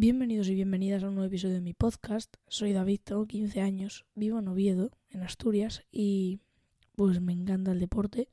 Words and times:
Bienvenidos 0.00 0.46
y 0.46 0.54
bienvenidas 0.54 1.02
a 1.02 1.08
un 1.08 1.16
nuevo 1.16 1.26
episodio 1.26 1.54
de 1.54 1.60
mi 1.60 1.74
podcast. 1.74 2.36
Soy 2.46 2.72
David, 2.72 3.00
tengo 3.02 3.26
15 3.26 3.60
años, 3.60 4.06
vivo 4.14 4.38
en 4.38 4.46
Oviedo, 4.46 4.92
en 5.10 5.24
Asturias, 5.24 5.82
y 5.90 6.38
pues 6.94 7.20
me 7.20 7.32
encanta 7.32 7.72
el 7.72 7.80
deporte, 7.80 8.28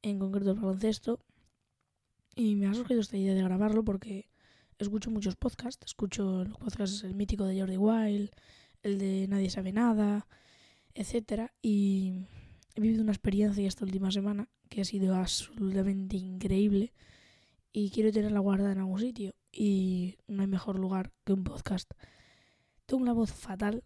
en 0.00 0.18
concreto 0.18 0.52
el 0.52 0.56
baloncesto. 0.56 1.20
Y 2.34 2.54
me 2.54 2.68
ha 2.68 2.72
surgido 2.72 3.02
esta 3.02 3.18
idea 3.18 3.34
de 3.34 3.42
grabarlo 3.42 3.84
porque 3.84 4.30
escucho 4.78 5.10
muchos 5.10 5.36
podcasts. 5.36 5.84
Escucho 5.84 6.42
los 6.42 6.56
podcasts, 6.56 7.04
el 7.04 7.14
mítico 7.14 7.44
de 7.44 7.60
Jordi 7.60 7.76
Wild, 7.76 8.30
el 8.82 8.98
de 8.98 9.26
Nadie 9.28 9.50
sabe 9.50 9.74
nada, 9.74 10.26
etcétera. 10.94 11.52
Y 11.60 12.14
he 12.76 12.80
vivido 12.80 13.02
una 13.02 13.12
experiencia 13.12 13.68
esta 13.68 13.84
última 13.84 14.10
semana 14.10 14.48
que 14.70 14.80
ha 14.80 14.84
sido 14.84 15.14
absolutamente 15.14 16.16
increíble 16.16 16.94
y 17.74 17.90
quiero 17.90 18.10
tenerla 18.10 18.40
guardada 18.40 18.72
en 18.72 18.78
algún 18.78 19.00
sitio 19.00 19.34
y 19.52 20.18
no 20.26 20.42
hay 20.42 20.48
mejor 20.48 20.78
lugar 20.78 21.12
que 21.24 21.32
un 21.32 21.44
podcast. 21.44 21.92
Tengo 22.86 23.02
una 23.02 23.12
voz 23.12 23.32
fatal, 23.32 23.84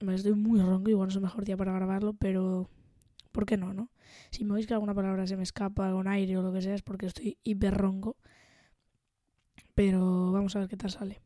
me 0.00 0.14
estoy 0.14 0.34
muy 0.34 0.60
ronco, 0.60 0.90
igual 0.90 1.08
no 1.08 1.10
es 1.10 1.16
el 1.16 1.22
mejor 1.22 1.44
día 1.44 1.56
para 1.56 1.72
grabarlo, 1.72 2.14
pero 2.14 2.68
¿por 3.32 3.46
qué 3.46 3.56
no, 3.56 3.72
no? 3.72 3.90
Si 4.30 4.44
me 4.44 4.54
veis 4.54 4.66
que 4.66 4.74
alguna 4.74 4.94
palabra 4.94 5.26
se 5.26 5.36
me 5.36 5.42
escapa 5.42 5.90
con 5.92 6.08
aire 6.08 6.36
o 6.38 6.42
lo 6.42 6.52
que 6.52 6.62
sea 6.62 6.74
es 6.74 6.82
porque 6.82 7.06
estoy 7.06 7.38
hiper 7.42 7.74
ronco, 7.74 8.16
pero 9.74 10.32
vamos 10.32 10.54
a 10.54 10.60
ver 10.60 10.68
qué 10.68 10.76
tal 10.76 10.90
sale. 10.90 11.20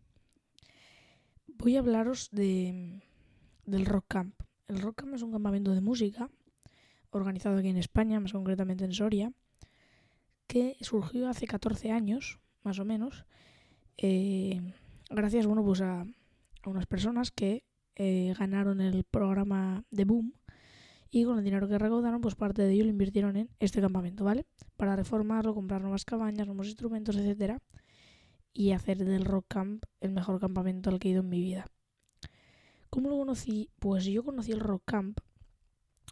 Voy 1.46 1.76
a 1.76 1.80
hablaros 1.80 2.30
de, 2.30 3.02
del 3.66 3.84
Rock 3.84 4.06
Camp. 4.08 4.34
El 4.68 4.80
Rock 4.80 5.02
Camp 5.02 5.14
es 5.14 5.22
un 5.22 5.32
campamento 5.32 5.72
de 5.72 5.80
música 5.80 6.30
organizado 7.10 7.58
aquí 7.58 7.68
en 7.68 7.76
España, 7.76 8.20
más 8.20 8.32
concretamente 8.32 8.84
en 8.84 8.92
Soria, 8.92 9.32
que 10.46 10.76
surgió 10.80 11.28
hace 11.28 11.46
14 11.46 11.90
años, 11.90 12.40
más 12.62 12.78
o 12.78 12.84
menos, 12.84 13.26
eh, 13.98 14.60
gracias 15.10 15.46
bueno, 15.46 15.64
pues 15.64 15.80
a, 15.80 16.06
unas 16.64 16.86
personas 16.86 17.30
que 17.30 17.64
eh, 17.96 18.34
ganaron 18.38 18.80
el 18.80 19.04
programa 19.04 19.84
de 19.90 20.04
Boom 20.04 20.34
y 21.10 21.24
con 21.24 21.38
el 21.38 21.44
dinero 21.44 21.68
que 21.68 21.78
recaudaron, 21.78 22.20
pues 22.20 22.34
parte 22.34 22.62
de 22.62 22.72
ello 22.72 22.84
lo 22.84 22.90
invirtieron 22.90 23.36
en 23.36 23.50
este 23.60 23.80
campamento, 23.80 24.24
¿vale? 24.24 24.46
Para 24.76 24.94
reformarlo, 24.94 25.54
comprar 25.54 25.80
nuevas 25.80 26.04
cabañas, 26.04 26.46
nuevos 26.46 26.66
instrumentos, 26.66 27.16
etcétera, 27.16 27.62
y 28.52 28.72
hacer 28.72 29.04
del 29.04 29.24
Rock 29.24 29.46
Camp 29.48 29.84
el 30.00 30.12
mejor 30.12 30.40
campamento 30.40 30.90
al 30.90 30.98
que 30.98 31.08
he 31.08 31.12
ido 31.12 31.22
en 31.22 31.28
mi 31.28 31.40
vida. 31.40 31.66
¿Cómo 32.90 33.08
lo 33.08 33.18
conocí? 33.18 33.70
Pues 33.78 34.04
yo 34.04 34.22
conocí 34.22 34.52
el 34.52 34.60
Rock 34.60 34.82
Camp 34.84 35.18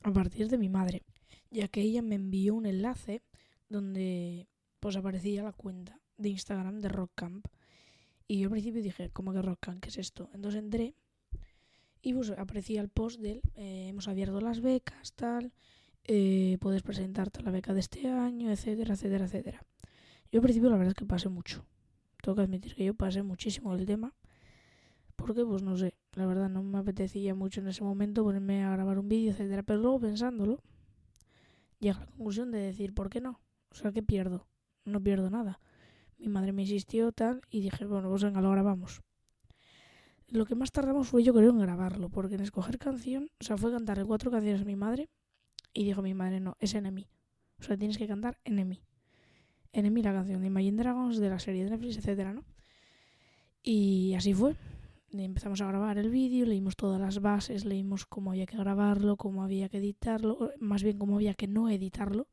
a 0.03 0.13
partir 0.13 0.49
de 0.49 0.59
mi 0.59 0.69
madre, 0.69 1.05
ya 1.51 1.69
que 1.69 1.81
ella 1.81 2.03
me 2.03 2.15
envió 2.15 2.55
un 2.55 2.67
enlace 2.67 3.23
donde 3.69 4.49
pues 4.81 4.97
aparecía 4.97 5.43
la 5.43 5.53
cuenta 5.53 6.01
de 6.17 6.29
Instagram 6.31 6.81
de 6.81 6.89
Rock 6.89 7.13
Camp. 7.15 7.47
Y 8.29 8.41
yo 8.41 8.47
al 8.47 8.53
principio 8.53 8.83
dije, 8.83 9.11
¿cómo 9.11 9.33
que 9.33 9.43
Rock 9.43 9.59
Camp? 9.61 9.81
¿Qué 9.81 9.89
es 9.89 9.99
esto? 9.99 10.31
Entonces 10.35 10.61
entré 10.61 10.95
y 12.03 12.13
pues 12.13 12.31
aparecía 12.31 12.81
el 12.81 12.89
post 12.89 13.21
del 13.21 13.41
eh, 13.55 13.89
hemos 13.89 14.09
abierto 14.09 14.41
las 14.41 14.61
becas, 14.61 15.13
tal, 15.15 15.53
eh, 16.05 16.57
puedes 16.61 16.83
presentarte 16.83 17.41
a 17.41 17.43
la 17.43 17.51
beca 17.51 17.75
de 17.75 17.81
este 17.81 18.09
año, 18.09 18.51
etcétera, 18.51 18.95
etcétera, 18.95 19.25
etcétera. 19.25 19.67
Yo 20.31 20.39
al 20.39 20.43
principio 20.43 20.71
la 20.71 20.77
verdad 20.77 20.93
es 20.93 20.95
que 20.95 21.05
pasé 21.05 21.29
mucho. 21.29 21.65
Tengo 22.23 22.37
que 22.37 22.43
admitir 22.43 22.75
que 22.75 22.85
yo 22.85 22.95
pasé 22.95 23.23
muchísimo 23.23 23.75
el 23.75 23.87
tema. 23.87 24.15
Porque, 25.17 25.45
pues 25.45 25.63
no 25.63 25.77
sé, 25.77 25.95
la 26.13 26.27
verdad 26.27 26.49
no 26.49 26.63
me 26.63 26.79
apetecía 26.79 27.35
mucho 27.35 27.61
en 27.61 27.69
ese 27.69 27.83
momento 27.83 28.23
ponerme 28.23 28.65
a 28.65 28.71
grabar 28.71 28.99
un 28.99 29.09
vídeo, 29.09 29.31
etcétera. 29.33 29.63
Pero 29.63 29.81
luego 29.81 30.01
pensándolo, 30.01 30.63
llega 31.81 31.97
a 31.97 32.01
la 32.01 32.07
conclusión 32.07 32.51
de 32.51 32.59
decir, 32.59 32.95
¿por 32.95 33.09
qué 33.09 33.21
no? 33.21 33.41
O 33.71 33.75
sea, 33.75 33.93
¿qué 33.93 34.03
pierdo? 34.03 34.47
No 34.85 35.03
pierdo 35.03 35.31
nada. 35.31 35.61
Mi 36.19 36.29
madre 36.29 36.53
me 36.53 36.63
insistió 36.63 37.13
tal 37.13 37.43
y 37.51 37.61
dije, 37.61 37.85
bueno, 37.85 38.09
pues 38.09 38.23
venga, 38.23 38.41
lo 38.41 38.51
grabamos. 38.51 39.03
Lo 40.29 40.45
que 40.45 40.55
más 40.55 40.73
tardamos 40.73 41.09
fue 41.09 41.23
yo 41.23 41.33
creo 41.35 41.51
en 41.51 41.59
grabarlo, 41.59 42.09
porque 42.09 42.35
en 42.35 42.41
escoger 42.41 42.79
canción, 42.79 43.31
o 43.41 43.45
sea, 43.45 43.57
fue 43.57 43.71
cantarle 43.71 44.05
cuatro 44.05 44.31
canciones 44.31 44.63
a 44.63 44.65
mi 44.65 44.75
madre 44.75 45.09
y 45.73 45.85
dijo 45.85 46.03
mi 46.03 46.15
madre, 46.15 46.41
no, 46.41 46.57
es 46.59 46.75
Enemy. 46.75 47.07
O 47.61 47.63
sea, 47.63 47.77
tienes 47.77 47.99
que 47.99 48.09
cantar 48.09 48.39
Enemy. 48.45 48.83
Enemy, 49.73 50.03
la 50.03 50.13
canción 50.13 50.41
de 50.41 50.47
Imagine 50.47 50.83
Dragons, 50.83 51.19
de 51.19 51.29
la 51.29 51.39
serie 51.39 51.65
de 51.65 51.71
Netflix, 51.71 51.99
etcétera, 51.99 52.33
¿no? 52.33 52.45
Y 53.63 54.15
así 54.15 54.33
fue. 54.33 54.57
Empezamos 55.13 55.61
a 55.61 55.67
grabar 55.67 55.99
el 55.99 56.11
vídeo, 56.11 56.45
leímos 56.47 56.77
todas 56.77 57.01
las 57.01 57.21
bases, 57.21 57.65
leímos 57.65 58.07
cómo 58.07 58.33
había 58.33 58.47
que 58.47 58.57
grabarlo, 58.57 59.17
cómo 59.17 59.45
había 59.45 59.69
que 59.69 59.79
editarlo, 59.79 60.51
más 60.59 60.83
bien 60.83 60.99
cómo 60.99 61.17
había 61.17 61.35
que 61.35 61.47
no 61.47 61.69
editarlo, 61.69 62.27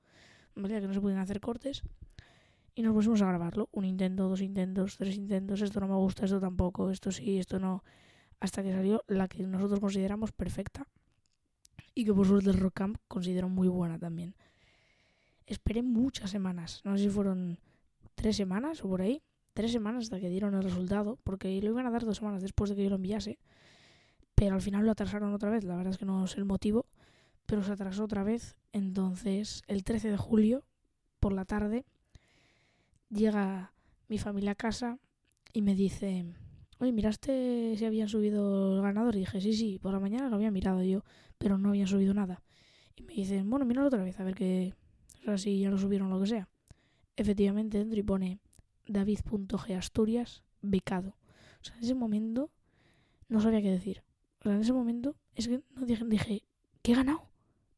¿vale? 0.56 0.82
Que 0.82 0.88
no 0.88 0.94
se 0.94 1.02
podían 1.02 1.20
hacer 1.20 1.40
cortes 1.40 1.84
y 2.76 2.82
nos 2.82 2.94
pusimos 2.94 3.22
a 3.22 3.28
grabarlo. 3.28 3.70
Un 3.72 3.86
intento, 3.86 4.28
dos 4.28 4.42
intentos, 4.42 4.98
tres 4.98 5.16
intentos, 5.16 5.62
esto 5.62 5.80
no 5.80 5.88
me 5.88 5.96
gusta, 5.96 6.26
esto 6.26 6.40
tampoco, 6.40 6.90
esto 6.90 7.12
sí, 7.12 7.38
esto 7.38 7.60
no. 7.60 7.84
Hasta 8.40 8.64
que 8.64 8.72
salió 8.72 9.04
la 9.08 9.28
que 9.28 9.44
nosotros 9.44 9.80
consideramos 9.80 10.32
perfecta. 10.32 10.88
Y 11.96 12.06
que 12.06 12.14
por 12.14 12.26
suerte 12.26 12.50
el 12.50 12.60
Rock 12.60 12.74
Camp 12.74 12.98
consideró 13.08 13.50
muy 13.50 13.68
buena 13.68 14.00
también. 14.00 14.36
Esperé 15.46 15.84
muchas 15.84 16.32
semanas, 16.32 16.82
no 16.84 16.98
sé 16.98 17.04
si 17.04 17.10
fueron 17.10 17.60
tres 18.16 18.38
semanas 18.38 18.84
o 18.84 18.88
por 18.88 19.02
ahí, 19.02 19.22
tres 19.54 19.72
semanas 19.72 20.06
hasta 20.06 20.20
que 20.20 20.30
dieron 20.30 20.56
el 20.56 20.64
resultado, 20.64 21.20
porque 21.24 21.62
lo 21.62 21.70
iban 21.70 21.86
a 21.86 21.92
dar 21.92 22.06
dos 22.06 22.18
semanas 22.18 22.42
después 22.42 22.70
de 22.70 22.76
que 22.76 22.84
yo 22.84 22.90
lo 22.90 22.96
enviase, 22.96 23.40
pero 24.36 24.56
al 24.56 24.62
final 24.62 24.86
lo 24.86 24.92
atrasaron 24.92 25.34
otra 25.34 25.50
vez, 25.50 25.64
la 25.64 25.76
verdad 25.76 25.92
es 25.92 25.98
que 25.98 26.06
no 26.06 26.26
sé 26.28 26.40
el 26.40 26.46
motivo, 26.46 26.86
pero 27.46 27.62
se 27.62 27.74
atrasó 27.74 28.06
otra 28.06 28.24
vez, 28.24 28.56
entonces 28.72 29.64
el 29.68 29.84
13 29.84 30.12
de 30.12 30.18
julio, 30.18 30.64
por 31.20 31.34
la 31.34 31.46
tarde, 31.46 31.86
llega 33.14 33.74
mi 34.08 34.18
familia 34.18 34.52
a 34.52 34.56
casa 34.56 35.00
y 35.54 35.62
me 35.62 35.76
dice, 35.76 36.26
oye, 36.80 36.92
¿miraste 36.92 37.76
si 37.78 37.86
habían 37.86 38.10
subido 38.10 38.76
el 38.76 38.82
ganador? 38.82 39.16
Y 39.16 39.20
dije, 39.20 39.42
sí, 39.42 39.54
sí, 39.54 39.80
por 39.80 39.94
la 39.94 40.00
mañana 40.00 40.30
lo 40.30 40.36
había 40.36 40.52
mirado 40.52 40.84
yo, 40.84 41.04
pero 41.38 41.58
no 41.58 41.70
habían 41.70 41.88
subido 41.88 42.14
nada. 42.14 42.44
Y 42.96 43.04
me 43.04 43.14
dicen, 43.14 43.50
bueno, 43.50 43.66
míralo 43.66 43.88
otra 43.88 44.04
vez, 44.04 44.20
a 44.20 44.24
ver 44.24 44.36
qué, 44.36 44.74
o 45.22 45.26
sea, 45.26 45.38
si 45.38 45.60
ya 45.60 45.70
lo 45.70 45.78
subieron 45.78 46.10
lo 46.10 46.20
que 46.20 46.28
sea. 46.28 46.50
Efectivamente, 47.16 47.78
dentro 47.78 48.00
y 48.00 48.04
pone 48.04 48.40
David.gasturias 48.88 50.44
becado. 50.62 51.16
O 51.62 51.64
sea, 51.64 51.76
en 51.78 51.84
ese 51.84 51.96
momento 51.96 52.52
no 53.30 53.40
sabía 53.40 53.62
qué 53.62 53.72
decir. 53.72 54.04
O 54.40 54.44
sea, 54.44 54.56
en 54.56 54.62
ese 54.62 54.74
momento 54.74 55.16
es 55.36 55.48
que 55.48 55.62
no 55.76 55.86
dije, 55.86 56.04
dije 56.06 56.44
¿qué 56.82 56.92
he 56.92 56.96
ganado? 56.96 57.30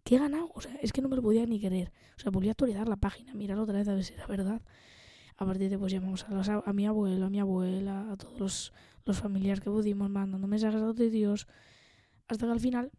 ¿Qué 0.03 0.16
he 0.16 0.19
ganado? 0.19 0.52
O 0.56 0.62
sea, 0.62 0.75
es 0.81 0.91
que 0.91 1.02
no 1.02 1.09
me 1.09 1.16
lo 1.16 1.22
podía 1.22 1.46
ni 1.46 1.59
querer. 1.59 1.91
O 2.17 2.19
sea, 2.19 2.31
volví 2.31 2.47
a 2.47 2.52
actualizar 2.52 2.88
la 2.88 2.96
página, 2.96 3.34
mirar 3.34 3.59
otra 3.59 3.78
vez 3.78 3.88
a 3.88 3.94
ver 3.94 4.03
si 4.03 4.13
era 4.13 4.28
verdad. 4.28 4.62
A 5.38 5.46
partir 5.46 5.69
de 5.69 5.78
pues 5.78 5.91
llamamos 5.91 6.23
a, 6.23 6.34
los, 6.34 6.47
a 6.50 6.73
mi 6.73 6.85
abuelo, 6.85 7.25
a 7.25 7.29
mi 7.29 7.40
abuela, 7.40 8.12
a 8.12 8.18
todos 8.18 8.72
los, 9.06 9.19
familiares 9.19 9.62
que 9.62 9.69
pudimos, 9.69 10.09
mandando 10.09 10.47
mensajes 10.47 10.81
a 10.81 10.94
de 10.94 11.09
Dios, 11.09 11.47
hasta 12.28 12.46
que 12.46 12.51
al 12.51 12.59
final 12.59 12.91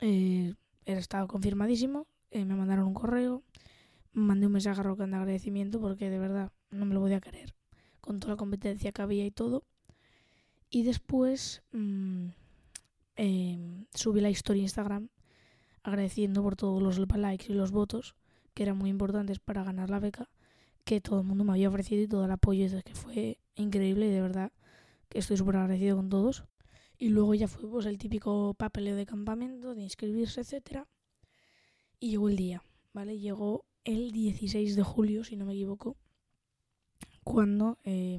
eh, 0.00 0.54
estaba 0.84 1.26
confirmadísimo, 1.26 2.06
eh, 2.30 2.44
me 2.44 2.54
mandaron 2.56 2.86
un 2.86 2.94
correo, 2.94 3.42
mandé 4.12 4.46
un 4.46 4.52
mensaje 4.52 4.80
a 4.80 4.82
Rocan 4.82 5.10
de 5.12 5.16
agradecimiento 5.16 5.80
porque 5.80 6.10
de 6.10 6.18
verdad 6.18 6.52
no 6.70 6.84
me 6.84 6.94
lo 6.94 7.00
podía 7.00 7.20
creer, 7.20 7.54
con 8.00 8.20
toda 8.20 8.34
la 8.34 8.36
competencia 8.36 8.92
que 8.92 9.02
había 9.02 9.24
y 9.24 9.30
todo. 9.30 9.64
Y 10.70 10.82
después 10.82 11.62
mmm, 11.72 12.28
eh, 13.16 13.86
subí 13.94 14.20
la 14.20 14.30
historia 14.30 14.60
en 14.60 14.64
Instagram 14.64 15.08
agradeciendo 15.82 16.42
por 16.42 16.56
todos 16.56 16.82
los 16.82 16.98
likes 16.98 17.46
y 17.48 17.54
los 17.54 17.70
votos, 17.70 18.14
que 18.54 18.64
eran 18.64 18.76
muy 18.76 18.90
importantes 18.90 19.38
para 19.38 19.64
ganar 19.64 19.88
la 19.88 20.00
beca 20.00 20.28
que 20.88 21.02
todo 21.02 21.20
el 21.20 21.26
mundo 21.26 21.44
me 21.44 21.52
había 21.52 21.68
ofrecido 21.68 22.02
y 22.02 22.08
todo 22.08 22.24
el 22.24 22.30
apoyo, 22.30 22.64
es 22.64 22.82
que 22.82 22.94
fue 22.94 23.38
increíble 23.56 24.06
y 24.06 24.10
de 24.10 24.22
verdad 24.22 24.52
que 25.10 25.18
estoy 25.18 25.36
súper 25.36 25.56
agradecido 25.56 25.96
con 25.96 26.08
todos. 26.08 26.44
Y 26.96 27.10
luego 27.10 27.34
ya 27.34 27.46
fue 27.46 27.68
pues 27.68 27.84
el 27.84 27.98
típico 27.98 28.54
papeleo 28.54 28.96
de 28.96 29.04
campamento, 29.04 29.74
de 29.74 29.82
inscribirse, 29.82 30.40
etcétera. 30.40 30.88
Y 32.00 32.12
llegó 32.12 32.30
el 32.30 32.36
día, 32.36 32.62
¿vale? 32.94 33.18
Llegó 33.18 33.66
el 33.84 34.12
16 34.12 34.76
de 34.76 34.82
julio, 34.82 35.24
si 35.24 35.36
no 35.36 35.44
me 35.44 35.52
equivoco, 35.52 35.98
cuando 37.22 37.76
eh, 37.84 38.18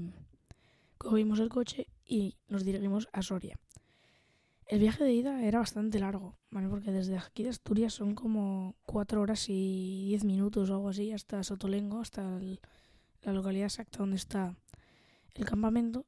cogimos 0.99 1.39
el 1.39 1.49
coche 1.49 1.87
y 2.05 2.37
nos 2.49 2.65
dirigimos 2.65 3.09
a 3.13 3.23
Soria. 3.23 3.59
El 4.67 4.79
viaje 4.79 5.03
de 5.03 5.13
ida 5.13 5.43
era 5.43 5.57
bastante 5.57 5.97
largo, 5.97 6.37
¿vale? 6.51 6.67
Porque 6.67 6.91
desde 6.91 7.17
aquí 7.17 7.43
de 7.43 7.49
Asturias 7.49 7.93
son 7.93 8.15
como 8.15 8.75
cuatro 8.85 9.21
horas 9.21 9.49
y 9.49 10.05
diez 10.07 10.23
minutos 10.23 10.69
o 10.69 10.75
algo 10.75 10.89
así 10.89 11.11
hasta 11.11 11.43
Sotolengo, 11.43 11.99
hasta 11.99 12.39
la 13.21 13.33
localidad 13.33 13.65
exacta 13.65 13.99
donde 13.99 14.17
está 14.17 14.55
el 15.35 15.45
campamento. 15.45 16.05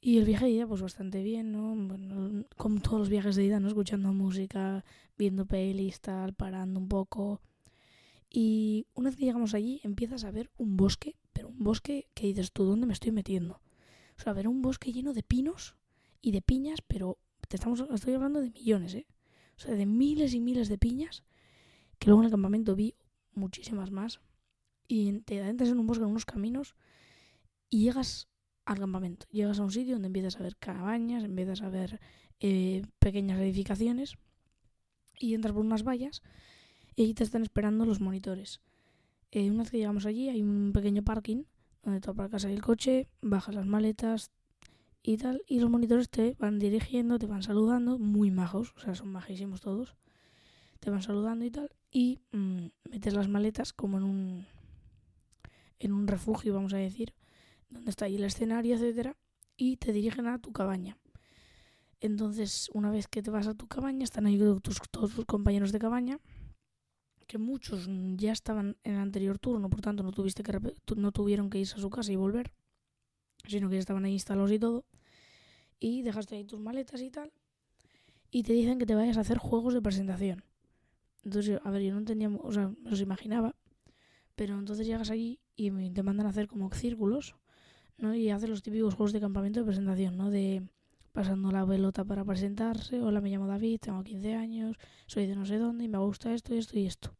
Y 0.00 0.18
el 0.18 0.24
viaje 0.24 0.44
de 0.44 0.50
ida, 0.52 0.66
pues 0.66 0.82
bastante 0.82 1.22
bien, 1.22 1.52
¿no? 1.52 1.74
Bueno, 1.74 2.44
como 2.56 2.80
todos 2.80 2.98
los 2.98 3.08
viajes 3.08 3.34
de 3.34 3.44
ida, 3.44 3.60
¿no? 3.60 3.68
Escuchando 3.68 4.12
música, 4.12 4.84
viendo 5.18 5.46
pelis, 5.46 6.00
tal, 6.00 6.34
parando 6.34 6.78
un 6.78 6.88
poco. 6.88 7.40
Y 8.30 8.86
una 8.94 9.08
vez 9.08 9.16
que 9.16 9.24
llegamos 9.24 9.54
allí, 9.54 9.80
empiezas 9.82 10.24
a 10.24 10.30
ver 10.30 10.50
un 10.58 10.76
bosque, 10.76 11.16
pero 11.32 11.48
un 11.48 11.58
bosque 11.64 12.08
que 12.14 12.26
dices 12.26 12.52
tú, 12.52 12.64
¿dónde 12.64 12.86
me 12.86 12.92
estoy 12.92 13.10
metiendo? 13.10 13.60
O 14.18 14.22
sea, 14.22 14.32
ver 14.32 14.48
un 14.48 14.62
bosque 14.62 14.92
lleno 14.92 15.12
de 15.12 15.22
pinos 15.22 15.76
y 16.20 16.30
de 16.32 16.42
piñas, 16.42 16.80
pero 16.86 17.18
te 17.48 17.56
estamos, 17.56 17.84
estoy 17.92 18.14
hablando 18.14 18.40
de 18.40 18.50
millones, 18.50 18.94
¿eh? 18.94 19.06
O 19.56 19.60
sea, 19.60 19.74
de 19.74 19.86
miles 19.86 20.34
y 20.34 20.40
miles 20.40 20.68
de 20.68 20.78
piñas, 20.78 21.24
que 21.98 22.08
luego 22.08 22.22
en 22.22 22.26
el 22.26 22.30
campamento 22.30 22.74
vi 22.74 22.94
muchísimas 23.32 23.90
más. 23.90 24.20
Y 24.88 25.20
te 25.20 25.40
adentras 25.40 25.70
en 25.70 25.78
un 25.78 25.86
bosque, 25.86 26.04
en 26.04 26.10
unos 26.10 26.26
caminos, 26.26 26.76
y 27.70 27.84
llegas 27.84 28.28
al 28.64 28.78
campamento. 28.78 29.26
Llegas 29.30 29.58
a 29.58 29.64
un 29.64 29.70
sitio 29.70 29.94
donde 29.94 30.06
empiezas 30.06 30.36
a 30.36 30.42
ver 30.42 30.56
cabañas, 30.56 31.24
empiezas 31.24 31.62
a 31.62 31.70
ver 31.70 32.00
eh, 32.40 32.84
pequeñas 32.98 33.40
edificaciones 33.40 34.18
y 35.18 35.34
entras 35.34 35.54
por 35.54 35.64
unas 35.64 35.84
vallas 35.84 36.22
y 36.94 37.04
allí 37.04 37.14
te 37.14 37.24
están 37.24 37.42
esperando 37.42 37.86
los 37.86 38.00
monitores. 38.00 38.60
Eh, 39.30 39.50
una 39.50 39.62
vez 39.62 39.70
que 39.70 39.78
llegamos 39.78 40.06
allí 40.06 40.28
hay 40.28 40.42
un 40.42 40.72
pequeño 40.72 41.02
parking 41.02 41.44
donde 41.82 42.00
tú 42.00 42.10
aparcas 42.10 42.44
el 42.44 42.60
coche, 42.62 43.08
bajas 43.22 43.54
las 43.54 43.66
maletas 43.66 44.30
y 45.06 45.18
tal, 45.18 45.40
y 45.46 45.60
los 45.60 45.70
monitores 45.70 46.10
te 46.10 46.34
van 46.40 46.58
dirigiendo, 46.58 47.16
te 47.20 47.26
van 47.26 47.44
saludando, 47.44 47.96
muy 47.96 48.32
majos, 48.32 48.74
o 48.76 48.80
sea, 48.80 48.96
son 48.96 49.12
majísimos 49.12 49.60
todos, 49.60 49.94
te 50.80 50.90
van 50.90 51.00
saludando 51.00 51.44
y 51.44 51.50
tal, 51.52 51.70
y 51.92 52.18
mm, 52.32 52.66
metes 52.90 53.14
las 53.14 53.28
maletas 53.28 53.72
como 53.72 53.98
en 53.98 54.02
un, 54.02 54.46
en 55.78 55.92
un 55.92 56.08
refugio, 56.08 56.54
vamos 56.54 56.74
a 56.74 56.78
decir, 56.78 57.14
donde 57.70 57.90
está 57.90 58.06
ahí 58.06 58.16
el 58.16 58.24
escenario, 58.24 58.74
etcétera, 58.74 59.16
y 59.56 59.76
te 59.76 59.92
dirigen 59.92 60.26
a 60.26 60.40
tu 60.40 60.50
cabaña. 60.50 60.98
Entonces, 62.00 62.68
una 62.74 62.90
vez 62.90 63.06
que 63.06 63.22
te 63.22 63.30
vas 63.30 63.46
a 63.46 63.54
tu 63.54 63.68
cabaña, 63.68 64.02
están 64.02 64.26
ahí 64.26 64.36
tus, 64.60 64.80
todos 64.90 65.14
tus 65.14 65.24
compañeros 65.24 65.70
de 65.70 65.78
cabaña, 65.78 66.18
que 67.28 67.38
muchos 67.38 67.88
ya 68.16 68.32
estaban 68.32 68.76
en 68.82 68.94
el 68.94 69.00
anterior 69.00 69.38
turno, 69.38 69.70
por 69.70 69.82
tanto 69.82 70.02
no 70.02 70.10
tuviste 70.10 70.42
que 70.42 70.58
no 70.96 71.12
tuvieron 71.12 71.48
que 71.48 71.60
irse 71.60 71.76
a 71.76 71.78
su 71.78 71.90
casa 71.90 72.10
y 72.10 72.16
volver, 72.16 72.52
sino 73.46 73.68
que 73.68 73.76
ya 73.76 73.80
estaban 73.80 74.04
ahí 74.04 74.14
instalados 74.14 74.50
y 74.50 74.58
todo. 74.58 74.84
Y 75.78 76.02
dejaste 76.02 76.36
ahí 76.36 76.44
tus 76.44 76.60
maletas 76.60 77.00
y 77.02 77.10
tal. 77.10 77.32
Y 78.30 78.42
te 78.42 78.52
dicen 78.52 78.78
que 78.78 78.86
te 78.86 78.94
vayas 78.94 79.16
a 79.16 79.20
hacer 79.20 79.38
juegos 79.38 79.74
de 79.74 79.82
presentación. 79.82 80.44
Entonces, 81.24 81.58
a 81.64 81.70
ver, 81.70 81.82
yo 81.82 81.92
no 81.92 81.98
entendía, 81.98 82.28
o 82.28 82.52
sea, 82.52 82.68
me 82.68 82.90
los 82.90 83.00
imaginaba. 83.00 83.54
Pero 84.34 84.58
entonces 84.58 84.86
llegas 84.86 85.10
allí 85.10 85.40
y 85.56 85.70
te 85.90 86.02
mandan 86.02 86.26
a 86.26 86.30
hacer 86.30 86.46
como 86.46 86.70
círculos, 86.72 87.36
¿no? 87.96 88.14
Y 88.14 88.30
haces 88.30 88.50
los 88.50 88.62
típicos 88.62 88.94
juegos 88.94 89.12
de 89.12 89.20
campamento 89.20 89.60
de 89.60 89.66
presentación, 89.66 90.16
¿no? 90.16 90.30
De 90.30 90.62
pasando 91.12 91.50
la 91.50 91.66
pelota 91.66 92.04
para 92.04 92.22
presentarse. 92.26 93.00
Hola, 93.00 93.22
me 93.22 93.30
llamo 93.30 93.46
David, 93.46 93.80
tengo 93.80 94.04
15 94.04 94.34
años, 94.34 94.76
soy 95.06 95.26
de 95.26 95.34
no 95.34 95.46
sé 95.46 95.56
dónde 95.56 95.84
y 95.84 95.88
me 95.88 95.96
gusta 95.96 96.34
esto 96.34 96.54
y 96.54 96.58
esto 96.58 96.78
y 96.78 96.84
esto. 96.84 97.16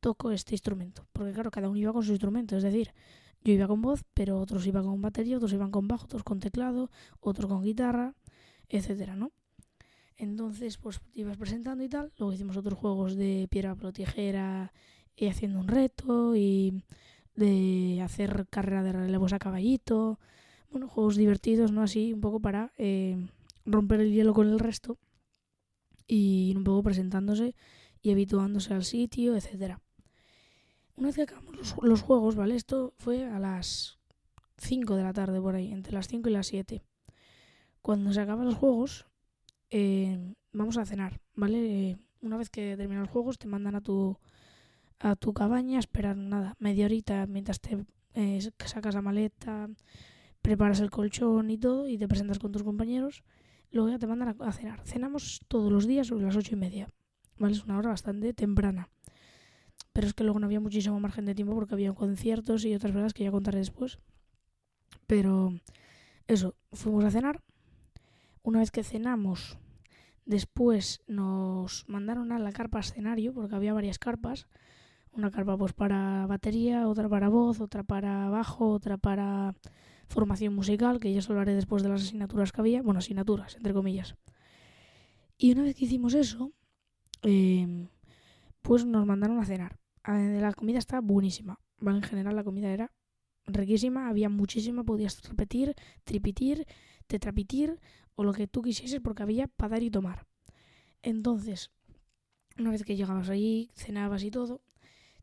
Toco 0.00 0.30
este 0.30 0.54
instrumento. 0.54 1.06
Porque 1.12 1.32
claro, 1.32 1.50
cada 1.50 1.68
uno 1.68 1.78
iba 1.78 1.92
con 1.92 2.02
su 2.02 2.12
instrumento. 2.12 2.56
Es 2.56 2.62
decir, 2.62 2.94
yo 3.44 3.52
iba 3.52 3.68
con 3.68 3.82
voz, 3.82 4.04
pero 4.14 4.40
otros 4.40 4.66
iban 4.66 4.84
con 4.84 5.00
batería, 5.02 5.36
otros 5.36 5.52
iban 5.52 5.70
con 5.70 5.86
bajo, 5.86 6.06
otros 6.06 6.24
con 6.24 6.40
teclado, 6.40 6.90
otros 7.20 7.48
con 7.48 7.62
guitarra, 7.62 8.14
etcétera, 8.68 9.16
¿no? 9.16 9.32
Entonces, 10.16 10.78
pues 10.78 11.00
te 11.12 11.20
ibas 11.20 11.36
presentando 11.36 11.84
y 11.84 11.88
tal. 11.88 12.12
Luego 12.18 12.32
hicimos 12.32 12.56
otros 12.56 12.78
juegos 12.78 13.16
de 13.16 13.48
piedra, 13.50 13.74
papel 13.74 13.92
tijera 13.92 14.72
y 15.16 15.26
haciendo 15.26 15.60
un 15.60 15.68
reto 15.68 16.34
y 16.36 16.82
de 17.34 18.00
hacer 18.02 18.46
carrera 18.48 18.82
de 18.82 18.92
relevos 18.92 19.32
a 19.32 19.38
caballito 19.38 20.18
bueno, 20.74 20.88
juegos 20.88 21.14
divertidos, 21.14 21.70
¿no? 21.70 21.82
Así, 21.82 22.12
un 22.12 22.20
poco 22.20 22.40
para 22.40 22.72
eh, 22.78 23.28
romper 23.64 24.00
el 24.00 24.12
hielo 24.12 24.34
con 24.34 24.48
el 24.48 24.58
resto 24.58 24.98
y 26.08 26.50
ir 26.50 26.58
un 26.58 26.64
poco 26.64 26.82
presentándose 26.82 27.54
y 28.02 28.10
habituándose 28.10 28.74
al 28.74 28.84
sitio, 28.84 29.36
etcétera. 29.36 29.80
Una 30.96 31.08
vez 31.08 31.16
que 31.16 31.22
acabamos 31.22 31.76
los, 31.82 32.02
juegos, 32.02 32.36
¿vale? 32.36 32.54
Esto 32.54 32.94
fue 32.98 33.24
a 33.24 33.38
las 33.38 33.98
5 34.58 34.96
de 34.96 35.02
la 35.02 35.12
tarde 35.12 35.40
por 35.40 35.54
ahí, 35.54 35.72
entre 35.72 35.92
las 35.92 36.08
5 36.08 36.28
y 36.28 36.32
las 36.32 36.46
7. 36.46 36.82
Cuando 37.82 38.12
se 38.12 38.20
acaban 38.20 38.46
los 38.46 38.54
juegos, 38.54 39.06
eh, 39.70 40.34
vamos 40.52 40.78
a 40.78 40.86
cenar, 40.86 41.20
¿vale? 41.34 41.98
una 42.20 42.38
vez 42.38 42.48
que 42.48 42.76
terminan 42.76 43.02
los 43.02 43.10
juegos, 43.10 43.38
te 43.38 43.46
mandan 43.46 43.74
a 43.74 43.80
tu, 43.80 44.18
a 44.98 45.16
tu 45.16 45.34
cabaña 45.34 45.76
a 45.76 45.80
esperar 45.80 46.16
nada, 46.16 46.54
media 46.58 46.86
horita 46.86 47.26
mientras 47.26 47.60
te 47.60 47.84
eh, 48.14 48.40
sacas 48.64 48.94
la 48.94 49.02
maleta, 49.02 49.68
preparas 50.40 50.80
el 50.80 50.90
colchón 50.90 51.50
y 51.50 51.58
todo 51.58 51.88
y 51.88 51.98
te 51.98 52.08
presentas 52.08 52.38
con 52.38 52.52
tus 52.52 52.62
compañeros. 52.62 53.24
Luego 53.70 53.90
ya 53.90 53.98
te 53.98 54.06
mandan 54.06 54.36
a, 54.40 54.52
cenar. 54.52 54.80
Cenamos 54.86 55.40
todos 55.48 55.72
los 55.72 55.86
días 55.86 56.06
sobre 56.06 56.24
las 56.24 56.36
ocho 56.36 56.54
y 56.54 56.58
media. 56.58 56.88
¿Vale? 57.38 57.54
Es 57.54 57.64
una 57.64 57.76
hora 57.76 57.88
bastante 57.88 58.32
temprana. 58.32 58.88
Pero 59.94 60.08
es 60.08 60.12
que 60.12 60.24
luego 60.24 60.40
no 60.40 60.46
había 60.46 60.60
muchísimo 60.60 60.98
margen 61.00 61.24
de 61.24 61.34
tiempo 61.34 61.54
porque 61.54 61.72
había 61.72 61.94
conciertos 61.94 62.64
y 62.64 62.74
otras 62.74 62.92
cosas 62.92 63.14
que 63.14 63.24
ya 63.24 63.30
contaré 63.30 63.58
después. 63.58 64.00
Pero 65.06 65.54
eso, 66.26 66.56
fuimos 66.72 67.04
a 67.04 67.10
cenar. 67.12 67.40
Una 68.42 68.58
vez 68.58 68.70
que 68.72 68.82
cenamos, 68.82 69.56
después 70.26 71.02
nos 71.06 71.88
mandaron 71.88 72.32
a 72.32 72.40
la 72.40 72.52
carpa 72.52 72.80
escenario 72.80 73.32
porque 73.32 73.54
había 73.54 73.72
varias 73.72 74.00
carpas. 74.00 74.48
Una 75.12 75.30
carpa 75.30 75.56
pues 75.56 75.72
para 75.72 76.26
batería, 76.26 76.88
otra 76.88 77.08
para 77.08 77.28
voz, 77.28 77.60
otra 77.60 77.84
para 77.84 78.28
bajo, 78.30 78.70
otra 78.70 78.96
para 78.98 79.54
formación 80.08 80.56
musical, 80.56 80.98
que 80.98 81.12
ya 81.12 81.20
os 81.20 81.30
hablaré 81.30 81.54
después 81.54 81.84
de 81.84 81.88
las 81.88 82.02
asignaturas 82.02 82.50
que 82.50 82.60
había, 82.60 82.82
bueno, 82.82 82.98
asignaturas, 82.98 83.54
entre 83.54 83.72
comillas. 83.72 84.16
Y 85.38 85.52
una 85.52 85.62
vez 85.62 85.76
que 85.76 85.84
hicimos 85.84 86.14
eso, 86.14 86.52
em, 87.22 87.88
pues 88.60 88.84
nos 88.84 89.06
mandaron 89.06 89.38
a 89.38 89.44
cenar. 89.44 89.78
La 90.06 90.52
comida 90.52 90.78
estaba 90.78 91.00
buenísima, 91.00 91.60
¿vale? 91.78 91.98
En 91.98 92.02
general 92.02 92.36
la 92.36 92.44
comida 92.44 92.70
era 92.70 92.92
riquísima, 93.46 94.08
había 94.08 94.28
muchísima, 94.28 94.84
podías 94.84 95.22
repetir, 95.28 95.74
tripitir, 96.04 96.66
tetrapitir 97.06 97.80
o 98.14 98.24
lo 98.24 98.32
que 98.32 98.46
tú 98.46 98.62
quisieses 98.62 99.00
porque 99.00 99.22
había 99.22 99.48
para 99.48 99.70
dar 99.70 99.82
y 99.82 99.90
tomar. 99.90 100.26
Entonces, 101.02 101.70
una 102.58 102.70
vez 102.70 102.84
que 102.84 102.96
llegabas 102.96 103.28
allí, 103.28 103.70
cenabas 103.74 104.22
y 104.22 104.30
todo, 104.30 104.62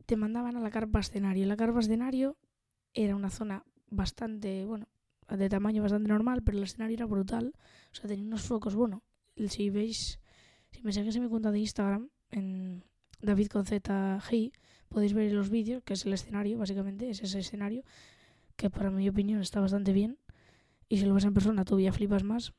te 0.06 0.16
mandaban 0.16 0.56
a 0.56 0.60
la 0.60 0.70
carpa 0.70 1.00
escenario. 1.00 1.46
La 1.46 1.56
carpa 1.56 1.80
escenario 1.80 2.36
era 2.92 3.16
una 3.16 3.30
zona 3.30 3.64
bastante, 3.88 4.64
bueno, 4.64 4.88
de 5.28 5.48
tamaño 5.48 5.82
bastante 5.82 6.08
normal, 6.08 6.42
pero 6.42 6.58
el 6.58 6.64
escenario 6.64 6.94
era 6.94 7.06
brutal. 7.06 7.54
O 7.92 7.94
sea, 7.94 8.08
tenía 8.08 8.24
unos 8.24 8.42
focos, 8.42 8.74
bueno, 8.74 9.02
si 9.48 9.70
veis, 9.70 10.20
si 10.70 10.82
me 10.82 10.92
seguís 10.92 11.16
en 11.16 11.22
mi 11.22 11.28
cuenta 11.28 11.50
de 11.50 11.60
Instagram, 11.60 12.10
en 12.30 12.84
David 13.22 13.48
con 13.48 13.64
podéis 14.88 15.14
ver 15.14 15.32
los 15.32 15.48
vídeos, 15.48 15.82
que 15.84 15.94
es 15.94 16.04
el 16.04 16.12
escenario, 16.12 16.58
básicamente, 16.58 17.08
es 17.08 17.22
ese 17.22 17.38
escenario, 17.38 17.82
que 18.56 18.68
para 18.68 18.90
mi 18.90 19.08
opinión 19.08 19.40
está 19.40 19.60
bastante 19.60 19.92
bien. 19.92 20.18
Y 20.88 20.98
si 20.98 21.06
lo 21.06 21.14
ves 21.14 21.24
en 21.24 21.32
persona, 21.32 21.64
todavía 21.64 21.92
flipas 21.92 22.24
más. 22.24 22.52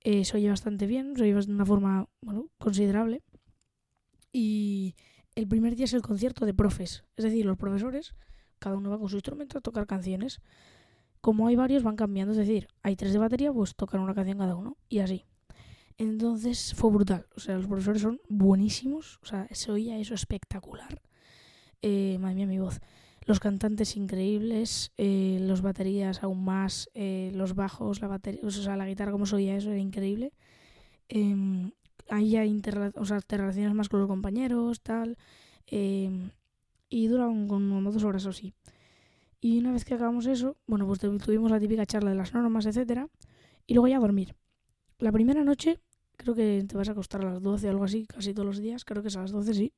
Eh, 0.00 0.24
se 0.24 0.36
oye 0.36 0.50
bastante 0.50 0.86
bien, 0.86 1.16
se 1.16 1.22
oye 1.22 1.34
de 1.34 1.52
una 1.52 1.64
forma, 1.64 2.08
bueno, 2.20 2.50
considerable. 2.58 3.22
Y 4.32 4.94
el 5.34 5.48
primer 5.48 5.74
día 5.74 5.86
es 5.86 5.94
el 5.94 6.02
concierto 6.02 6.44
de 6.44 6.52
profes, 6.52 7.04
es 7.16 7.24
decir, 7.24 7.46
los 7.46 7.56
profesores, 7.56 8.14
cada 8.58 8.76
uno 8.76 8.90
va 8.90 8.98
con 8.98 9.08
su 9.08 9.16
instrumento 9.16 9.58
a 9.58 9.60
tocar 9.60 9.86
canciones 9.86 10.42
como 11.20 11.46
hay 11.46 11.56
varios, 11.56 11.82
van 11.82 11.96
cambiando. 11.96 12.32
Es 12.32 12.38
decir, 12.38 12.68
hay 12.82 12.96
tres 12.96 13.12
de 13.12 13.18
batería, 13.18 13.52
pues 13.52 13.74
tocan 13.74 14.00
una 14.00 14.14
canción 14.14 14.38
cada 14.38 14.56
uno. 14.56 14.76
Y 14.88 15.00
así. 15.00 15.24
Entonces 15.98 16.74
fue 16.74 16.90
brutal. 16.90 17.26
O 17.36 17.40
sea, 17.40 17.56
los 17.56 17.66
profesores 17.66 18.02
son 18.02 18.20
buenísimos. 18.28 19.18
O 19.22 19.26
sea, 19.26 19.48
se 19.50 19.70
oía 19.70 19.98
eso 19.98 20.14
espectacular. 20.14 21.02
Eh, 21.82 22.16
madre 22.20 22.36
mía, 22.36 22.46
mi 22.46 22.58
voz. 22.58 22.80
Los 23.26 23.40
cantantes 23.40 23.96
increíbles, 23.96 24.92
eh, 24.96 25.38
los 25.42 25.60
baterías 25.60 26.22
aún 26.22 26.44
más, 26.44 26.88
eh, 26.94 27.30
los 27.34 27.54
bajos, 27.54 28.00
la 28.00 28.08
batería, 28.08 28.40
o 28.42 28.50
sea, 28.50 28.76
la 28.76 28.86
guitarra 28.86 29.12
como 29.12 29.26
se 29.26 29.36
oía 29.36 29.56
eso 29.56 29.70
era 29.70 29.80
increíble. 29.80 30.32
Eh, 31.10 31.70
ahí 32.10 32.36
hay 32.36 32.62
o 32.94 33.04
sea, 33.04 33.20
te 33.20 33.36
relacionas 33.36 33.74
más 33.74 33.88
con 33.88 34.00
los 34.00 34.08
compañeros, 34.08 34.80
tal. 34.80 35.18
Em, 35.66 36.30
y 36.88 37.06
duran 37.08 37.48
como 37.48 37.92
dos 37.92 38.04
horas 38.04 38.24
o 38.26 38.30
así. 38.30 38.54
Y 39.40 39.58
una 39.58 39.72
vez 39.72 39.84
que 39.84 39.94
acabamos 39.94 40.26
eso, 40.26 40.56
bueno, 40.66 40.86
pues 40.86 41.00
tuvimos 41.00 41.50
la 41.50 41.60
típica 41.60 41.86
charla 41.86 42.10
de 42.10 42.16
las 42.16 42.34
normas, 42.34 42.66
etcétera, 42.66 43.08
y 43.66 43.74
luego 43.74 43.88
ya 43.88 43.98
a 43.98 44.00
dormir. 44.00 44.34
La 44.98 45.12
primera 45.12 45.44
noche, 45.44 45.80
creo 46.18 46.34
que 46.34 46.64
te 46.68 46.76
vas 46.76 46.88
a 46.88 46.92
acostar 46.92 47.22
a 47.22 47.32
las 47.32 47.42
12 47.42 47.66
o 47.66 47.70
algo 47.70 47.84
así, 47.84 48.06
casi 48.06 48.34
todos 48.34 48.46
los 48.46 48.58
días, 48.58 48.84
creo 48.84 49.02
que 49.02 49.08
es 49.08 49.16
a 49.16 49.22
las 49.22 49.30
12, 49.30 49.54
sí. 49.54 49.72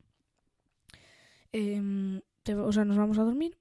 Em, 1.53 2.21
o 2.57 2.73
sea, 2.73 2.85
nos 2.85 2.97
vamos 2.97 3.19
a 3.19 3.25
dormir 3.25 3.57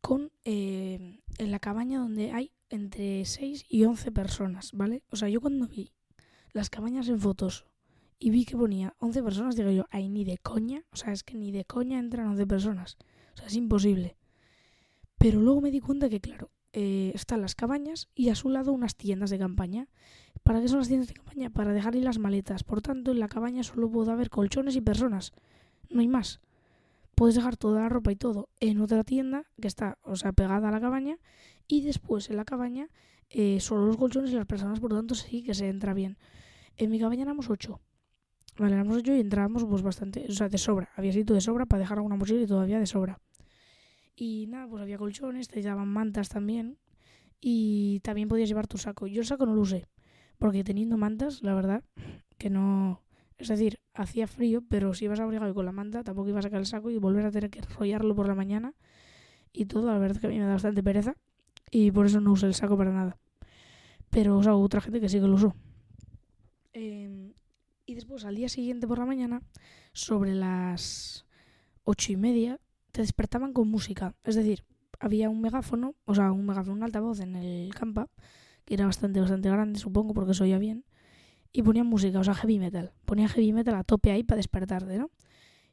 con 0.00 0.30
em, 0.44 1.20
en 1.38 1.50
la 1.50 1.58
cabaña 1.58 1.98
donde 1.98 2.30
hay 2.32 2.52
entre 2.70 3.24
6 3.24 3.64
y 3.68 3.84
11 3.84 4.12
personas, 4.12 4.72
¿vale? 4.72 5.02
O 5.10 5.16
sea, 5.16 5.28
yo 5.28 5.40
cuando 5.40 5.66
vi 5.66 5.92
las 6.52 6.70
cabañas 6.70 7.08
en 7.08 7.18
fotos 7.18 7.66
y 8.18 8.30
vi 8.30 8.44
que 8.44 8.56
ponía 8.56 8.94
11 8.98 9.22
personas, 9.22 9.56
digo 9.56 9.70
yo, 9.70 9.86
ay, 9.90 10.08
ni 10.08 10.24
de 10.24 10.38
coña, 10.38 10.84
o 10.92 10.96
sea, 10.96 11.12
es 11.12 11.22
que 11.22 11.34
ni 11.34 11.50
de 11.50 11.64
coña 11.64 11.98
entran 11.98 12.26
11 12.26 12.46
personas. 12.46 12.96
O 13.34 13.36
sea, 13.38 13.46
es 13.46 13.54
imposible. 13.54 14.16
Pero 15.16 15.40
luego 15.40 15.60
me 15.60 15.70
di 15.70 15.80
cuenta 15.80 16.08
que, 16.08 16.20
claro, 16.20 16.50
eh, 16.72 17.12
están 17.14 17.40
las 17.40 17.54
cabañas 17.54 18.08
y 18.14 18.28
a 18.28 18.34
su 18.34 18.50
lado 18.50 18.72
unas 18.72 18.96
tiendas 18.96 19.30
de 19.30 19.38
campaña. 19.38 19.88
¿Para 20.48 20.62
qué 20.62 20.68
son 20.68 20.78
las 20.78 20.88
tiendas 20.88 21.08
de 21.08 21.12
campaña? 21.12 21.50
Para 21.50 21.74
dejar 21.74 21.92
ahí 21.92 22.00
las 22.00 22.18
maletas. 22.18 22.64
Por 22.64 22.80
tanto, 22.80 23.12
en 23.12 23.20
la 23.20 23.28
cabaña 23.28 23.62
solo 23.62 23.90
puede 23.90 24.12
haber 24.12 24.30
colchones 24.30 24.76
y 24.76 24.80
personas. 24.80 25.32
No 25.90 26.00
hay 26.00 26.08
más. 26.08 26.40
Puedes 27.14 27.34
dejar 27.34 27.58
toda 27.58 27.82
la 27.82 27.90
ropa 27.90 28.12
y 28.12 28.16
todo 28.16 28.48
en 28.58 28.80
otra 28.80 29.04
tienda 29.04 29.44
que 29.60 29.68
está, 29.68 29.98
o 30.00 30.16
sea, 30.16 30.32
pegada 30.32 30.68
a 30.68 30.70
la 30.70 30.80
cabaña. 30.80 31.18
Y 31.66 31.82
después 31.82 32.30
en 32.30 32.36
la 32.36 32.46
cabaña 32.46 32.88
eh, 33.28 33.60
solo 33.60 33.84
los 33.84 33.98
colchones 33.98 34.30
y 34.30 34.36
las 34.36 34.46
personas, 34.46 34.80
por 34.80 34.90
tanto, 34.90 35.14
sí 35.14 35.42
que 35.42 35.52
se 35.52 35.68
entra 35.68 35.92
bien. 35.92 36.16
En 36.78 36.90
mi 36.90 36.98
cabaña 36.98 37.24
éramos 37.24 37.50
ocho. 37.50 37.82
Vale, 38.56 38.74
éramos 38.74 38.96
ocho 38.96 39.14
y 39.14 39.20
entrábamos 39.20 39.66
pues 39.66 39.82
bastante, 39.82 40.24
o 40.30 40.32
sea, 40.32 40.48
de 40.48 40.56
sobra. 40.56 40.88
Había 40.96 41.12
sitio 41.12 41.34
de 41.34 41.42
sobra 41.42 41.66
para 41.66 41.80
dejar 41.80 41.98
alguna 41.98 42.16
mochila 42.16 42.40
y 42.40 42.46
todavía 42.46 42.78
de 42.78 42.86
sobra. 42.86 43.20
Y 44.16 44.46
nada, 44.48 44.66
pues 44.66 44.80
había 44.80 44.96
colchones, 44.96 45.48
te 45.48 45.60
daban 45.60 45.88
mantas 45.88 46.30
también. 46.30 46.78
Y 47.38 48.00
también 48.00 48.28
podías 48.28 48.48
llevar 48.48 48.66
tu 48.66 48.78
saco. 48.78 49.06
Yo 49.06 49.20
el 49.20 49.26
saco 49.26 49.44
no 49.44 49.54
lo 49.54 49.60
usé, 49.60 49.86
porque 50.38 50.64
teniendo 50.64 50.96
mantas, 50.96 51.42
la 51.42 51.54
verdad, 51.54 51.84
que 52.38 52.50
no... 52.50 53.02
Es 53.36 53.48
decir, 53.48 53.80
hacía 53.94 54.26
frío, 54.26 54.62
pero 54.68 54.94
si 54.94 55.04
ibas 55.04 55.20
abrigado 55.20 55.54
con 55.54 55.64
la 55.64 55.72
manta, 55.72 56.02
tampoco 56.02 56.28
ibas 56.28 56.44
a 56.44 56.48
sacar 56.48 56.60
el 56.60 56.66
saco 56.66 56.90
y 56.90 56.98
volver 56.98 57.24
a 57.26 57.30
tener 57.30 57.50
que 57.50 57.60
enrollarlo 57.60 58.14
por 58.14 58.26
la 58.26 58.34
mañana 58.34 58.74
y 59.52 59.66
todo. 59.66 59.92
La 59.92 59.98
verdad 59.98 60.16
es 60.16 60.20
que 60.20 60.26
a 60.26 60.30
mí 60.30 60.38
me 60.38 60.44
da 60.44 60.54
bastante 60.54 60.82
pereza 60.82 61.16
y 61.70 61.92
por 61.92 62.06
eso 62.06 62.20
no 62.20 62.32
usé 62.32 62.46
el 62.46 62.54
saco 62.54 62.76
para 62.76 62.92
nada. 62.92 63.16
Pero 64.10 64.38
o 64.38 64.42
sea, 64.42 64.54
otra 64.54 64.80
gente 64.80 65.00
que 65.00 65.08
sí 65.08 65.20
que 65.20 65.26
lo 65.26 65.34
usó. 65.34 65.54
Eh, 66.72 67.32
y 67.86 67.94
después, 67.94 68.24
al 68.24 68.34
día 68.34 68.48
siguiente 68.48 68.86
por 68.86 68.98
la 68.98 69.06
mañana, 69.06 69.42
sobre 69.92 70.34
las 70.34 71.26
ocho 71.84 72.12
y 72.12 72.16
media, 72.16 72.60
te 72.92 73.02
despertaban 73.02 73.52
con 73.52 73.68
música. 73.68 74.14
Es 74.24 74.34
decir, 74.34 74.64
había 75.00 75.30
un 75.30 75.40
megáfono, 75.40 75.94
o 76.04 76.14
sea, 76.14 76.32
un 76.32 76.44
megáfono, 76.44 76.74
un 76.74 76.82
altavoz 76.82 77.20
en 77.20 77.36
el 77.36 77.74
campa, 77.74 78.08
que 78.68 78.74
era 78.74 78.84
bastante, 78.84 79.18
bastante 79.18 79.48
grande, 79.48 79.78
supongo, 79.78 80.12
porque 80.12 80.34
se 80.34 80.42
oía 80.42 80.58
bien, 80.58 80.84
y 81.52 81.62
ponían 81.62 81.86
música, 81.86 82.20
o 82.20 82.24
sea, 82.24 82.34
heavy 82.34 82.58
metal. 82.58 82.92
Ponían 83.06 83.30
heavy 83.30 83.54
metal 83.54 83.74
a 83.76 83.82
tope 83.82 84.10
ahí 84.10 84.24
para 84.24 84.36
despertarte, 84.36 84.98
¿no? 84.98 85.10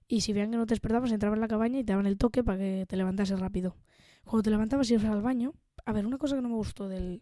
Y 0.08 0.22
si 0.22 0.32
veían 0.32 0.50
que 0.50 0.56
no 0.56 0.66
te 0.66 0.72
despertabas, 0.76 1.12
entraban 1.12 1.38
en 1.38 1.42
la 1.42 1.50
cabaña 1.50 1.80
y 1.80 1.84
te 1.84 1.92
daban 1.92 2.06
el 2.06 2.18
toque 2.18 2.42
para 2.42 2.58
que 2.58 2.86
te 2.88 2.96
levantases 2.96 3.38
rápido. 3.38 3.76
Cuando 4.24 4.44
te 4.44 4.50
levantabas 4.50 4.90
y 4.90 4.94
ibas 4.94 5.08
al 5.08 5.22
baño, 5.22 5.52
a 5.86 5.92
ver, 5.92 6.06
una 6.06 6.18
cosa 6.18 6.38
que 6.38 6.42
no 6.42 6.48
me 6.48 6.56
gustó 6.56 6.88
del, 6.88 7.22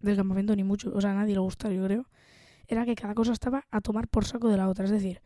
del 0.00 0.16
campamento, 0.16 0.54
ni 0.54 0.62
mucho, 0.62 0.92
o 0.94 1.00
sea, 1.00 1.10
a 1.10 1.14
nadie 1.14 1.34
le 1.34 1.40
gustó, 1.40 1.68
yo 1.72 1.84
creo, 1.84 2.06
era 2.68 2.84
que 2.84 2.94
cada 2.94 3.14
cosa 3.14 3.32
estaba 3.32 3.66
a 3.72 3.80
tomar 3.80 4.06
por 4.06 4.24
saco 4.24 4.48
de 4.48 4.56
la 4.56 4.68
otra. 4.68 4.84
Es 4.84 4.92
decir, 4.92 5.20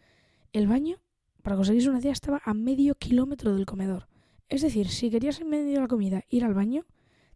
el 0.54 0.66
baño, 0.66 1.02
para 1.42 1.56
conseguirse 1.56 1.90
una 1.90 1.98
idea, 1.98 2.12
estaba 2.12 2.40
a 2.46 2.54
medio 2.54 2.94
kilómetro 2.94 3.54
del 3.54 3.66
comedor. 3.66 4.08
Es 4.48 4.62
decir, 4.62 4.88
si 4.88 5.10
querías 5.10 5.42
en 5.42 5.50
medio 5.50 5.74
de 5.74 5.80
la 5.80 5.88
comida 5.88 6.24
ir 6.30 6.44
al 6.46 6.54
baño, 6.54 6.86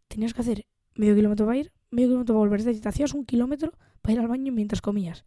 tenías 0.09 0.33
que 0.33 0.41
hacer 0.41 0.67
medio 0.95 1.15
kilómetro 1.15 1.45
para 1.45 1.59
ir, 1.59 1.73
medio 1.91 2.09
kilómetro 2.09 2.35
para 2.35 2.39
volver. 2.39 2.81
Te 2.81 2.89
hacías 2.89 3.15
un 3.15 3.25
kilómetro 3.25 3.73
para 4.03 4.15
ir 4.15 4.21
al 4.21 4.29
baño 4.29 4.53
mientras 4.53 4.81
comías. 4.81 5.25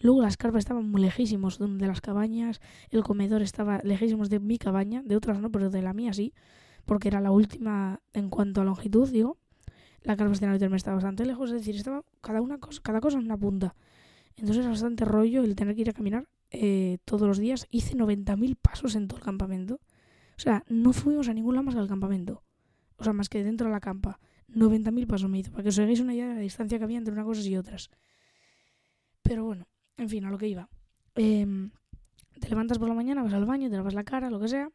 Luego 0.00 0.22
las 0.22 0.36
carpas 0.36 0.60
estaban 0.60 0.90
muy 0.90 1.00
lejísimos 1.00 1.58
de 1.58 1.86
las 1.86 2.00
cabañas, 2.00 2.60
el 2.90 3.02
comedor 3.02 3.42
estaba 3.42 3.80
lejísimos 3.82 4.28
de 4.28 4.40
mi 4.40 4.58
cabaña, 4.58 5.02
de 5.02 5.16
otras 5.16 5.40
no, 5.40 5.50
pero 5.50 5.70
de 5.70 5.80
la 5.80 5.94
mía 5.94 6.12
sí, 6.12 6.34
porque 6.84 7.08
era 7.08 7.20
la 7.20 7.30
última 7.30 8.00
en 8.12 8.28
cuanto 8.28 8.60
a 8.60 8.64
longitud, 8.64 9.08
digo. 9.08 9.38
La 10.02 10.16
carpa 10.16 10.34
de 10.38 10.76
estaba 10.76 10.94
bastante 10.94 11.24
lejos, 11.24 11.50
es 11.50 11.56
decir, 11.56 11.74
estaba 11.74 12.04
cada 12.20 12.40
una 12.40 12.58
cosa, 12.58 12.80
cada 12.82 13.00
cosa 13.00 13.18
en 13.18 13.24
una 13.24 13.36
punta. 13.36 13.74
Entonces 14.36 14.58
era 14.58 14.68
bastante 14.68 15.04
rollo 15.04 15.42
el 15.42 15.56
tener 15.56 15.74
que 15.74 15.80
ir 15.80 15.90
a 15.90 15.94
caminar 15.94 16.28
eh, 16.50 16.98
todos 17.04 17.26
los 17.26 17.38
días. 17.38 17.66
Hice 17.70 17.96
90.000 17.96 18.56
pasos 18.56 18.94
en 18.94 19.08
todo 19.08 19.18
el 19.18 19.24
campamento. 19.24 19.80
O 20.36 20.40
sea, 20.40 20.62
no 20.68 20.92
fuimos 20.92 21.28
a 21.28 21.34
ningún 21.34 21.54
lado 21.54 21.64
más 21.64 21.74
que 21.74 21.80
al 21.80 21.88
campamento. 21.88 22.42
O 22.98 23.04
sea, 23.04 23.12
más 23.14 23.28
que 23.28 23.42
dentro 23.42 23.66
de 23.66 23.72
la 23.72 23.80
campa. 23.80 24.20
90.000 24.48 25.06
pasos 25.06 25.28
me 25.28 25.38
hizo, 25.38 25.50
para 25.50 25.62
que 25.62 25.68
os 25.70 25.78
hagáis 25.78 26.00
una 26.00 26.14
idea 26.14 26.28
de 26.28 26.34
la 26.34 26.40
distancia 26.40 26.78
que 26.78 26.84
había 26.84 26.98
entre 26.98 27.12
unas 27.12 27.24
cosas 27.24 27.46
y 27.46 27.56
otras. 27.56 27.90
Pero 29.22 29.44
bueno, 29.44 29.66
en 29.96 30.08
fin, 30.08 30.24
a 30.24 30.30
lo 30.30 30.38
que 30.38 30.48
iba. 30.48 30.68
Em, 31.14 31.70
te 32.40 32.48
levantas 32.48 32.78
por 32.78 32.88
la 32.88 32.94
mañana, 32.94 33.22
vas 33.22 33.32
al 33.32 33.46
baño, 33.46 33.68
te 33.70 33.76
lavas 33.76 33.94
la 33.94 34.04
cara, 34.04 34.30
lo 34.30 34.38
que 34.38 34.48
sea. 34.48 34.70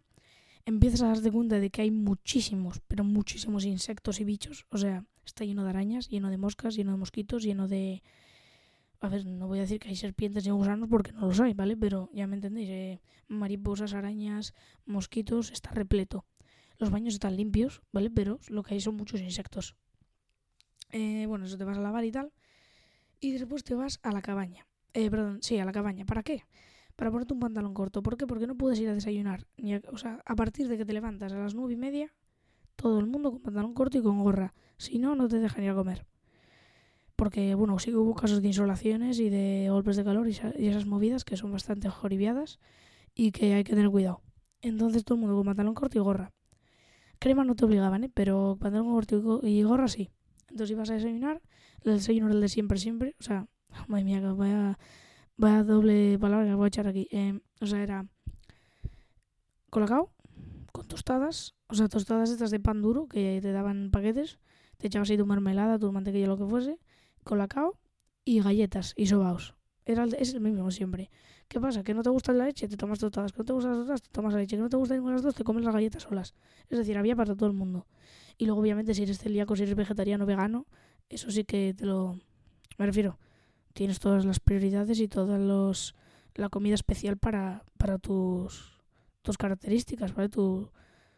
Empiezas 0.65 1.01
a 1.01 1.07
darte 1.07 1.31
cuenta 1.31 1.59
de 1.59 1.69
que 1.69 1.81
hay 1.81 1.91
muchísimos, 1.91 2.81
pero 2.87 3.03
muchísimos 3.03 3.65
insectos 3.65 4.19
y 4.19 4.23
bichos. 4.23 4.65
O 4.69 4.77
sea, 4.77 5.05
está 5.25 5.45
lleno 5.45 5.63
de 5.63 5.69
arañas, 5.69 6.09
lleno 6.09 6.29
de 6.29 6.37
moscas, 6.37 6.75
lleno 6.75 6.91
de 6.91 6.97
mosquitos, 6.97 7.43
lleno 7.43 7.67
de... 7.67 8.03
A 8.99 9.09
ver, 9.09 9.25
no 9.25 9.47
voy 9.47 9.59
a 9.59 9.61
decir 9.61 9.79
que 9.79 9.89
hay 9.89 9.95
serpientes 9.95 10.45
y 10.45 10.51
gusanos 10.51 10.87
porque 10.87 11.11
no 11.11 11.21
los 11.21 11.39
hay, 11.39 11.53
¿vale? 11.53 11.75
Pero 11.75 12.09
ya 12.13 12.27
me 12.27 12.35
entendéis. 12.35 12.69
Eh, 12.69 13.01
mariposas, 13.27 13.93
arañas, 13.93 14.53
mosquitos, 14.85 15.51
está 15.51 15.71
repleto. 15.71 16.25
Los 16.81 16.89
baños 16.89 17.13
están 17.13 17.37
limpios, 17.37 17.83
¿vale? 17.93 18.09
Pero 18.09 18.39
lo 18.49 18.63
que 18.63 18.73
hay 18.73 18.81
son 18.81 18.95
muchos 18.95 19.21
insectos. 19.21 19.75
Eh, 20.89 21.27
bueno, 21.27 21.45
eso 21.45 21.55
te 21.55 21.63
vas 21.63 21.77
a 21.77 21.81
lavar 21.81 22.03
y 22.05 22.11
tal. 22.11 22.33
Y 23.19 23.33
después 23.33 23.63
te 23.63 23.75
vas 23.75 23.99
a 24.01 24.11
la 24.11 24.23
cabaña. 24.23 24.65
Eh, 24.95 25.11
perdón, 25.11 25.43
sí, 25.43 25.59
a 25.59 25.65
la 25.65 25.73
cabaña. 25.73 26.05
¿Para 26.05 26.23
qué? 26.23 26.43
Para 26.95 27.11
ponerte 27.11 27.35
un 27.35 27.39
pantalón 27.39 27.75
corto. 27.75 28.01
¿Por 28.01 28.17
qué? 28.17 28.25
Porque 28.25 28.47
no 28.47 28.55
puedes 28.57 28.79
ir 28.79 28.89
a 28.89 28.95
desayunar. 28.95 29.45
Ni 29.57 29.75
o 29.75 29.97
sea, 29.97 30.23
a 30.25 30.35
partir 30.35 30.67
de 30.69 30.75
que 30.79 30.83
te 30.83 30.91
levantas 30.91 31.31
a 31.33 31.37
las 31.37 31.53
nueve 31.53 31.73
y 31.73 31.77
media, 31.77 32.15
todo 32.75 32.99
el 32.99 33.05
mundo 33.05 33.29
con 33.29 33.43
pantalón 33.43 33.75
corto 33.75 33.99
y 33.99 34.01
con 34.01 34.23
gorra. 34.23 34.55
Si 34.77 34.97
no, 34.97 35.15
no 35.15 35.27
te 35.27 35.37
dejan 35.37 35.63
ir 35.63 35.69
a 35.69 35.75
comer. 35.75 36.07
Porque, 37.15 37.53
bueno, 37.53 37.77
sí 37.77 37.91
que 37.91 37.97
hubo 37.97 38.15
casos 38.15 38.41
de 38.41 38.47
insolaciones 38.47 39.19
y 39.19 39.29
de 39.29 39.67
golpes 39.69 39.97
de 39.97 40.03
calor 40.03 40.27
y, 40.27 40.31
esas 40.31 40.87
movidas 40.87 41.25
que 41.25 41.37
son 41.37 41.51
bastante 41.51 41.89
joribiadas 41.89 42.59
y 43.13 43.31
que 43.33 43.53
hay 43.53 43.63
que 43.63 43.75
tener 43.75 43.91
cuidado. 43.91 44.23
Entonces 44.63 45.05
todo 45.05 45.13
el 45.13 45.21
mundo 45.21 45.35
con 45.35 45.45
pantalón 45.45 45.75
corto 45.75 45.99
y 45.99 46.01
gorra. 46.01 46.31
Crema 47.21 47.45
no 47.45 47.55
te 47.55 47.65
obligaban, 47.65 48.03
¿eh? 48.03 48.09
Pero 48.11 48.57
pantalón 48.59 48.91
corto 48.91 49.41
y 49.43 49.61
gorra 49.61 49.87
sí. 49.87 50.09
Entonces 50.49 50.71
ibas 50.71 50.89
a 50.89 50.95
desayunar, 50.95 51.39
el 51.83 51.93
desayuno 51.93 52.25
era 52.25 52.35
el 52.35 52.41
de 52.41 52.49
siempre, 52.49 52.79
siempre. 52.79 53.15
O 53.19 53.23
sea, 53.23 53.45
madre 53.87 54.05
mía, 54.05 54.33
vaya, 54.33 54.79
vaya 55.37 55.63
doble 55.63 56.17
palabra 56.17 56.47
que 56.47 56.55
voy 56.55 56.65
a 56.65 56.67
echar 56.69 56.87
aquí. 56.87 57.07
Eh, 57.11 57.39
o 57.61 57.67
sea, 57.67 57.83
era 57.83 58.07
colacao 59.69 60.11
con 60.71 60.87
tostadas, 60.87 61.53
o 61.67 61.75
sea, 61.75 61.87
tostadas 61.89 62.31
estas 62.31 62.49
de 62.49 62.59
pan 62.59 62.81
duro 62.81 63.07
que 63.07 63.37
te 63.39 63.51
daban 63.51 63.91
paquetes, 63.91 64.39
te 64.77 64.87
echabas 64.87 65.11
ahí 65.11 65.17
tu 65.17 65.27
mermelada, 65.27 65.77
tu 65.77 65.91
mantequilla, 65.91 66.25
lo 66.25 66.37
que 66.37 66.47
fuese, 66.47 66.79
colacao 67.23 67.77
y 68.25 68.41
galletas 68.41 68.95
y 68.97 69.05
sobaos. 69.05 69.53
Era 69.85 70.05
el, 70.05 70.15
es 70.15 70.33
el 70.33 70.41
mismo 70.41 70.71
siempre. 70.71 71.11
¿Qué 71.51 71.59
pasa? 71.59 71.83
¿Que 71.83 71.93
no 71.93 72.01
te 72.01 72.09
gusta 72.09 72.31
la 72.31 72.45
leche? 72.45 72.69
Te 72.69 72.77
tomas 72.77 72.97
tostadas. 72.97 73.33
¿Que 73.33 73.39
no 73.39 73.43
te 73.43 73.51
gustan 73.51 73.71
las 73.71 73.79
tostadas? 73.79 74.01
Te 74.03 74.09
tomas 74.09 74.33
la 74.33 74.39
leche. 74.39 74.55
¿Que 74.55 74.61
no 74.61 74.69
te 74.69 74.77
gustan 74.77 74.95
ninguna 74.95 75.15
de 75.15 75.17
las 75.17 75.23
dos? 75.23 75.35
Te 75.35 75.43
comes 75.43 75.65
las 75.65 75.73
galletas 75.73 76.03
solas. 76.03 76.33
Es 76.69 76.77
decir, 76.77 76.97
había 76.97 77.13
para 77.13 77.35
todo 77.35 77.47
el 77.47 77.53
mundo. 77.53 77.87
Y 78.37 78.45
luego, 78.45 78.61
obviamente, 78.61 78.93
si 78.93 79.03
eres 79.03 79.19
celíaco, 79.19 79.57
si 79.57 79.63
eres 79.63 79.75
vegetariano, 79.75 80.25
vegano, 80.25 80.65
eso 81.09 81.29
sí 81.29 81.43
que 81.43 81.73
te 81.77 81.85
lo... 81.85 82.17
Me 82.77 82.85
refiero, 82.85 83.19
tienes 83.73 83.99
todas 83.99 84.23
las 84.23 84.39
prioridades 84.39 84.97
y 85.01 85.09
toda 85.09 85.37
los 85.37 85.93
la 86.35 86.47
comida 86.47 86.75
especial 86.75 87.17
para, 87.17 87.65
para 87.77 87.97
tus, 87.97 88.79
tus 89.21 89.37
características, 89.37 90.15
¿vale? 90.15 90.29
Tu, 90.29 90.43
o 90.43 90.71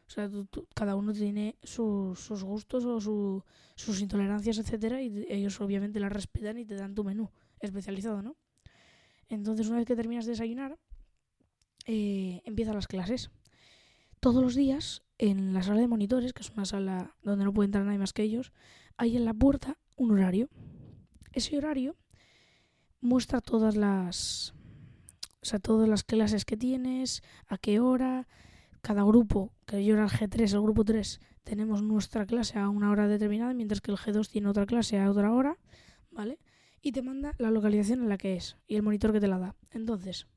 sea, 0.07 0.31
cada 0.73 0.95
uno 0.95 1.13
tiene 1.13 1.57
sus, 1.61 2.19
sus 2.19 2.43
gustos 2.43 2.85
o 2.85 2.99
su, 2.99 3.43
sus 3.75 4.01
intolerancias, 4.01 4.57
etcétera, 4.57 4.99
y 5.03 5.27
ellos 5.29 5.61
obviamente 5.61 5.99
las 5.99 6.11
respetan 6.11 6.57
y 6.57 6.65
te 6.65 6.73
dan 6.73 6.95
tu 6.95 7.03
menú 7.03 7.29
especializado, 7.59 8.23
¿no? 8.23 8.35
Entonces, 9.33 9.67
una 9.67 9.77
vez 9.77 9.85
que 9.85 9.95
terminas 9.95 10.25
de 10.25 10.31
desayunar, 10.31 10.77
eh, 11.85 12.41
empiezan 12.45 12.75
las 12.75 12.87
clases. 12.87 13.31
Todos 14.19 14.41
los 14.41 14.55
días, 14.55 15.03
en 15.17 15.53
la 15.53 15.63
sala 15.63 15.81
de 15.81 15.87
monitores, 15.87 16.33
que 16.33 16.41
es 16.41 16.49
una 16.51 16.65
sala 16.65 17.15
donde 17.23 17.45
no 17.45 17.53
puede 17.53 17.65
entrar 17.65 17.85
nadie 17.85 17.99
más 17.99 18.13
que 18.13 18.23
ellos, 18.23 18.53
hay 18.97 19.17
en 19.17 19.25
la 19.25 19.33
puerta 19.33 19.77
un 19.97 20.11
horario. 20.11 20.49
Ese 21.33 21.57
horario 21.57 21.95
muestra 23.01 23.41
todas 23.41 23.75
las 23.75 24.53
o 25.43 25.45
sea, 25.45 25.59
todas 25.59 25.89
las 25.89 26.03
clases 26.05 26.45
que 26.45 26.55
tienes, 26.55 27.21
a 27.47 27.57
qué 27.57 27.81
hora, 27.81 28.29
cada 28.81 29.03
grupo, 29.03 29.51
que 29.65 29.83
yo 29.83 29.95
era 29.95 30.05
el 30.05 30.09
G3, 30.09 30.53
el 30.53 30.61
grupo 30.61 30.85
3, 30.85 31.19
tenemos 31.43 31.83
nuestra 31.83 32.25
clase 32.25 32.59
a 32.59 32.69
una 32.69 32.89
hora 32.89 33.09
determinada, 33.09 33.53
mientras 33.53 33.81
que 33.81 33.91
el 33.91 33.97
G2 33.97 34.29
tiene 34.29 34.47
otra 34.47 34.65
clase 34.65 34.99
a 34.99 35.11
otra 35.11 35.33
hora, 35.33 35.57
¿vale? 36.11 36.39
Y 36.83 36.91
te 36.91 37.01
manda 37.01 37.33
la 37.39 37.49
localización 37.49 38.03
en 38.03 38.09
la 38.09 38.19
que 38.19 38.35
es 38.35 38.57
y 38.67 38.75
el 38.75 38.83
monitor 38.83 39.11
que 39.11 39.19
te 39.19 39.27
la 39.27 39.39
da. 39.39 39.55
Entonces, 39.71 40.27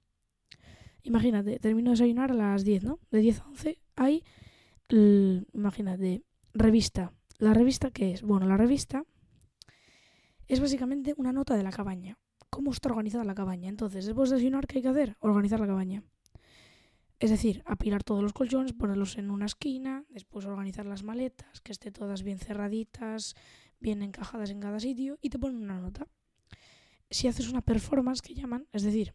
imagínate, 1.02 1.58
termino 1.58 1.90
de 1.90 1.96
desayunar 1.96 2.30
a 2.30 2.34
las 2.34 2.64
10, 2.64 2.84
¿no? 2.84 3.00
De 3.10 3.18
10 3.18 3.40
a 3.40 3.48
11 3.48 3.82
hay, 3.96 4.24
imagínate, 5.52 6.22
revista. 6.54 7.12
¿La 7.38 7.52
revista 7.52 7.90
qué 7.90 8.12
es? 8.12 8.22
Bueno, 8.22 8.46
la 8.46 8.56
revista 8.56 9.04
es 10.46 10.60
básicamente 10.60 11.12
una 11.18 11.32
nota 11.32 11.54
de 11.54 11.62
la 11.62 11.70
cabaña 11.70 12.16
cómo 12.56 12.70
está 12.70 12.88
organizada 12.88 13.22
la 13.24 13.34
cabaña. 13.34 13.68
Entonces, 13.68 14.06
después 14.06 14.30
de 14.30 14.36
desayunar, 14.36 14.66
¿qué 14.66 14.78
hay 14.78 14.82
que 14.82 14.88
hacer? 14.88 15.16
Organizar 15.20 15.60
la 15.60 15.66
cabaña. 15.66 16.02
Es 17.18 17.30
decir, 17.30 17.62
apilar 17.66 18.02
todos 18.02 18.22
los 18.22 18.32
colchones, 18.32 18.72
ponerlos 18.72 19.18
en 19.18 19.30
una 19.30 19.44
esquina, 19.44 20.04
después 20.08 20.46
organizar 20.46 20.86
las 20.86 21.02
maletas, 21.02 21.60
que 21.60 21.72
estén 21.72 21.92
todas 21.92 22.22
bien 22.22 22.38
cerraditas, 22.38 23.34
bien 23.78 24.02
encajadas 24.02 24.48
en 24.48 24.60
cada 24.60 24.80
sitio, 24.80 25.18
y 25.20 25.28
te 25.28 25.38
ponen 25.38 25.62
una 25.62 25.80
nota. 25.80 26.08
Si 27.10 27.28
haces 27.28 27.48
una 27.48 27.62
performance, 27.62 28.20
que 28.20 28.34
llaman, 28.34 28.66
es 28.72 28.82
decir, 28.82 29.14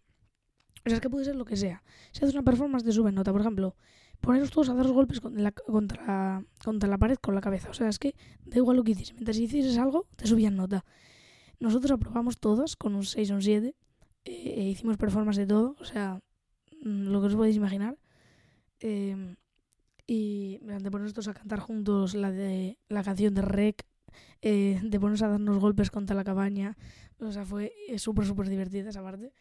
o 0.85 0.89
sea, 0.89 0.95
es 0.95 1.01
que 1.01 1.09
puede 1.09 1.25
ser 1.25 1.35
lo 1.35 1.45
que 1.45 1.55
sea. 1.55 1.83
Si 2.11 2.23
haces 2.23 2.33
una 2.33 2.43
performance, 2.43 2.83
te 2.83 2.91
suben 2.91 3.13
nota. 3.13 3.31
Por 3.31 3.41
ejemplo, 3.41 3.75
poneros 4.19 4.49
todos 4.49 4.69
a 4.69 4.73
dar 4.73 4.85
los 4.85 4.93
golpes 4.93 5.21
contra 5.21 5.41
la, 5.41 5.51
contra, 5.51 6.89
la 6.89 6.97
pared 6.97 7.17
con 7.17 7.35
la 7.35 7.41
cabeza. 7.41 7.69
O 7.69 7.73
sea, 7.73 7.87
es 7.87 7.99
que 7.99 8.15
da 8.45 8.57
igual 8.57 8.77
lo 8.77 8.83
que 8.83 8.91
hicieses. 8.91 9.13
Mientras 9.13 9.37
hicieses 9.37 9.77
algo, 9.77 10.07
te 10.15 10.25
subían 10.25 10.55
nota. 10.55 10.83
Nosotros 11.59 11.91
aprobamos 11.91 12.39
todos 12.39 12.75
con 12.75 12.95
un 12.95 13.03
6 13.03 13.31
o 13.31 13.33
un 13.35 13.41
7. 13.43 13.75
Eh, 14.25 14.69
hicimos 14.69 14.97
performance 14.97 15.37
de 15.37 15.47
todo, 15.47 15.75
o 15.79 15.85
sea, 15.85 16.19
mm, 16.83 17.09
lo 17.09 17.21
que 17.21 17.27
os 17.27 17.35
podéis 17.35 17.55
imaginar. 17.55 17.97
Eh, 18.79 19.35
y 20.07 20.57
de 20.57 20.91
ponernos 20.91 21.27
a 21.27 21.33
cantar 21.33 21.59
juntos 21.59 22.15
la 22.15 22.31
de 22.31 22.79
la 22.89 23.03
canción 23.03 23.33
de 23.33 23.43
Rec, 23.43 23.85
eh, 24.41 24.79
de 24.83 24.99
ponernos 24.99 25.21
a 25.21 25.27
darnos 25.27 25.59
golpes 25.59 25.91
contra 25.91 26.15
la 26.15 26.23
cabaña. 26.23 26.77
O 27.19 27.31
sea, 27.31 27.45
fue 27.45 27.73
súper, 27.97 28.25
súper 28.25 28.49
divertida 28.49 28.89
esa 28.89 29.03
parte. 29.03 29.31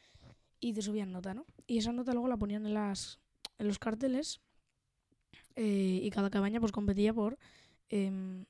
Y 0.61 0.73
te 0.75 0.83
subían 0.83 1.13
nota, 1.13 1.33
¿no? 1.35 1.47
Y 1.67 1.79
esa 1.79 1.93
nota 1.93 2.13
luego 2.13 2.29
la 2.29 2.37
ponían 2.37 2.67
en, 2.67 2.75
las, 2.75 3.19
en 3.59 3.67
los 3.67 3.79
carteles 3.79 4.41
y 5.57 6.09
cada 6.11 6.31
cabaña 6.31 6.59
pues 6.59 6.73
competía 6.73 7.13
por 7.13 7.39
em, 7.91 8.47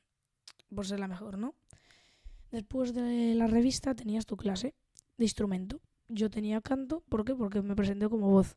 por 0.75 0.87
ser 0.87 1.01
la 1.01 1.09
mejor, 1.09 1.39
¿no? 1.39 1.55
Después 2.51 2.95
de 2.95 3.35
la 3.35 3.47
revista 3.47 3.95
tenías 3.95 4.27
tu 4.27 4.37
clase 4.37 4.75
de 5.17 5.25
instrumento. 5.25 5.81
Yo 6.09 6.31
tenía 6.31 6.61
canto, 6.61 7.03
¿por 7.09 7.25
qué? 7.25 7.35
Porque 7.35 7.63
me 7.63 7.77
presenté 7.77 8.09
como 8.09 8.31
voz. 8.31 8.57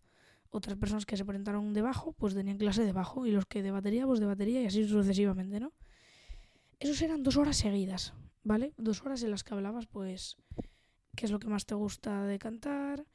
Otras 0.50 0.78
personas 0.78 1.06
que 1.06 1.18
se 1.18 1.26
presentaron 1.26 1.74
de 1.74 1.82
bajo, 1.82 2.14
pues 2.14 2.34
tenían 2.34 2.58
clase 2.58 2.84
de 2.84 2.92
bajo. 2.92 3.26
Y 3.26 3.32
los 3.32 3.46
que 3.46 3.62
de 3.62 3.72
batería, 3.72 4.06
pues 4.06 4.20
de 4.20 4.26
batería 4.26 4.62
y 4.62 4.66
así 4.66 4.88
sucesivamente, 4.88 5.60
¿no? 5.60 5.74
Esos 6.84 7.02
eran 7.02 7.24
dos 7.24 7.38
horas 7.38 7.56
seguidas, 7.56 8.14
¿vale? 8.44 8.74
Dos 8.76 9.04
horas 9.04 9.24
en 9.24 9.32
las 9.32 9.46
que 9.46 9.54
hablabas, 9.54 9.86
pues, 9.86 10.36
qué 11.16 11.26
es 11.26 11.32
lo 11.32 11.40
que 11.40 11.48
más 11.48 11.66
te 11.66 11.76
gusta 11.76 12.26
de 12.26 12.38
cantar, 12.38 13.06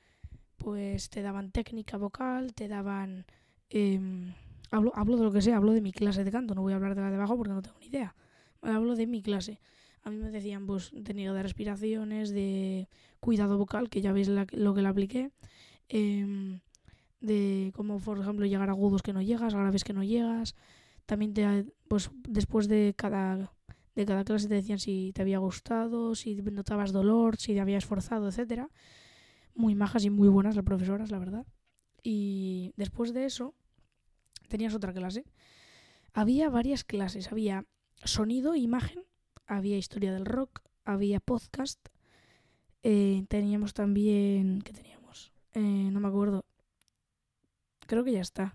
pues 0.56 1.10
te 1.10 1.20
daban 1.20 1.50
técnica 1.50 1.98
vocal, 1.98 2.54
te 2.54 2.66
daban... 2.66 3.26
Em, 3.68 4.32
hablo, 4.70 4.90
hablo 4.94 5.18
de 5.18 5.24
lo 5.24 5.32
que 5.32 5.42
sea, 5.42 5.58
hablo 5.58 5.72
de 5.72 5.82
mi 5.82 5.92
clase 5.92 6.24
de 6.24 6.30
canto, 6.30 6.54
no 6.54 6.62
voy 6.62 6.72
a 6.72 6.76
hablar 6.76 6.94
de 6.94 7.02
la 7.02 7.10
de 7.10 7.18
bajo 7.18 7.36
porque 7.36 7.52
no 7.52 7.60
tengo 7.60 7.78
ni 7.78 7.88
idea. 7.88 8.16
Hablo 8.62 8.96
de 8.96 9.06
mi 9.06 9.20
clase. 9.20 9.60
A 10.02 10.08
mí 10.08 10.16
me 10.16 10.30
decían, 10.30 10.64
pues, 10.66 10.90
técnica 11.04 11.34
de 11.34 11.42
respiraciones, 11.42 12.30
de 12.30 12.88
cuidado 13.20 13.58
vocal, 13.58 13.90
que 13.90 14.00
ya 14.00 14.12
veis 14.12 14.28
lo 14.28 14.46
que 14.74 14.80
le 14.80 14.88
apliqué, 14.88 15.30
em, 15.90 16.60
de 17.20 17.70
cómo, 17.74 18.00
por 18.00 18.18
ejemplo, 18.18 18.46
llegar 18.46 18.70
a 18.70 18.72
agudos 18.72 19.02
que 19.02 19.12
no 19.12 19.20
llegas, 19.20 19.52
graves 19.52 19.84
que 19.84 19.92
no 19.92 20.02
llegas. 20.02 20.54
También 21.04 21.34
te, 21.34 21.66
pues, 21.86 22.10
después 22.26 22.66
de 22.66 22.94
cada, 22.96 23.52
de 23.98 24.06
cada 24.06 24.22
clase 24.22 24.46
te 24.46 24.54
decían 24.54 24.78
si 24.78 25.12
te 25.12 25.22
había 25.22 25.38
gustado, 25.38 26.14
si 26.14 26.36
notabas 26.36 26.92
dolor, 26.92 27.36
si 27.36 27.54
te 27.54 27.60
había 27.60 27.78
esforzado, 27.78 28.28
etcétera. 28.28 28.70
Muy 29.56 29.74
majas 29.74 30.04
y 30.04 30.10
muy 30.10 30.28
buenas 30.28 30.54
las 30.54 30.64
profesoras, 30.64 31.10
la 31.10 31.18
verdad. 31.18 31.46
Y 32.04 32.72
después 32.76 33.12
de 33.12 33.24
eso, 33.24 33.56
tenías 34.46 34.72
otra 34.72 34.92
clase. 34.92 35.24
Había 36.12 36.48
varias 36.48 36.84
clases. 36.84 37.32
Había 37.32 37.66
sonido, 38.04 38.54
imagen, 38.54 39.02
había 39.48 39.76
historia 39.76 40.12
del 40.12 40.26
rock, 40.26 40.60
había 40.84 41.18
podcast. 41.18 41.80
Eh, 42.84 43.24
teníamos 43.28 43.74
también... 43.74 44.62
¿Qué 44.62 44.72
teníamos? 44.72 45.32
Eh, 45.54 45.60
no 45.90 45.98
me 45.98 46.06
acuerdo. 46.06 46.44
Creo 47.88 48.04
que 48.04 48.12
ya 48.12 48.20
está. 48.20 48.54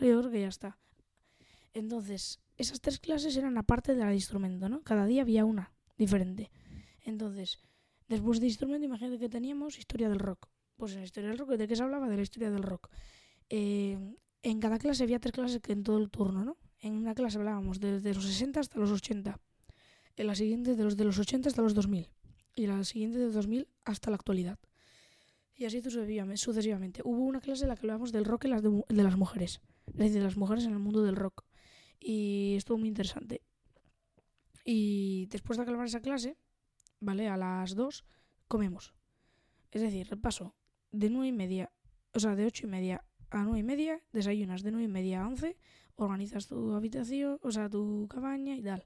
Yo 0.00 0.18
creo 0.18 0.32
que 0.32 0.40
ya 0.40 0.48
está. 0.48 0.78
Entonces, 1.74 2.40
esas 2.62 2.80
tres 2.80 2.98
clases 2.98 3.36
eran 3.36 3.58
aparte 3.58 3.94
de 3.94 4.00
la 4.00 4.08
de 4.08 4.14
instrumento, 4.14 4.68
¿no? 4.68 4.82
Cada 4.82 5.06
día 5.06 5.22
había 5.22 5.44
una 5.44 5.72
diferente. 5.98 6.50
Entonces, 7.04 7.58
después 8.08 8.40
de 8.40 8.46
instrumento, 8.46 8.86
imagínate 8.86 9.18
que 9.18 9.28
teníamos 9.28 9.78
historia 9.78 10.08
del 10.08 10.18
rock. 10.18 10.48
Pues 10.76 10.92
en 10.92 11.00
la 11.00 11.04
historia 11.04 11.30
del 11.30 11.38
rock, 11.38 11.50
¿de 11.50 11.68
qué 11.68 11.76
se 11.76 11.82
hablaba? 11.82 12.08
De 12.08 12.16
la 12.16 12.22
historia 12.22 12.50
del 12.50 12.62
rock. 12.62 12.88
Eh, 13.48 13.98
en 14.42 14.60
cada 14.60 14.78
clase 14.78 15.04
había 15.04 15.20
tres 15.20 15.32
clases 15.32 15.60
que 15.60 15.72
en 15.72 15.82
todo 15.82 15.98
el 15.98 16.10
turno, 16.10 16.44
¿no? 16.44 16.56
En 16.80 16.94
una 16.94 17.14
clase 17.14 17.38
hablábamos 17.38 17.78
desde 17.78 18.14
los 18.14 18.24
60 18.24 18.58
hasta 18.60 18.78
los 18.78 18.90
80. 18.90 19.38
En 20.16 20.26
la 20.26 20.34
siguiente 20.34 20.74
de 20.74 20.84
los 20.84 20.96
de 20.96 21.04
los 21.04 21.18
80 21.18 21.48
hasta 21.48 21.62
los 21.62 21.74
2000. 21.74 22.08
Y 22.56 22.64
en 22.64 22.70
la 22.70 22.84
siguiente 22.84 23.18
de 23.18 23.30
2000 23.30 23.68
hasta 23.84 24.10
la 24.10 24.16
actualidad. 24.16 24.58
Y 25.54 25.64
así 25.64 25.80
sucesivamente. 25.80 27.02
Hubo 27.04 27.22
una 27.22 27.40
clase 27.40 27.64
en 27.64 27.68
la 27.68 27.76
que 27.76 27.82
hablábamos 27.82 28.10
del 28.10 28.24
rock 28.24 28.46
y 28.46 28.48
las 28.48 28.62
de, 28.62 28.82
las 28.88 29.16
mujeres. 29.16 29.60
Es 29.96 30.12
de 30.12 30.20
las 30.20 30.36
mujeres 30.36 30.64
en 30.64 30.72
el 30.72 30.78
mundo 30.78 31.02
del 31.02 31.14
rock. 31.14 31.44
Y 32.02 32.56
estuvo 32.56 32.78
muy 32.78 32.88
interesante. 32.88 33.42
Y 34.64 35.26
después 35.26 35.56
de 35.56 35.62
acabar 35.62 35.86
esa 35.86 36.00
clase, 36.00 36.36
¿vale? 37.00 37.28
A 37.28 37.36
las 37.36 37.74
2 37.74 38.04
comemos. 38.48 38.94
Es 39.70 39.82
decir, 39.82 40.08
repaso. 40.08 40.54
De 40.90 41.08
9 41.10 41.28
y 41.28 41.32
media, 41.32 41.72
o 42.12 42.20
sea, 42.20 42.34
de 42.34 42.44
8 42.44 42.66
y 42.66 42.70
media 42.70 43.04
a 43.30 43.44
9 43.44 43.60
y 43.60 43.62
media, 43.62 44.02
desayunas 44.12 44.62
de 44.62 44.72
9 44.72 44.84
y 44.84 44.88
media 44.88 45.22
a 45.22 45.28
11, 45.28 45.56
organizas 45.96 46.48
tu 46.48 46.74
habitación, 46.74 47.38
o 47.42 47.50
sea, 47.50 47.70
tu 47.70 48.06
cabaña 48.08 48.56
y 48.56 48.62
tal. 48.62 48.84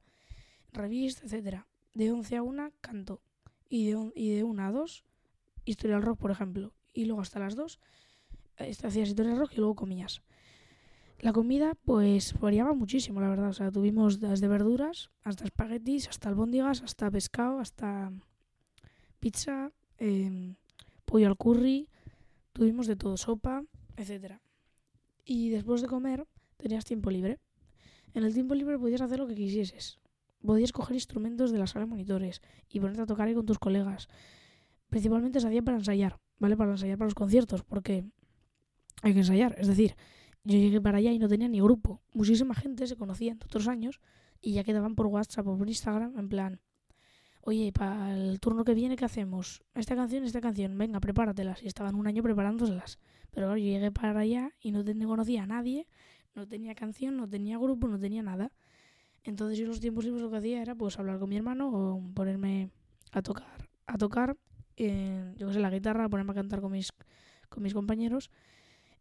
Revista, 0.73 1.25
etcétera. 1.25 1.67
De 1.95 2.13
11 2.13 2.37
a 2.37 2.43
1, 2.43 2.73
canto. 2.81 3.23
Y 3.69 3.91
de, 3.91 4.13
y 4.15 4.31
de 4.31 4.45
1 4.45 4.63
a 4.63 4.71
2, 4.71 5.05
historia 5.65 5.97
del 5.97 6.05
rock, 6.05 6.21
por 6.21 6.31
ejemplo. 6.31 6.75
Y 6.93 7.07
luego 7.07 7.23
hasta 7.23 7.41
las 7.41 7.57
2, 7.57 7.81
eh, 8.59 8.71
hacías 8.85 9.09
historia 9.09 9.33
del 9.33 9.41
rock 9.41 9.55
y 9.55 9.57
luego 9.57 9.75
comías. 9.75 10.23
La 11.21 11.33
comida, 11.33 11.75
pues, 11.85 12.39
variaba 12.39 12.75
muchísimo, 12.75 13.21
la 13.21 13.29
verdad. 13.29 13.49
O 13.49 13.53
sea, 13.53 13.71
tuvimos 13.71 14.21
desde 14.21 14.49
verduras 14.49 15.11
hasta 15.23 15.45
espaguetis, 15.45 16.09
hasta 16.09 16.29
albóndigas, 16.29 16.83
hasta 16.83 17.11
pescado, 17.11 17.59
hasta 17.59 18.13
pizza, 19.19 19.73
eh, 19.99 20.55
pollo 21.05 21.29
al 21.29 21.37
curry. 21.37 21.89
Tuvimos 22.53 22.87
de 22.87 22.97
todo, 22.97 23.17
sopa, 23.17 23.65
etcétera. 23.97 24.43
Y 25.25 25.49
después 25.49 25.81
de 25.81 25.89
comer, 25.89 26.27
tenías 26.59 26.85
tiempo 26.85 27.11
libre. 27.11 27.39
En 28.15 28.25
el 28.25 28.33
tiempo 28.33 28.55
libre 28.55 28.79
podías 28.79 29.01
hacer 29.01 29.19
lo 29.19 29.27
que 29.27 29.35
quisieses. 29.35 29.99
Podías 30.43 30.73
coger 30.73 30.95
instrumentos 30.95 31.51
de 31.51 31.59
la 31.59 31.67
sala 31.67 31.87
de 31.87 31.91
monitores 31.91 32.41
y 32.69 32.79
ponerte 32.79 33.03
a 33.03 33.07
tocar 33.07 33.27
ahí 33.27 33.35
con 33.35 33.47
tus 33.47 33.59
colegas. 33.59 34.09
Principalmente 34.89 35.41
se 35.41 35.49
hacía 35.49 35.63
para 35.63 35.79
ensayar, 35.79 36.21
¿vale? 36.39 36.57
Para 36.57 36.73
ensayar 36.73 36.99
para 36.99 37.07
los 37.07 37.15
conciertos, 37.15 37.65
porque 37.65 38.05
hay 39.03 39.13
que 39.13 39.21
ensayar. 39.21 39.57
Es 39.59 39.67
decir, 39.67 39.97
yo 40.47 40.59
llegué 40.59 40.81
para 40.81 40.99
allá 40.99 41.11
y 41.11 41.19
no 41.19 41.29
tenía 41.29 41.49
ni 41.49 41.61
grupo. 41.61 42.01
Muchísima 42.13 42.55
gente 42.55 42.87
se 42.87 42.97
conocía 42.97 43.33
en 43.33 43.41
otros 43.45 43.67
años 43.67 44.01
y 44.41 44.53
ya 44.53 44.63
quedaban 44.63 44.95
por 44.95 45.07
WhatsApp 45.07 45.47
o 45.49 45.59
por 45.59 45.69
Instagram 45.69 46.17
en 46.17 46.29
plan, 46.29 46.61
oye, 47.41 47.73
para 47.73 48.17
el 48.17 48.39
turno 48.39 48.65
que 48.65 48.73
viene, 48.73 48.95
¿qué 48.95 49.05
hacemos? 49.05 49.65
Esta 49.75 49.97
canción, 49.97 50.23
esta 50.23 50.41
canción, 50.41 50.79
venga, 50.79 51.01
prepáratelas. 51.01 51.65
Y 51.65 51.67
estaban 51.67 51.97
un 51.97 52.07
año 52.07 52.23
preparándoselas. 52.23 53.01
Pero 53.33 53.49
claro, 53.49 53.57
yo 53.57 53.65
llegué 53.65 53.91
para 53.91 54.21
allá 54.21 54.53
y 54.61 54.71
no, 54.71 54.85
conocía 55.09 55.43
a 55.43 55.47
nadie, 55.47 55.89
no 56.37 56.47
tenía 56.47 56.77
canción, 56.77 57.17
no 57.17 57.29
tenía 57.29 57.59
grupo, 57.59 57.89
no 57.89 57.99
tenía 57.99 58.23
nada. 58.23 58.53
Entonces 59.25 59.59
yo 59.59 59.67
los 59.67 59.81
tiempos 59.81 60.05
libres 60.05 60.23
lo 60.23 60.31
que 60.31 60.37
hacía 60.37 60.63
era 60.63 60.77
pues 60.77 60.97
hablar 61.01 61.19
con 61.19 61.29
mi 61.29 61.37
hermano 61.37 61.71
o 61.73 62.01
ponerme 62.15 62.71
a 63.11 63.21
tocar, 63.21 63.69
a 63.87 63.99
tocar, 63.99 64.37
eh, 64.77 65.35
yo 65.37 65.49
qué 65.49 65.55
sé, 65.55 65.59
la 65.59 65.71
guitarra, 65.71 66.09
ponerme 66.09 66.31
a 66.31 66.37
cantar 66.37 66.61
con 66.61 66.71
mis, 66.71 66.93
con 67.49 67.65
mis 67.65 67.75
compañeros, 67.75 68.31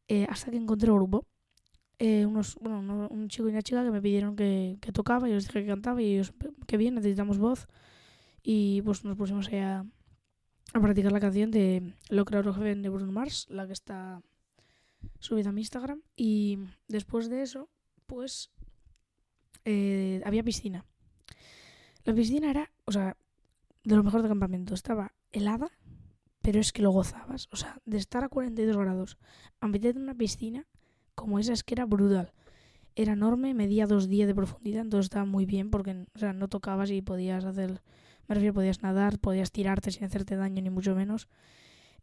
eh, 0.08 0.25
hasta 0.27 0.49
que 0.49 0.58
encontré 0.58 0.89
un 0.89 0.97
grupo. 0.97 1.27
Eh, 1.97 2.25
unos, 2.25 2.55
bueno, 2.60 3.08
un 3.10 3.29
chico 3.29 3.47
y 3.47 3.51
una 3.51 3.62
chica 3.62 3.84
que 3.84 3.91
me 3.91 4.01
pidieron 4.01 4.36
que, 4.36 4.77
que 4.81 4.91
tocaba, 4.91 5.27
yo 5.27 5.36
les 5.36 5.47
dije 5.47 5.62
que 5.62 5.67
cantaba 5.67 6.01
y 6.01 6.13
ellos, 6.13 6.34
que 6.67 6.77
bien, 6.77 6.95
necesitamos 6.95 7.38
voz. 7.38 7.67
Y 8.43 8.81
pues 8.81 9.03
nos 9.03 9.17
pusimos 9.17 9.47
ahí 9.47 9.60
a, 9.60 9.86
a 10.73 10.79
practicar 10.81 11.12
la 11.12 11.19
canción 11.19 11.51
de 11.51 11.93
Lo 12.10 12.25
creo 12.25 12.53
Heaven 12.53 12.81
de 12.81 12.89
Bruno 12.89 13.12
Mars, 13.12 13.47
la 13.49 13.65
que 13.65 13.73
está 13.73 14.21
subida 15.19 15.49
a 15.49 15.51
mi 15.51 15.62
Instagram. 15.62 16.01
Y 16.15 16.60
después 16.88 17.29
de 17.29 17.41
eso, 17.41 17.69
pues 18.05 18.51
eh, 19.63 20.21
había 20.25 20.43
piscina. 20.43 20.86
La 22.03 22.13
piscina 22.13 22.49
era, 22.49 22.71
o 22.86 22.91
sea, 22.91 23.17
de 23.84 23.95
lo 23.95 24.03
mejor 24.03 24.21
de 24.21 24.27
campamento. 24.27 24.73
Estaba 24.73 25.13
helada, 25.31 25.71
pero 26.41 26.60
es 26.60 26.71
que 26.71 26.81
lo 26.81 26.91
gozabas. 26.91 27.47
O 27.51 27.55
sea, 27.55 27.81
de 27.86 27.97
estar 27.97 28.23
a 28.23 28.29
42 28.29 28.77
grados 28.77 29.17
a 29.60 29.67
meterte 29.67 29.97
en 29.97 30.03
una 30.03 30.15
piscina 30.15 30.67
como 31.15 31.39
esa 31.39 31.54
es 31.54 31.63
que 31.63 31.73
era 31.73 31.86
brutal. 31.86 32.32
Era 32.95 33.13
enorme, 33.13 33.54
medía 33.54 33.88
dos 33.88 34.08
días 34.08 34.28
de 34.28 34.36
profundidad, 34.36 34.82
entonces 34.82 35.08
estaba 35.08 35.25
muy 35.25 35.45
bien 35.45 35.69
porque 35.69 36.06
o 36.15 36.19
sea, 36.19 36.34
no 36.34 36.47
tocabas 36.47 36.91
y 36.91 37.01
podías 37.01 37.43
hacer 37.43 37.82
me 38.28 38.36
refiero, 38.36 38.54
podías 38.54 38.82
nadar, 38.82 39.19
podías 39.19 39.51
tirarte 39.51 39.91
sin 39.91 40.06
hacerte 40.06 40.36
daño, 40.36 40.62
ni 40.62 40.69
mucho 40.69 40.95
menos. 40.95 41.28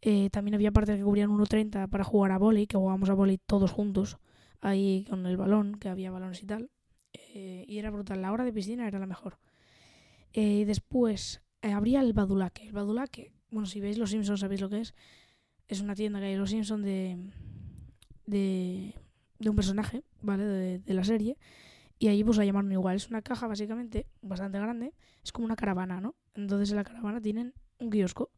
Eh, 0.01 0.29
también 0.29 0.55
había 0.55 0.71
partes 0.71 0.97
que 0.97 1.03
cubrían 1.03 1.29
1.30 1.29 1.89
para 1.89 2.03
jugar 2.03 2.31
a 2.31 2.37
vóley, 2.37 2.67
que 2.67 2.77
jugábamos 2.77 3.09
a 3.09 3.13
vóley 3.13 3.37
todos 3.37 3.71
juntos, 3.71 4.17
ahí 4.61 5.05
con 5.09 5.25
el 5.25 5.37
balón, 5.37 5.75
que 5.75 5.89
había 5.89 6.11
balones 6.11 6.41
y 6.43 6.45
tal. 6.45 6.69
Eh, 7.13 7.65
y 7.67 7.77
era 7.77 7.89
brutal. 7.89 8.21
La 8.21 8.31
hora 8.31 8.45
de 8.45 8.53
piscina 8.53 8.87
era 8.87 8.99
la 8.99 9.05
mejor. 9.05 9.37
Eh, 10.33 10.65
después 10.65 11.41
habría 11.61 12.01
el 12.01 12.13
Badulaque. 12.13 12.63
El 12.67 12.71
Badulaque, 12.71 13.33
bueno, 13.51 13.65
si 13.65 13.81
veis 13.81 13.97
Los 13.97 14.11
Simpsons 14.11 14.39
sabéis 14.39 14.61
lo 14.61 14.69
que 14.69 14.81
es. 14.81 14.93
Es 15.67 15.81
una 15.81 15.95
tienda 15.95 16.19
que 16.19 16.25
hay 16.25 16.35
Los 16.35 16.49
Simpsons 16.49 16.83
de, 16.83 17.17
de, 18.25 18.95
de 19.43 19.49
un 19.49 19.55
personaje, 19.55 20.03
¿vale? 20.21 20.45
De, 20.45 20.79
de 20.79 20.93
la 20.93 21.03
serie. 21.03 21.37
Y 21.99 22.07
ahí 22.07 22.23
pues 22.23 22.37
la 22.37 22.45
llamaron 22.45 22.71
igual. 22.71 22.95
Es 22.95 23.09
una 23.09 23.21
caja 23.21 23.47
básicamente 23.47 24.07
bastante 24.21 24.59
grande. 24.59 24.93
Es 25.23 25.31
como 25.31 25.45
una 25.45 25.55
caravana, 25.55 26.01
¿no? 26.01 26.15
Entonces 26.35 26.71
en 26.71 26.77
la 26.77 26.83
caravana 26.83 27.21
tienen 27.21 27.53
un 27.79 27.89
kiosco 27.89 28.31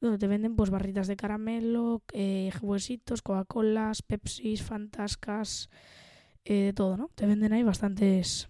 donde 0.00 0.18
te 0.18 0.26
venden 0.26 0.56
pues 0.56 0.70
barritas 0.70 1.06
de 1.06 1.16
caramelo, 1.16 2.02
eh, 2.12 2.50
Coca-Colas, 3.22 4.02
Pepsis, 4.02 4.62
Fantascas, 4.62 5.70
eh, 6.44 6.54
de 6.54 6.72
todo, 6.72 6.96
¿no? 6.96 7.10
Te 7.14 7.26
venden 7.26 7.52
ahí 7.52 7.62
bastantes 7.62 8.48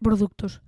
productos. 0.00 0.62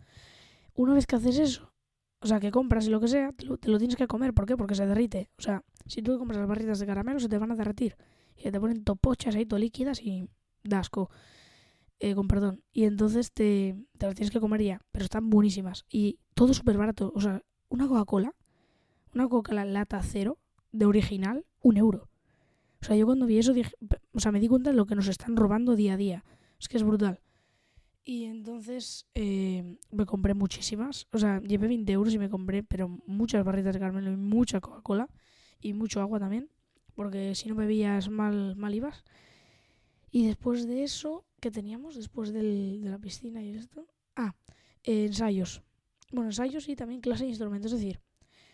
Una 0.75 0.95
vez 0.95 1.07
que 1.07 1.17
haces 1.17 1.39
eso, 1.39 1.73
o 2.21 2.27
sea, 2.27 2.41
que 2.41 2.51
compras 2.51 2.87
y 2.87 2.91
lo 2.91 3.01
que 3.01 3.09
sea, 3.09 3.33
te 3.33 3.47
lo, 3.47 3.59
te 3.59 3.69
lo, 3.69 3.79
tienes 3.79 3.97
que 3.97 4.07
comer. 4.07 4.33
¿Por 4.33 4.47
qué? 4.47 4.57
Porque 4.57 4.75
se 4.75 4.87
derrite. 4.87 5.31
O 5.39 5.43
sea, 5.43 5.65
si 5.87 6.03
tú 6.03 6.19
compras 6.19 6.39
las 6.39 6.49
barritas 6.49 6.79
de 6.79 6.87
caramelo, 6.87 7.21
se 7.21 7.29
te 7.29 7.39
van 7.39 7.53
a 7.53 7.57
derretir. 7.57 7.97
Y 8.37 8.51
te 8.51 8.61
ponen 8.61 8.85
topochas 8.85 9.35
ahí, 9.35 9.47
todo 9.47 9.59
líquidas 9.59 10.01
y 10.03 10.29
dasco 10.65 11.11
eh, 12.03 12.15
con 12.15 12.27
perdón. 12.27 12.63
Y 12.73 12.85
entonces 12.85 13.33
te, 13.33 13.77
te 13.97 14.07
las 14.07 14.15
tienes 14.15 14.33
que 14.33 14.41
comer 14.41 14.63
ya. 14.63 14.81
Pero 14.91 15.05
están 15.05 15.31
buenísimas. 15.31 15.85
Y 15.89 16.19
todo 16.35 16.53
súper 16.53 16.77
barato. 16.77 17.13
O 17.15 17.21
sea, 17.21 17.43
una 17.69 17.87
Coca-Cola, 17.87 18.35
una 19.15 19.29
Coca-Cola 19.29 19.65
lata 19.65 20.03
cero 20.03 20.39
de 20.73 20.87
original, 20.87 21.47
un 21.61 21.77
euro. 21.77 22.09
O 22.81 22.85
sea, 22.85 22.97
yo 22.97 23.07
cuando 23.07 23.27
vi 23.27 23.39
eso 23.39 23.53
dije, 23.53 23.73
o 24.13 24.19
sea, 24.19 24.33
me 24.33 24.41
di 24.41 24.49
cuenta 24.49 24.71
de 24.71 24.77
lo 24.77 24.87
que 24.87 24.97
nos 24.97 25.07
están 25.07 25.37
robando 25.37 25.77
día 25.77 25.95
a 25.95 25.97
día. 25.97 26.25
Es 26.59 26.69
que 26.69 26.77
es 26.77 26.83
brutal. 26.83 27.21
Y 28.05 28.25
entonces 28.25 29.07
eh, 29.15 29.79
me 29.93 30.05
compré 30.05 30.35
muchísimas. 30.35 31.07
O 31.13 31.19
sea, 31.19 31.41
llevé 31.41 31.69
20 31.69 31.93
euros 31.93 32.13
y 32.13 32.19
me 32.19 32.29
compré, 32.29 32.65
pero 32.65 32.89
muchas 33.07 33.45
barritas 33.45 33.75
de 33.75 33.79
caramelo 33.79 34.11
y 34.11 34.17
mucha 34.17 34.61
Coca-Cola. 34.61 35.09
Y 35.61 35.75
mucho 35.75 36.01
agua 36.01 36.19
también. 36.19 36.51
Porque 36.95 37.35
si 37.35 37.49
no 37.49 37.55
bebías 37.55 38.09
mal, 38.09 38.57
mal 38.57 38.75
ibas. 38.75 39.05
Y 40.11 40.27
después 40.27 40.67
de 40.67 40.85
eso, 40.85 41.25
¿qué 41.41 41.51
teníamos? 41.51 41.97
Después 41.97 42.33
del, 42.33 42.83
de 42.83 42.91
la 42.91 42.99
piscina 42.99 43.43
y 43.43 43.51
esto. 43.51 43.87
Ah, 44.15 44.35
eh, 44.85 45.07
ensayos. 45.07 45.63
Bueno, 46.11 46.29
ensayos 46.29 46.69
y 46.69 46.77
también 46.77 47.01
clase 47.01 47.25
de 47.25 47.31
instrumentos. 47.31 47.73
Es 47.73 47.81
decir, 47.81 48.01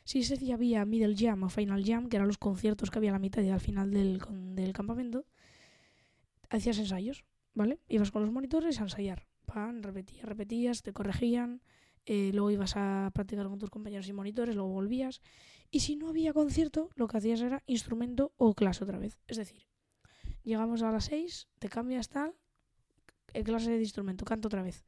si 0.04 0.20
ese 0.20 0.36
día 0.36 0.54
había 0.54 0.84
Middle 0.84 1.16
Jam 1.16 1.42
o 1.42 1.48
Final 1.48 1.84
Jam, 1.84 2.08
que 2.08 2.16
eran 2.16 2.28
los 2.28 2.38
conciertos 2.38 2.90
que 2.90 2.98
había 2.98 3.10
a 3.10 3.14
la 3.14 3.18
mitad 3.18 3.42
y 3.42 3.50
al 3.50 3.60
final 3.60 3.90
del, 3.90 4.20
del 4.54 4.72
campamento, 4.72 5.26
hacías 6.48 6.78
ensayos, 6.78 7.24
¿vale? 7.54 7.80
Ibas 7.88 8.10
con 8.10 8.22
los 8.22 8.32
monitores 8.32 8.80
a 8.80 8.84
ensayar. 8.84 9.26
Pan, 9.44 9.82
repetías, 9.82 10.24
repetías, 10.24 10.82
te 10.82 10.92
corregían, 10.92 11.62
eh, 12.10 12.30
luego 12.32 12.50
ibas 12.50 12.74
a 12.74 13.10
practicar 13.12 13.46
con 13.48 13.58
tus 13.58 13.68
compañeros 13.68 14.08
y 14.08 14.14
monitores, 14.14 14.56
luego 14.56 14.70
volvías. 14.70 15.20
Y 15.70 15.80
si 15.80 15.94
no 15.94 16.08
había 16.08 16.32
concierto, 16.32 16.88
lo 16.96 17.06
que 17.06 17.18
hacías 17.18 17.42
era 17.42 17.62
instrumento 17.66 18.32
o 18.38 18.54
clase 18.54 18.82
otra 18.82 18.98
vez. 18.98 19.18
Es 19.26 19.36
decir, 19.36 19.66
llegamos 20.42 20.80
a 20.80 20.90
las 20.90 21.04
6, 21.04 21.48
te 21.58 21.68
cambias 21.68 22.08
tal, 22.08 22.34
eh, 23.34 23.44
clase 23.44 23.72
de 23.72 23.80
instrumento, 23.80 24.24
canto 24.24 24.48
otra 24.48 24.62
vez. 24.62 24.86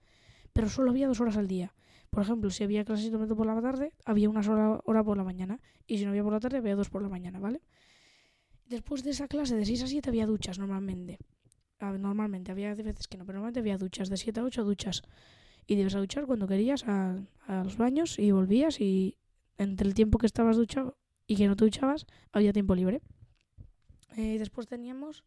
Pero 0.54 0.70
solo 0.70 0.92
había 0.92 1.08
dos 1.08 1.20
horas 1.20 1.36
al 1.36 1.46
día. 1.46 1.74
Por 2.08 2.22
ejemplo, 2.22 2.48
si 2.48 2.64
había 2.64 2.86
clase 2.86 3.02
de 3.02 3.08
instrumento 3.08 3.36
por 3.36 3.46
la 3.46 3.60
tarde, 3.60 3.92
había 4.06 4.30
una 4.30 4.42
sola 4.42 4.80
hora 4.86 5.04
por 5.04 5.18
la 5.18 5.22
mañana. 5.22 5.60
Y 5.86 5.98
si 5.98 6.04
no 6.04 6.12
había 6.12 6.24
por 6.24 6.32
la 6.32 6.40
tarde, 6.40 6.56
había 6.56 6.74
dos 6.74 6.88
por 6.88 7.02
la 7.02 7.10
mañana, 7.10 7.38
¿vale? 7.38 7.60
Después 8.64 9.04
de 9.04 9.10
esa 9.10 9.28
clase 9.28 9.56
de 9.56 9.66
6 9.66 9.82
a 9.82 9.86
7 9.88 10.08
había 10.08 10.24
duchas 10.24 10.58
normalmente. 10.58 11.18
Normalmente, 11.80 12.50
había 12.50 12.74
veces 12.74 13.08
que 13.08 13.18
no, 13.18 13.26
pero 13.26 13.36
normalmente 13.36 13.60
había 13.60 13.76
duchas, 13.76 14.08
de 14.08 14.16
7 14.16 14.40
a 14.40 14.44
8 14.44 14.64
duchas. 14.64 15.02
Y 15.70 15.76
debes 15.76 15.94
a 15.94 16.00
duchar 16.00 16.26
cuando 16.26 16.48
querías 16.48 16.82
a, 16.88 17.16
a 17.46 17.62
los 17.62 17.76
baños 17.76 18.18
y 18.18 18.32
volvías 18.32 18.80
y 18.80 19.16
entre 19.56 19.86
el 19.86 19.94
tiempo 19.94 20.18
que 20.18 20.26
estabas 20.26 20.56
duchado 20.56 20.96
y 21.28 21.36
que 21.36 21.46
no 21.46 21.54
te 21.54 21.64
duchabas, 21.64 22.06
había 22.32 22.52
tiempo 22.52 22.74
libre. 22.74 23.02
Eh, 24.16 24.36
después 24.40 24.66
teníamos, 24.66 25.22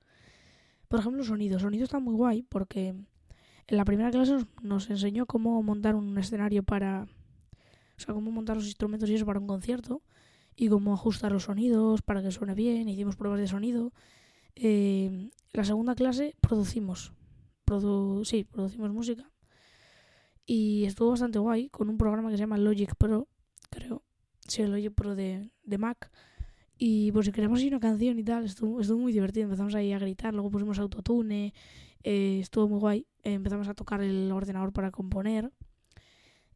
por 0.90 1.00
ejemplo, 1.00 1.24
sonido. 1.24 1.60
Sonido 1.60 1.86
está 1.86 2.00
muy 2.00 2.14
guay 2.14 2.44
porque 2.44 2.90
en 2.90 3.78
la 3.78 3.86
primera 3.86 4.12
clase 4.12 4.34
nos, 4.34 4.48
nos, 4.62 4.90
enseñó 4.90 5.26
cómo 5.28 5.64
montar 5.64 5.96
un 5.96 6.18
escenario 6.18 6.62
para... 6.62 7.08
O 7.98 8.02
sea, 8.02 8.14
cómo 8.14 8.32
montar 8.32 8.58
los 8.58 8.66
instrumentos 8.66 9.10
y 9.10 9.16
eso 9.16 9.26
para 9.26 9.40
un 9.40 9.48
concierto. 9.48 10.02
Y 10.58 10.68
cómo 10.68 10.94
ajustar 10.94 11.32
los 11.32 11.44
sonidos 11.44 12.02
para 12.02 12.22
que 12.22 12.32
suene 12.32 12.54
bien. 12.54 12.90
Hicimos 12.90 13.16
pruebas 13.16 13.40
de 13.40 13.48
sonido. 13.48 13.94
Eh, 14.56 15.30
la 15.54 15.64
segunda 15.64 15.96
clase 15.96 16.36
producimos. 16.42 17.14
Produ 17.64 18.26
sí, 18.26 18.44
producimos 18.44 18.92
música. 18.92 19.33
Y 20.46 20.86
estuvo 20.86 21.12
bastante 21.12 21.40
guay 21.40 21.70
con 21.70 21.90
un 21.90 21.98
programa 21.98 22.30
que 22.30 22.36
se 22.36 22.42
llama 22.42 22.58
Logic 22.58 22.96
Pro, 22.96 23.28
creo. 23.70 24.04
Sí, 24.48 24.62
el 24.62 24.72
Logic 24.72 24.94
Pro 24.94 25.16
de, 25.16 25.50
de 25.64 25.78
Mac. 25.78 26.12
Y 26.78 27.12
pues 27.12 27.30
creamos 27.32 27.60
ahí 27.60 27.68
una 27.68 27.80
canción 27.80 28.20
y 28.20 28.24
tal, 28.24 28.46
estuvo, 28.46 28.82
estuvo 28.82 29.00
muy 29.00 29.14
divertido. 29.14 29.46
Empezamos 29.46 29.74
ahí 29.76 29.94
a 29.94 30.00
gritar, 30.00 30.34
luego 30.34 30.50
pusimos 30.50 30.80
autotune, 30.80 31.54
eh, 32.04 32.40
estuvo 32.42 32.68
muy 32.68 32.80
guay. 32.80 33.08
Eh, 33.24 33.34
empezamos 33.34 33.68
a 33.68 33.74
tocar 33.74 34.02
el 34.02 34.32
ordenador 34.32 34.74
para 34.74 34.92
componer. 34.92 35.52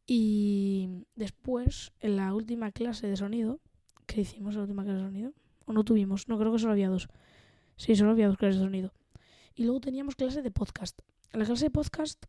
Y 0.06 1.06
después, 1.14 1.92
en 2.00 2.16
la 2.16 2.34
última 2.34 2.72
clase 2.72 3.06
de 3.06 3.16
sonido, 3.16 3.60
¿qué 4.06 4.22
hicimos 4.22 4.54
en 4.54 4.58
la 4.58 4.62
última 4.62 4.84
clase 4.84 4.98
de 4.98 5.04
sonido? 5.04 5.32
¿O 5.66 5.72
no 5.72 5.84
tuvimos? 5.84 6.28
No, 6.28 6.38
creo 6.38 6.52
que 6.52 6.58
solo 6.58 6.72
había 6.72 6.88
dos. 6.88 7.08
Sí, 7.76 7.94
solo 7.94 8.10
había 8.10 8.26
dos 8.26 8.36
clases 8.36 8.58
de 8.58 8.66
sonido. 8.66 8.92
Y 9.54 9.64
luego 9.64 9.80
teníamos 9.80 10.14
clase 10.14 10.42
de 10.42 10.50
podcast. 10.50 11.00
La 11.32 11.44
clase 11.44 11.66
de 11.66 11.70
podcast 11.70 12.24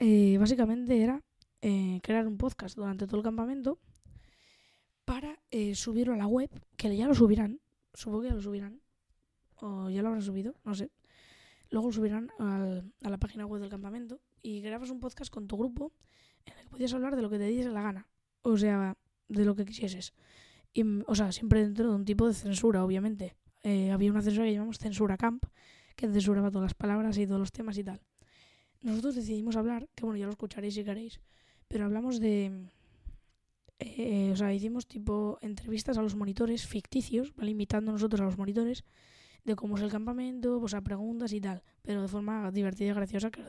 eh, 0.00 0.36
básicamente 0.38 1.02
era 1.02 1.22
eh, 1.60 2.00
crear 2.02 2.26
un 2.26 2.38
podcast 2.38 2.76
durante 2.76 3.06
todo 3.06 3.18
el 3.18 3.22
campamento 3.22 3.78
para 5.04 5.38
eh, 5.50 5.74
subirlo 5.74 6.14
a 6.14 6.16
la 6.16 6.26
web, 6.26 6.50
que 6.76 6.96
ya 6.96 7.06
lo 7.06 7.14
subirán, 7.14 7.60
supongo 7.94 8.22
que 8.22 8.28
ya 8.28 8.34
lo 8.34 8.42
subirán, 8.42 8.80
o 9.56 9.90
ya 9.90 10.02
lo 10.02 10.08
habrán 10.08 10.22
subido, 10.22 10.54
no 10.64 10.74
sé. 10.74 10.90
Luego 11.70 11.88
lo 11.88 11.92
subirán 11.92 12.30
al, 12.38 12.92
a 13.02 13.10
la 13.10 13.18
página 13.18 13.46
web 13.46 13.60
del 13.60 13.70
campamento 13.70 14.20
y 14.42 14.60
grabas 14.60 14.90
un 14.90 15.00
podcast 15.00 15.32
con 15.32 15.46
tu 15.46 15.56
grupo 15.56 15.92
en 16.44 16.54
el 16.54 16.64
que 16.64 16.68
podías 16.68 16.92
hablar 16.94 17.16
de 17.16 17.22
lo 17.22 17.30
que 17.30 17.38
te 17.38 17.46
diese 17.46 17.70
la 17.70 17.82
gana, 17.82 18.08
o 18.42 18.56
sea, 18.56 18.96
de 19.28 19.44
lo 19.44 19.54
que 19.54 19.64
quisieses. 19.64 20.14
Y, 20.72 20.82
o 21.06 21.14
sea, 21.14 21.32
siempre 21.32 21.62
dentro 21.62 21.88
de 21.88 21.94
un 21.94 22.04
tipo 22.04 22.26
de 22.26 22.34
censura, 22.34 22.84
obviamente. 22.84 23.36
Eh, 23.62 23.92
había 23.92 24.10
una 24.10 24.22
censura 24.22 24.46
que 24.46 24.54
llamamos 24.54 24.78
censura 24.78 25.16
camp, 25.16 25.44
que 25.94 26.08
censuraba 26.08 26.50
todas 26.50 26.64
las 26.64 26.74
palabras 26.74 27.16
y 27.18 27.26
todos 27.26 27.40
los 27.40 27.52
temas 27.52 27.78
y 27.78 27.84
tal. 27.84 28.00
Nosotros 28.82 29.14
decidimos 29.14 29.56
hablar, 29.56 29.88
que 29.94 30.04
bueno, 30.04 30.18
ya 30.18 30.26
lo 30.26 30.32
escucharéis 30.32 30.74
si 30.74 30.84
queréis, 30.84 31.20
pero 31.68 31.84
hablamos 31.84 32.20
de 32.20 32.68
eh, 33.84 34.30
o 34.32 34.36
sea, 34.36 34.52
hicimos 34.52 34.86
tipo 34.86 35.38
entrevistas 35.40 35.98
a 35.98 36.02
los 36.02 36.14
monitores 36.14 36.66
ficticios, 36.66 37.34
¿vale? 37.34 37.50
Invitando 37.50 37.90
nosotros 37.90 38.20
a 38.20 38.24
los 38.24 38.38
monitores 38.38 38.84
de 39.44 39.56
cómo 39.56 39.76
es 39.76 39.82
el 39.82 39.90
campamento, 39.90 40.60
pues 40.60 40.74
a 40.74 40.80
preguntas 40.82 41.32
y 41.32 41.40
tal, 41.40 41.62
pero 41.82 42.00
de 42.00 42.08
forma 42.08 42.50
divertida 42.52 42.90
y 42.90 42.94
graciosa, 42.94 43.30
que, 43.30 43.42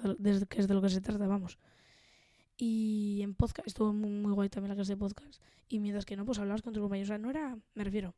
es 0.57 0.67
de 0.67 0.73
lo 0.73 0.81
que 0.81 0.89
se 0.89 1.01
trata, 1.01 1.27
vamos. 1.27 1.59
Y 2.57 3.19
en 3.21 3.35
podcast, 3.35 3.67
estuvo 3.67 3.93
muy, 3.93 4.09
muy 4.09 4.31
guay 4.31 4.49
también 4.49 4.69
la 4.69 4.75
clase 4.75 4.93
de 4.93 4.97
podcast, 4.97 5.41
y 5.69 5.79
mientras 5.79 6.05
que 6.05 6.15
no, 6.15 6.25
pues 6.25 6.39
hablabas 6.39 6.63
con 6.63 6.73
tus 6.73 6.81
compañeros, 6.81 7.09
o 7.09 7.11
sea, 7.11 7.19
no 7.19 7.29
era, 7.29 7.57
me 7.75 7.83
refiero, 7.83 8.15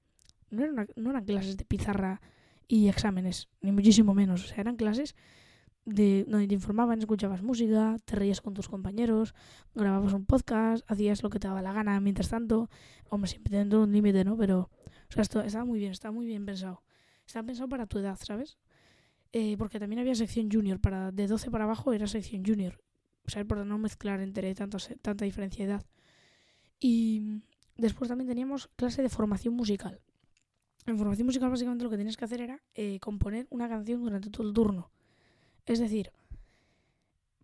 no, 0.51 0.63
era 0.63 0.71
una, 0.71 0.87
no 0.95 1.09
eran 1.09 1.25
clases 1.25 1.57
de 1.57 1.65
pizarra 1.65 2.21
y 2.67 2.87
exámenes, 2.87 3.49
ni 3.59 3.73
muchísimo 3.73 4.13
menos, 4.13 4.45
o 4.45 4.47
sea, 4.47 4.61
eran 4.61 4.77
clases 4.77 5.15
de, 5.85 6.25
donde 6.27 6.47
te 6.47 6.53
informaban, 6.53 6.99
escuchabas 6.99 7.41
música, 7.41 7.97
te 8.05 8.15
reías 8.15 8.41
con 8.41 8.53
tus 8.53 8.67
compañeros, 8.67 9.33
grababas 9.73 10.13
un 10.13 10.25
podcast, 10.25 10.83
hacías 10.89 11.23
lo 11.23 11.29
que 11.29 11.39
te 11.39 11.47
daba 11.47 11.61
la 11.61 11.73
gana 11.73 11.99
mientras 11.99 12.29
tanto, 12.29 12.69
hombre, 13.09 13.29
siempre 13.29 13.57
dentro 13.57 13.79
de 13.79 13.85
un 13.85 13.91
límite, 13.91 14.23
¿no? 14.25 14.35
Pero, 14.35 14.69
o 15.09 15.23
sea, 15.23 15.23
estaba 15.43 15.65
muy 15.65 15.79
bien, 15.79 15.91
estaba 15.91 16.11
muy 16.11 16.25
bien 16.25 16.45
pensado. 16.45 16.83
Estaba 17.25 17.45
pensado 17.45 17.69
para 17.69 17.85
tu 17.85 17.99
edad, 17.99 18.17
¿sabes? 18.21 18.57
Eh, 19.31 19.55
porque 19.57 19.79
también 19.79 19.99
había 19.99 20.15
sección 20.15 20.49
junior, 20.51 20.79
para 20.79 21.11
de 21.11 21.27
12 21.27 21.51
para 21.51 21.65
abajo 21.65 21.93
era 21.93 22.07
sección 22.07 22.43
junior, 22.45 22.81
sea, 23.27 23.43
por 23.45 23.65
no 23.65 23.77
mezclar 23.77 24.21
entre 24.21 24.53
tanto, 24.55 24.77
tanta 25.01 25.25
diferencia 25.25 25.65
de 25.65 25.71
edad. 25.71 25.85
Y 26.79 27.41
después 27.77 28.09
también 28.09 28.27
teníamos 28.27 28.69
clase 28.75 29.01
de 29.01 29.09
formación 29.09 29.53
musical. 29.53 29.99
En 30.85 30.97
formación 30.97 31.25
musical 31.25 31.49
básicamente 31.49 31.83
lo 31.83 31.89
que 31.89 31.97
tenías 31.97 32.17
que 32.17 32.25
hacer 32.25 32.41
era 32.41 32.61
eh, 32.75 32.99
componer 32.99 33.47
una 33.49 33.67
canción 33.67 34.03
durante 34.03 34.29
todo 34.29 34.47
el 34.47 34.53
turno. 34.53 34.91
Es 35.65 35.79
decir, 35.79 36.11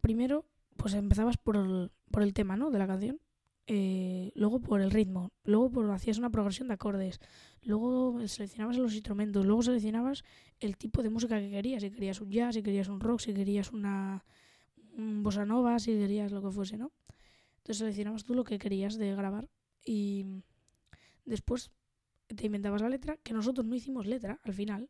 primero, 0.01 0.45
pues 0.77 0.93
empezabas 0.93 1.37
por 1.37 1.57
el, 1.57 1.91
por 2.11 2.23
el 2.23 2.33
tema, 2.33 2.55
¿no? 2.55 2.71
De 2.71 2.79
la 2.79 2.87
canción. 2.87 3.19
Eh, 3.67 4.31
luego 4.35 4.59
por 4.59 4.81
el 4.81 4.91
ritmo. 4.91 5.31
Luego 5.43 5.71
por, 5.71 5.89
hacías 5.91 6.17
una 6.17 6.29
progresión 6.29 6.67
de 6.67 6.73
acordes. 6.73 7.19
Luego 7.63 8.19
seleccionabas 8.27 8.77
los 8.77 8.93
instrumentos. 8.93 9.45
Luego 9.45 9.63
seleccionabas 9.63 10.23
el 10.59 10.77
tipo 10.77 11.03
de 11.03 11.09
música 11.09 11.39
que 11.39 11.49
querías. 11.49 11.81
Si 11.81 11.91
querías 11.91 12.21
un 12.21 12.31
jazz, 12.31 12.55
si 12.55 12.63
querías 12.63 12.89
un 12.89 12.99
rock, 12.99 13.21
si 13.21 13.33
querías 13.33 13.71
una 13.71 14.23
un 14.97 15.23
bossa 15.23 15.45
nova, 15.45 15.79
si 15.79 15.91
querías 15.93 16.31
lo 16.31 16.41
que 16.41 16.51
fuese, 16.51 16.77
¿no? 16.77 16.91
Entonces 17.57 17.77
seleccionabas 17.77 18.23
tú 18.23 18.33
lo 18.33 18.43
que 18.43 18.59
querías 18.59 18.97
de 18.97 19.15
grabar. 19.15 19.49
Y 19.85 20.25
después 21.25 21.71
te 22.27 22.45
inventabas 22.45 22.81
la 22.81 22.89
letra, 22.89 23.17
que 23.17 23.33
nosotros 23.33 23.65
no 23.65 23.75
hicimos 23.75 24.05
letra 24.05 24.39
al 24.43 24.53
final, 24.53 24.89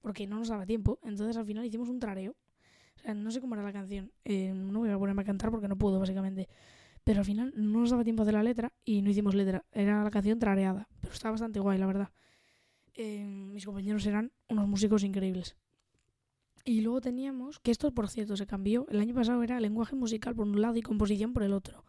porque 0.00 0.26
no 0.26 0.38
nos 0.38 0.48
daba 0.48 0.66
tiempo. 0.66 0.98
Entonces 1.02 1.36
al 1.36 1.44
final 1.46 1.64
hicimos 1.64 1.88
un 1.88 1.98
trareo 1.98 2.36
no 3.14 3.30
sé 3.30 3.40
cómo 3.40 3.54
era 3.54 3.64
la 3.64 3.72
canción. 3.72 4.12
Eh, 4.24 4.52
no 4.54 4.80
voy 4.80 4.90
a 4.90 4.98
ponerme 4.98 5.22
a 5.22 5.24
cantar 5.24 5.50
porque 5.50 5.68
no 5.68 5.76
puedo, 5.76 5.98
básicamente. 5.98 6.48
Pero 7.04 7.20
al 7.20 7.24
final 7.24 7.52
no 7.56 7.80
nos 7.80 7.90
daba 7.90 8.04
tiempo 8.04 8.24
de 8.24 8.32
la 8.32 8.42
letra 8.42 8.72
y 8.84 9.02
no 9.02 9.10
hicimos 9.10 9.34
letra. 9.34 9.64
Era 9.72 10.04
la 10.04 10.10
canción 10.10 10.38
trareada. 10.38 10.88
Pero 11.00 11.12
está 11.12 11.30
bastante 11.30 11.58
guay, 11.60 11.78
la 11.78 11.86
verdad. 11.86 12.10
Eh, 12.94 13.24
mis 13.24 13.64
compañeros 13.64 14.06
eran 14.06 14.32
unos 14.48 14.68
músicos 14.68 15.02
increíbles. 15.02 15.56
Y 16.64 16.80
luego 16.80 17.00
teníamos, 17.00 17.58
que 17.58 17.72
esto 17.72 17.90
por 17.92 18.08
cierto 18.08 18.36
se 18.36 18.46
cambió, 18.46 18.86
el 18.88 19.00
año 19.00 19.14
pasado 19.14 19.42
era 19.42 19.58
lenguaje 19.58 19.96
musical 19.96 20.36
por 20.36 20.46
un 20.46 20.60
lado 20.60 20.76
y 20.76 20.82
composición 20.82 21.32
por 21.32 21.42
el 21.42 21.52
otro. 21.52 21.84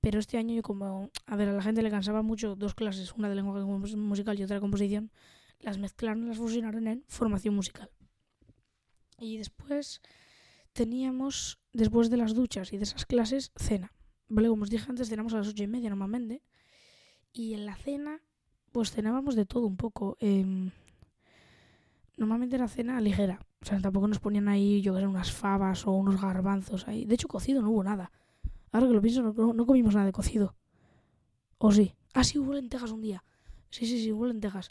Pero 0.00 0.18
este 0.18 0.36
año 0.36 0.60
como, 0.62 1.10
a 1.26 1.36
ver, 1.36 1.48
a 1.48 1.52
la 1.52 1.62
gente 1.62 1.80
le 1.80 1.90
cansaba 1.90 2.22
mucho 2.22 2.56
dos 2.56 2.74
clases, 2.74 3.14
una 3.14 3.28
de 3.28 3.36
lenguaje 3.36 3.64
musical 3.96 4.38
y 4.38 4.42
otra 4.42 4.56
de 4.56 4.60
composición, 4.60 5.12
las 5.60 5.78
mezclaron, 5.78 6.26
las 6.28 6.38
fusionaron 6.38 6.88
en 6.88 7.04
formación 7.06 7.54
musical. 7.54 7.90
Y 9.18 9.38
después 9.38 10.00
teníamos, 10.72 11.58
después 11.72 12.10
de 12.10 12.16
las 12.16 12.34
duchas 12.34 12.72
y 12.72 12.78
de 12.78 12.84
esas 12.84 13.06
clases, 13.06 13.52
cena. 13.56 13.92
¿Vale? 14.28 14.48
Como 14.48 14.62
os 14.64 14.70
dije 14.70 14.86
antes, 14.88 15.08
cenamos 15.08 15.34
a 15.34 15.38
las 15.38 15.48
ocho 15.48 15.62
y 15.62 15.66
media 15.66 15.90
normalmente. 15.90 16.42
Y 17.32 17.54
en 17.54 17.66
la 17.66 17.76
cena, 17.76 18.22
pues 18.72 18.90
cenábamos 18.90 19.36
de 19.36 19.46
todo 19.46 19.66
un 19.66 19.76
poco. 19.76 20.16
Eh, 20.20 20.70
normalmente 22.16 22.56
era 22.56 22.68
cena 22.68 23.00
ligera. 23.00 23.40
O 23.62 23.66
sea, 23.66 23.80
tampoco 23.80 24.08
nos 24.08 24.20
ponían 24.20 24.48
ahí, 24.48 24.82
yo 24.82 24.94
que 24.94 25.00
sé, 25.00 25.06
unas 25.06 25.32
fabas 25.32 25.86
o 25.86 25.92
unos 25.92 26.20
garbanzos 26.20 26.86
ahí. 26.88 27.04
De 27.04 27.14
hecho, 27.14 27.28
cocido 27.28 27.62
no 27.62 27.70
hubo 27.70 27.84
nada. 27.84 28.12
Ahora 28.72 28.88
que 28.88 28.92
lo 28.92 29.00
pienso, 29.00 29.22
no, 29.22 29.52
no 29.52 29.66
comimos 29.66 29.94
nada 29.94 30.06
de 30.06 30.12
cocido. 30.12 30.56
¿O 31.58 31.72
sí? 31.72 31.94
Ah, 32.12 32.24
sí, 32.24 32.38
hubo 32.38 32.52
lentejas 32.52 32.90
un 32.90 33.00
día. 33.00 33.24
Sí, 33.70 33.86
sí, 33.86 34.02
sí, 34.02 34.12
hubo 34.12 34.26
lentejas. 34.26 34.70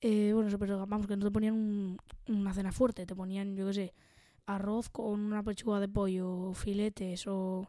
Eh, 0.00 0.32
bueno, 0.34 0.56
pero 0.58 0.86
vamos, 0.86 1.06
que 1.06 1.16
no 1.16 1.24
te 1.24 1.30
ponían 1.30 1.96
una 2.28 2.52
cena 2.52 2.72
fuerte, 2.72 3.06
te 3.06 3.16
ponían, 3.16 3.56
yo 3.56 3.66
qué 3.66 3.74
sé, 3.74 3.94
arroz 4.46 4.88
con 4.90 5.20
una 5.20 5.42
pechuga 5.42 5.80
de 5.80 5.88
pollo, 5.88 6.52
filetes 6.54 7.26
o 7.26 7.68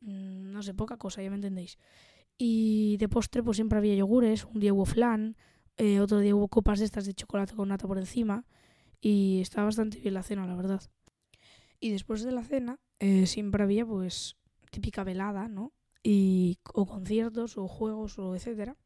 mm, 0.00 0.52
no 0.52 0.62
sé, 0.62 0.74
poca 0.74 0.96
cosa, 0.96 1.22
ya 1.22 1.30
me 1.30 1.36
entendéis. 1.36 1.78
Y 2.38 2.96
de 2.98 3.08
postre 3.08 3.42
pues 3.42 3.56
siempre 3.56 3.78
había 3.78 3.94
yogures, 3.94 4.44
un 4.44 4.60
día 4.60 4.72
hubo 4.74 4.84
flan, 4.84 5.36
eh, 5.76 6.00
otro 6.00 6.20
día 6.20 6.34
hubo 6.34 6.48
copas 6.48 6.78
de 6.80 6.84
estas 6.84 7.06
de 7.06 7.14
chocolate 7.14 7.54
con 7.54 7.68
nata 7.68 7.86
por 7.86 7.98
encima 7.98 8.44
y 9.00 9.40
estaba 9.40 9.66
bastante 9.66 9.98
bien 10.00 10.14
la 10.14 10.22
cena, 10.22 10.46
la 10.46 10.56
verdad. 10.56 10.82
Y 11.80 11.90
después 11.90 12.22
de 12.22 12.32
la 12.32 12.44
cena 12.44 12.80
eh, 13.00 13.26
siempre 13.26 13.62
había 13.62 13.86
pues 13.86 14.36
típica 14.70 15.04
velada, 15.04 15.48
¿no? 15.48 15.72
Y, 16.02 16.58
o 16.74 16.86
conciertos 16.86 17.56
o 17.58 17.68
juegos 17.68 18.18
o 18.18 18.34
etcétera. 18.36 18.76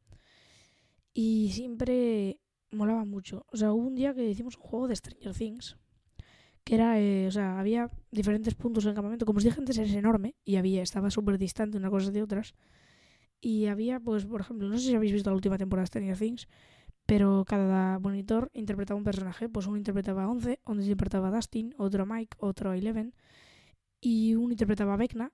Y 1.13 1.51
siempre 1.53 2.39
molaba 2.71 3.05
mucho. 3.05 3.45
O 3.51 3.57
sea, 3.57 3.73
hubo 3.73 3.87
un 3.87 3.95
día 3.95 4.13
que 4.13 4.29
hicimos 4.29 4.57
un 4.57 4.63
juego 4.63 4.87
de 4.87 4.95
Stranger 4.95 5.33
Things. 5.33 5.77
Que 6.63 6.75
era, 6.75 6.99
eh, 6.99 7.27
o 7.27 7.31
sea, 7.31 7.59
había 7.59 7.89
diferentes 8.11 8.53
puntos 8.55 8.83
en 8.85 8.89
el 8.89 8.95
campamento. 8.95 9.25
Como 9.25 9.37
os 9.37 9.43
dije 9.43 9.59
antes, 9.59 9.77
es 9.77 9.93
enorme. 9.93 10.35
Y 10.45 10.57
había, 10.57 10.81
estaba 10.81 11.09
súper 11.09 11.37
distante 11.37 11.77
una 11.77 11.89
cosa 11.89 12.11
de 12.11 12.21
otras. 12.21 12.53
Y 13.41 13.67
había, 13.67 13.99
pues, 13.99 14.25
por 14.25 14.41
ejemplo, 14.41 14.67
no 14.67 14.77
sé 14.77 14.89
si 14.89 14.95
habéis 14.95 15.13
visto 15.13 15.29
la 15.29 15.35
última 15.35 15.57
temporada 15.57 15.83
de 15.83 15.87
Stranger 15.87 16.17
Things. 16.17 16.47
Pero 17.05 17.43
cada 17.45 17.97
monitor 17.99 18.51
interpretaba 18.53 18.97
un 18.97 19.03
personaje. 19.03 19.49
Pues 19.49 19.65
uno 19.67 19.77
interpretaba 19.77 20.23
a 20.23 20.29
11, 20.29 20.59
uno 20.65 20.81
interpretaba 20.81 21.29
a 21.29 21.31
Dustin, 21.31 21.73
otro 21.77 22.03
a 22.03 22.05
Mike, 22.05 22.37
otro 22.39 22.71
a 22.71 22.77
Eleven. 22.77 23.15
Y 23.99 24.35
uno 24.35 24.51
interpretaba 24.51 24.93
a 24.93 24.97
Vecna, 24.97 25.33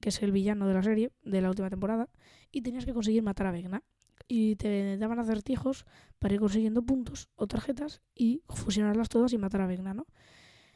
que 0.00 0.08
es 0.08 0.22
el 0.22 0.32
villano 0.32 0.66
de 0.66 0.74
la 0.74 0.82
serie, 0.82 1.12
de 1.22 1.40
la 1.40 1.48
última 1.50 1.70
temporada. 1.70 2.08
Y 2.50 2.62
tenías 2.62 2.84
que 2.84 2.92
conseguir 2.92 3.22
matar 3.22 3.46
a 3.46 3.52
Vecna 3.52 3.84
y 4.28 4.56
te 4.56 4.96
daban 4.98 5.18
acertijos 5.18 5.86
para 6.18 6.34
ir 6.34 6.40
consiguiendo 6.40 6.82
puntos 6.82 7.28
o 7.36 7.46
tarjetas 7.46 8.02
y 8.14 8.42
fusionarlas 8.48 9.08
todas 9.08 9.32
y 9.32 9.38
matar 9.38 9.60
a 9.60 9.66
Vecna, 9.66 9.94
¿no? 9.94 10.06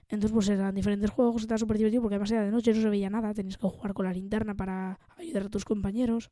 Entonces, 0.08 0.32
pues 0.32 0.48
eran 0.48 0.74
diferentes 0.74 1.10
juegos, 1.10 1.42
estaba 1.42 1.58
súper 1.58 1.78
divertido 1.78 2.02
porque 2.02 2.16
además 2.16 2.32
era 2.32 2.42
de 2.42 2.50
noche, 2.50 2.74
no 2.74 2.80
se 2.80 2.88
veía 2.88 3.10
nada, 3.10 3.32
tenías 3.32 3.58
que 3.58 3.66
jugar 3.68 3.94
con 3.94 4.06
la 4.06 4.12
linterna 4.12 4.56
para 4.56 4.98
ayudar 5.16 5.44
a 5.44 5.48
tus 5.48 5.64
compañeros 5.64 6.30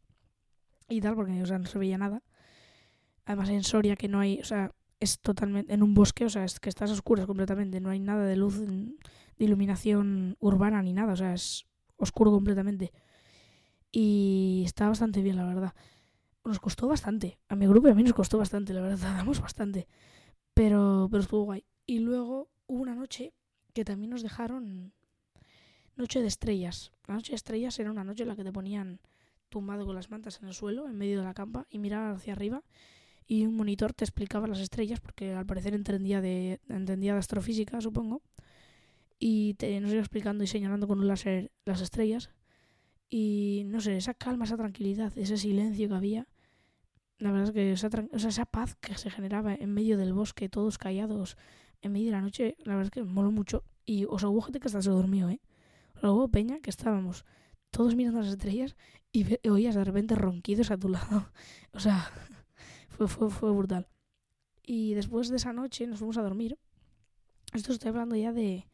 y 0.89 1.01
tal, 1.01 1.15
porque 1.15 1.43
o 1.43 1.47
sea, 1.47 1.59
no 1.59 1.67
se 1.67 1.79
veía 1.79 1.97
nada. 1.97 2.23
Además, 3.25 3.51
en 3.51 3.63
Soria, 3.63 3.95
que 3.95 4.09
no 4.09 4.19
hay, 4.19 4.41
o 4.41 4.45
sea, 4.45 4.73
es 4.99 5.21
totalmente 5.21 5.73
en 5.73 5.83
un 5.83 5.95
bosque, 5.95 6.25
o 6.25 6.29
sea, 6.29 6.45
es 6.45 6.59
que 6.59 6.69
estás 6.69 6.91
a 6.91 6.95
oscuras 6.95 7.27
completamente, 7.27 7.81
no 7.81 7.91
hay 7.91 8.01
nada 8.01 8.25
de 8.25 8.37
luz, 8.37 8.59
de 8.59 9.45
iluminación 9.45 10.37
urbana 10.41 10.83
ni 10.83 10.93
nada, 10.93 11.13
o 11.13 11.17
sea, 11.17 11.35
es 11.35 11.65
oscuro 11.97 12.33
completamente. 12.33 12.93
Y 13.93 14.63
está 14.67 14.89
bastante 14.89 15.23
bien, 15.23 15.37
la 15.37 15.45
verdad 15.45 15.75
nos 16.49 16.61
costó 16.61 16.89
bastante. 16.89 17.39
A 17.49 17.57
mi 17.57 17.67
grupo 17.67 17.89
y 17.89 17.91
a 17.93 17.95
mí 17.95 18.03
nos 18.03 18.15
costó 18.15 18.39
bastante, 18.39 18.73
la 18.73 18.81
verdad, 18.81 18.99
tardamos 19.01 19.41
bastante. 19.41 19.87
Pero, 20.55 21.09
pero 21.11 21.23
estuvo 21.23 21.45
guay. 21.45 21.65
Y 21.87 22.01
luego 22.01 22.49
hubo 22.67 22.83
una 22.83 22.95
noche 22.95 23.33
que 23.73 23.85
también 23.85 24.11
nos 24.11 24.23
dejaron 24.23 24.93
Noche 25.99 26.21
de 26.21 26.29
Estrellas. 26.29 26.93
La 27.09 27.15
Noche 27.15 27.33
de 27.33 27.37
Estrellas 27.37 27.79
era 27.79 27.91
una 27.91 28.05
noche 28.05 28.23
en 28.23 28.29
la 28.29 28.37
que 28.37 28.45
te 28.45 28.53
ponían 28.53 29.01
tumbado 29.49 29.85
con 29.85 29.97
las 29.97 30.11
mantas 30.11 30.41
en 30.41 30.49
el 30.49 30.55
suelo, 30.55 30.87
en 30.87 30.97
medio 30.97 31.19
de 31.19 31.25
la 31.25 31.35
campa, 31.35 31.67
y 31.71 31.79
mirabas 31.79 32.19
hacia 32.19 32.35
arriba. 32.35 32.63
Y 33.27 33.45
un 33.47 33.57
monitor 33.57 33.93
te 33.93 34.05
explicaba 34.05 34.47
las 34.47 34.61
estrellas, 34.61 35.01
porque 35.01 35.35
al 35.35 35.45
parecer 35.45 35.75
entendía 35.75 36.21
de, 36.21 36.61
entendía 36.69 37.15
de 37.15 37.19
astrofísica, 37.19 37.81
supongo. 37.81 38.23
Y 39.19 39.55
te, 39.55 39.81
nos 39.81 39.91
iba 39.91 40.01
explicando 40.01 40.45
y 40.45 40.47
señalando 40.47 40.87
con 40.87 41.01
un 41.01 41.09
láser 41.09 41.51
las 41.65 41.81
estrellas. 41.81 42.31
Y 43.11 43.65
no 43.67 43.81
sé, 43.81 43.97
esa 43.97 44.15
calma, 44.15 44.45
esa 44.45 44.57
tranquilidad, 44.57 45.17
ese 45.19 45.37
silencio 45.37 45.89
que 45.89 45.95
había, 45.95 46.29
la 47.19 47.33
verdad 47.33 47.49
es 47.49 47.53
que 47.53 47.73
esa, 47.73 48.47
paz 48.47 48.77
que 48.77 48.97
se 48.97 49.11
generaba 49.11 49.55
en 49.55 49.75
medio 49.75 49.99
del 49.99 50.13
bosque, 50.13 50.49
todos 50.49 50.79
callados, 50.79 51.37
en 51.81 51.93
medio 51.93 52.07
de 52.07 52.13
la 52.13 52.21
noche, 52.21 52.57
la 52.61 52.75
verdad 52.75 52.85
es 52.87 52.91
que 52.91 53.03
moló 53.03 53.33
mucho. 53.33 53.65
Y 53.85 54.05
o 54.05 54.19
sea, 54.19 54.29
hubo 54.29 54.41
gente 54.43 54.61
que 54.61 54.69
hasta 54.69 54.83
se 54.83 54.91
durmió, 54.91 55.29
¿eh? 55.29 55.41
O 56.03 56.29
peña 56.29 56.61
que 56.61 56.71
estábamos 56.71 57.25
todos 57.71 57.97
mirando 57.97 58.21
las 58.21 58.31
estrellas 58.31 58.77
y 59.11 59.27
oías 59.49 59.75
de 59.75 59.85
repente 59.85 60.15
ronquidos 60.15 60.71
a 60.71 60.79
tu 60.79 60.89
lado. 60.89 61.33
o 61.73 61.81
sea, 61.81 62.09
fue, 62.89 63.09
fue, 63.09 63.31
fue 63.31 63.51
brutal. 63.51 63.89
Y 64.63 64.95
después 64.95 65.29
de 65.29 65.37
esa 65.37 65.53
noche 65.53 65.87
nos 65.87 65.99
fuimos 65.99 66.19
a 66.19 66.23
dormir. 66.23 66.57
Esto 67.53 67.73
estoy 67.73 67.89
hablando 67.89 68.15
ya 68.15 68.33
de, 68.33 68.69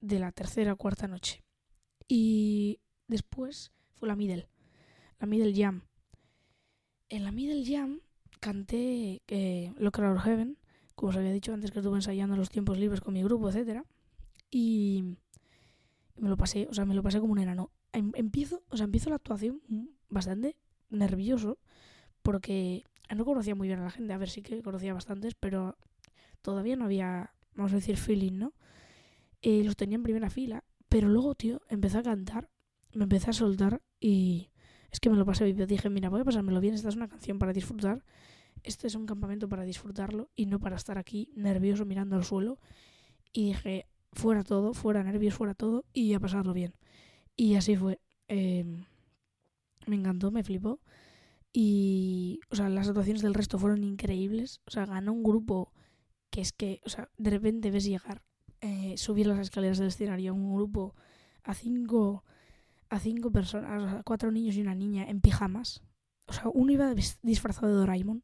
de 0.00 0.18
la 0.18 0.32
tercera 0.32 0.72
o 0.72 0.76
cuarta 0.76 1.06
noche. 1.06 1.44
Y 2.08 2.80
después 3.06 3.70
fue 3.94 4.08
la 4.08 4.16
middle, 4.16 4.48
la 5.20 5.26
middle 5.26 5.54
jam 5.54 5.84
en 7.12 7.24
la 7.24 7.30
Middle 7.30 7.62
Jam 7.66 8.00
canté 8.40 9.22
eh, 9.28 9.70
Locker 9.76 10.06
Out 10.06 10.20
Heaven, 10.20 10.56
como 10.94 11.10
os 11.10 11.16
había 11.16 11.30
dicho 11.30 11.52
antes 11.52 11.70
que 11.70 11.80
estuve 11.80 11.96
ensayando 11.96 12.36
los 12.36 12.48
tiempos 12.48 12.78
libres 12.78 13.02
con 13.02 13.12
mi 13.12 13.22
grupo, 13.22 13.50
etcétera, 13.50 13.84
y 14.50 15.18
me 16.16 16.30
lo 16.30 16.38
pasé, 16.38 16.66
o 16.70 16.74
sea, 16.74 16.86
me 16.86 16.94
lo 16.94 17.02
pasé 17.02 17.20
como 17.20 17.32
un 17.32 17.38
enano. 17.38 17.70
Em, 17.92 18.12
empiezo, 18.14 18.62
o 18.70 18.78
sea, 18.78 18.84
empiezo 18.84 19.10
la 19.10 19.16
actuación 19.16 19.60
bastante 20.08 20.56
nervioso 20.88 21.58
porque 22.22 22.84
no 23.14 23.26
conocía 23.26 23.54
muy 23.54 23.68
bien 23.68 23.80
a 23.80 23.84
la 23.84 23.90
gente, 23.90 24.14
a 24.14 24.18
ver, 24.18 24.30
sí 24.30 24.40
que 24.40 24.62
conocía 24.62 24.94
bastantes, 24.94 25.34
pero 25.34 25.76
todavía 26.40 26.76
no 26.76 26.86
había, 26.86 27.34
vamos 27.54 27.72
a 27.72 27.76
decir, 27.76 27.98
feeling, 27.98 28.38
¿no? 28.38 28.54
Eh, 29.42 29.62
los 29.64 29.76
tenía 29.76 29.96
en 29.96 30.02
primera 30.02 30.30
fila, 30.30 30.64
pero 30.88 31.10
luego, 31.10 31.34
tío, 31.34 31.60
empecé 31.68 31.98
a 31.98 32.02
cantar, 32.02 32.48
me 32.94 33.04
empecé 33.04 33.30
a 33.30 33.34
soltar 33.34 33.82
y 34.00 34.48
es 34.92 35.00
que 35.00 35.10
me 35.10 35.16
lo 35.16 35.24
pasé 35.24 35.50
bien. 35.50 35.66
Dije, 35.66 35.88
mira, 35.88 36.10
voy 36.10 36.20
a 36.20 36.24
pasármelo 36.24 36.60
bien. 36.60 36.74
Esta 36.74 36.90
es 36.90 36.96
una 36.96 37.08
canción 37.08 37.38
para 37.38 37.54
disfrutar. 37.54 38.04
Este 38.62 38.86
es 38.86 38.94
un 38.94 39.06
campamento 39.06 39.48
para 39.48 39.64
disfrutarlo 39.64 40.30
y 40.36 40.46
no 40.46 40.60
para 40.60 40.76
estar 40.76 40.98
aquí 40.98 41.30
nervioso 41.34 41.86
mirando 41.86 42.14
al 42.14 42.24
suelo. 42.24 42.58
Y 43.32 43.46
dije, 43.46 43.86
fuera 44.12 44.44
todo, 44.44 44.74
fuera 44.74 45.02
nervios, 45.02 45.34
fuera 45.34 45.54
todo 45.54 45.86
y 45.94 46.12
a 46.12 46.20
pasarlo 46.20 46.52
bien. 46.52 46.74
Y 47.34 47.54
así 47.54 47.74
fue. 47.74 48.00
Em, 48.28 48.84
me 49.86 49.96
encantó, 49.96 50.30
me 50.30 50.44
flipó. 50.44 50.78
Y, 51.54 52.40
o 52.50 52.56
sea, 52.56 52.68
las 52.68 52.88
actuaciones 52.88 53.22
del 53.22 53.34
resto 53.34 53.58
fueron 53.58 53.84
increíbles. 53.84 54.60
O 54.66 54.70
sea, 54.70 54.84
ganó 54.84 55.12
un 55.14 55.22
grupo 55.22 55.72
que 56.30 56.42
es 56.42 56.52
que, 56.52 56.80
o 56.84 56.90
sea, 56.90 57.10
de 57.16 57.30
repente 57.30 57.70
ves 57.70 57.84
llegar, 57.84 58.22
eh, 58.60 58.94
subir 58.98 59.26
las 59.26 59.38
escaleras 59.38 59.78
del 59.78 59.88
escenario, 59.88 60.34
un 60.34 60.54
grupo 60.54 60.94
a 61.42 61.54
cinco 61.54 62.24
a 62.92 62.98
cinco 62.98 63.32
personas, 63.32 63.94
a 63.94 64.02
cuatro 64.02 64.30
niños 64.30 64.54
y 64.54 64.60
una 64.60 64.74
niña 64.74 65.08
en 65.08 65.22
pijamas. 65.22 65.82
O 66.26 66.34
sea, 66.34 66.44
uno 66.52 66.72
iba 66.72 66.94
disfrazado 67.22 67.68
de 67.68 67.78
Doraemon. 67.78 68.22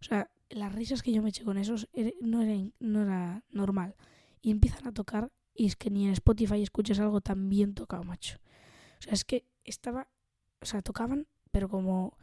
O 0.00 0.04
sea, 0.04 0.28
las 0.50 0.74
risas 0.74 1.02
que 1.02 1.12
yo 1.12 1.22
me 1.22 1.28
eché 1.28 1.44
con 1.44 1.56
esos 1.56 1.88
no 2.20 2.42
era, 2.42 2.68
no 2.80 3.02
era 3.02 3.44
normal. 3.50 3.94
Y 4.42 4.50
empiezan 4.50 4.88
a 4.88 4.92
tocar 4.92 5.30
y 5.54 5.66
es 5.66 5.76
que 5.76 5.90
ni 5.90 6.04
en 6.04 6.12
Spotify 6.12 6.60
escuchas 6.60 6.98
algo 6.98 7.20
tan 7.20 7.48
bien 7.48 7.74
tocado, 7.74 8.02
macho. 8.02 8.38
O 8.98 9.02
sea, 9.02 9.12
es 9.12 9.24
que 9.24 9.46
estaba... 9.64 10.08
O 10.60 10.66
sea, 10.66 10.82
tocaban, 10.82 11.28
pero 11.52 11.68
como... 11.68 12.16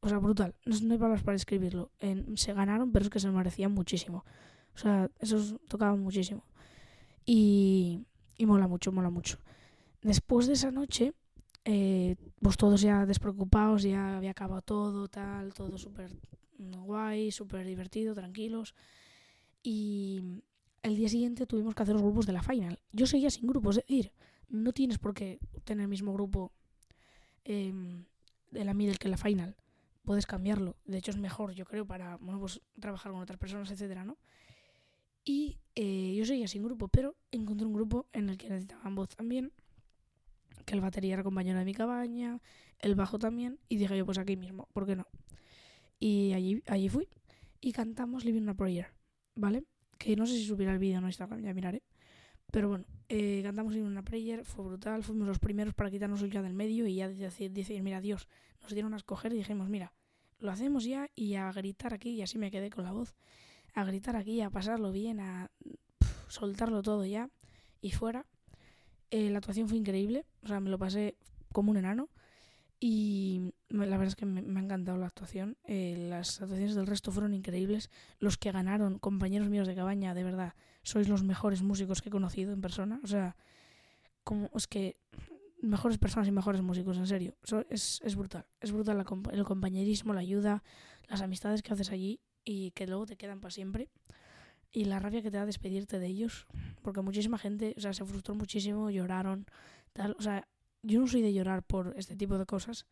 O 0.00 0.08
sea, 0.08 0.18
brutal. 0.18 0.56
No, 0.64 0.74
hay 0.92 0.98
palabras 0.98 1.22
para 1.22 1.36
describirlo. 1.36 1.92
se 2.34 2.54
ganaron, 2.54 2.90
pero 2.90 3.04
es 3.04 3.10
que 3.10 3.20
se 3.20 3.30
merecían 3.30 3.70
muchísimo. 3.70 4.24
O 4.74 4.78
sea, 4.78 5.08
esos 5.20 5.60
tocaban 5.68 6.00
muchísimo. 6.00 6.44
Y, 7.24 8.04
y 8.36 8.46
mola 8.46 8.66
mucho, 8.66 8.90
mola 8.90 9.10
mucho. 9.10 9.38
Después 10.02 10.48
de 10.48 10.54
esa 10.54 10.72
noche, 10.72 11.14
eh, 11.64 12.16
pues 12.40 12.56
todos 12.56 12.80
ya 12.80 13.06
despreocupados, 13.06 13.82
ya 13.82 14.16
había 14.16 14.30
acabado 14.30 14.62
todo, 14.62 15.08
tal, 15.08 15.52
todo 15.52 15.76
súper 15.78 16.10
guay, 16.58 17.30
súper 17.30 17.66
divertido, 17.66 18.14
tranquilos. 18.14 18.74
Y 19.62 20.42
el 20.82 20.96
día 20.96 21.08
siguiente 21.08 21.46
tuvimos 21.46 21.74
que 21.74 21.82
hacer 21.82 21.94
los 21.94 22.02
grupos 22.02 22.26
de 22.26 22.32
la 22.32 22.42
final. 22.42 22.78
Yo 22.92 23.06
seguía 23.06 23.30
sin 23.30 23.46
grupos, 23.46 23.78
es 23.78 23.86
decir, 23.86 24.12
no 24.48 24.72
tienes 24.72 24.98
por 24.98 25.14
qué 25.14 25.38
tener 25.64 25.82
el 25.82 25.88
mismo 25.88 26.12
grupo 26.12 26.52
em, 27.44 28.04
de 28.50 28.64
la 28.64 28.74
middle 28.74 28.96
que 28.96 29.08
la 29.08 29.16
final. 29.16 29.56
Puedes 30.02 30.26
cambiarlo. 30.26 30.76
De 30.86 30.98
hecho, 30.98 31.10
es 31.10 31.18
mejor, 31.18 31.52
yo 31.52 31.66
creo, 31.66 31.86
para 31.86 32.16
bueno, 32.16 32.40
pues, 32.40 32.60
trabajar 32.80 33.12
con 33.12 33.20
otras 33.20 33.38
personas, 33.38 33.70
etcétera, 33.70 34.04
¿no? 34.04 34.16
Y 35.24 35.58
eh, 35.74 36.14
yo 36.16 36.24
seguía 36.24 36.48
sin 36.48 36.62
grupo, 36.62 36.88
pero 36.88 37.14
encontré 37.30 37.66
un 37.66 37.74
grupo 37.74 38.06
en 38.12 38.30
el 38.30 38.38
que 38.38 38.48
necesitaban 38.48 38.94
voz 38.94 39.10
también 39.10 39.52
el 40.74 40.80
batería 40.80 41.14
era 41.14 41.22
compañero 41.22 41.58
de 41.58 41.64
mi 41.64 41.74
cabaña, 41.74 42.40
el 42.78 42.94
bajo 42.94 43.18
también, 43.18 43.58
y 43.68 43.76
dije 43.76 43.96
yo, 43.96 44.06
pues 44.06 44.18
aquí 44.18 44.36
mismo, 44.36 44.68
¿por 44.72 44.86
qué 44.86 44.96
no? 44.96 45.06
Y 45.98 46.32
allí, 46.32 46.62
allí 46.66 46.88
fui 46.88 47.08
y 47.60 47.72
cantamos 47.72 48.24
Living 48.24 48.48
a 48.48 48.54
Prayer, 48.54 48.88
¿vale? 49.34 49.64
Que 49.98 50.16
no 50.16 50.26
sé 50.26 50.34
si 50.34 50.44
subirá 50.44 50.72
el 50.72 50.78
vídeo 50.78 50.98
en 50.98 51.04
Instagram, 51.04 51.40
ya 51.42 51.52
miraré. 51.52 51.82
Pero 52.50 52.68
bueno, 52.68 52.84
eh, 53.08 53.40
cantamos 53.42 53.74
Living 53.74 53.96
a 53.96 54.02
Prayer, 54.02 54.44
fue 54.44 54.64
brutal, 54.64 55.02
fuimos 55.02 55.28
los 55.28 55.38
primeros 55.38 55.74
para 55.74 55.90
quitarnos 55.90 56.22
el 56.22 56.30
ya 56.30 56.42
del 56.42 56.54
medio 56.54 56.86
y 56.86 56.94
ya 56.94 57.08
decir, 57.08 57.50
decir, 57.50 57.82
mira, 57.82 58.00
Dios, 58.00 58.28
nos 58.62 58.72
dieron 58.72 58.94
a 58.94 58.96
escoger 58.96 59.32
y 59.32 59.36
dijimos, 59.36 59.68
mira, 59.68 59.92
lo 60.38 60.50
hacemos 60.50 60.84
ya 60.84 61.10
y 61.14 61.34
a 61.34 61.52
gritar 61.52 61.94
aquí, 61.94 62.10
y 62.10 62.22
así 62.22 62.38
me 62.38 62.50
quedé 62.50 62.70
con 62.70 62.84
la 62.84 62.92
voz, 62.92 63.14
a 63.74 63.84
gritar 63.84 64.16
aquí, 64.16 64.40
a 64.40 64.50
pasarlo 64.50 64.90
bien, 64.90 65.20
a 65.20 65.50
soltarlo 66.28 66.82
todo 66.82 67.04
ya 67.04 67.28
y 67.80 67.90
fuera. 67.90 68.26
Eh, 69.10 69.30
la 69.30 69.38
actuación 69.38 69.68
fue 69.68 69.78
increíble, 69.78 70.24
o 70.42 70.48
sea, 70.48 70.60
me 70.60 70.70
lo 70.70 70.78
pasé 70.78 71.16
como 71.52 71.70
un 71.70 71.76
enano. 71.76 72.08
Y 72.82 73.52
la 73.68 73.98
verdad 73.98 74.06
es 74.06 74.16
que 74.16 74.24
me, 74.24 74.40
ha 74.40 74.62
encantado 74.62 74.96
la 74.96 75.06
actuación. 75.06 75.58
Eh, 75.64 76.06
las 76.08 76.40
actuaciones 76.40 76.74
del 76.74 76.86
resto 76.86 77.12
fueron 77.12 77.34
increíbles. 77.34 77.90
Los 78.18 78.38
que 78.38 78.52
ganaron, 78.52 78.98
compañeros 78.98 79.50
míos 79.50 79.68
de 79.68 79.74
cabaña, 79.74 80.14
de 80.14 80.24
verdad, 80.24 80.54
sois 80.82 81.06
los 81.06 81.22
mejores 81.22 81.60
músicos 81.62 82.00
que 82.00 82.08
he 82.08 82.12
conocido 82.12 82.54
en 82.54 82.62
persona. 82.62 82.98
O 83.04 83.06
sea, 83.06 83.36
como 84.24 84.48
es 84.54 84.66
que 84.66 84.96
mejores 85.60 85.98
personas 85.98 86.28
y 86.28 86.32
mejores 86.32 86.62
músicos, 86.62 86.96
en 86.96 87.06
serio. 87.06 87.36
es, 87.68 88.00
es 88.02 88.16
brutal. 88.16 88.46
Es 88.60 88.72
brutal 88.72 89.04
el 89.32 89.44
compañerismo, 89.44 90.14
la 90.14 90.20
ayuda, 90.20 90.62
las 91.06 91.20
amistades 91.20 91.62
que 91.62 91.74
haces 91.74 91.90
allí 91.90 92.20
y 92.44 92.70
que 92.70 92.86
luego 92.86 93.04
te 93.04 93.16
quedan 93.16 93.40
para 93.40 93.50
siempre. 93.50 93.90
Y 94.72 94.84
la 94.84 94.98
rabia 94.98 95.22
que 95.22 95.30
te 95.30 95.36
da 95.36 95.46
despedirte 95.46 95.98
de 95.98 96.06
ellos. 96.06 96.46
Porque 96.82 97.00
muchísima 97.02 97.38
gente, 97.38 97.74
o 97.76 97.80
sea, 97.80 97.92
se 97.92 98.04
frustró 98.04 98.34
muchísimo, 98.34 98.90
lloraron, 98.90 99.46
tal. 99.92 100.16
O 100.18 100.22
sea, 100.22 100.46
yo 100.82 101.00
no 101.00 101.06
soy 101.06 101.22
de 101.22 101.32
llorar 101.32 101.62
por 101.62 101.94
este 101.96 102.16
tipo 102.16 102.38
de 102.38 102.46
cosas, 102.46 102.86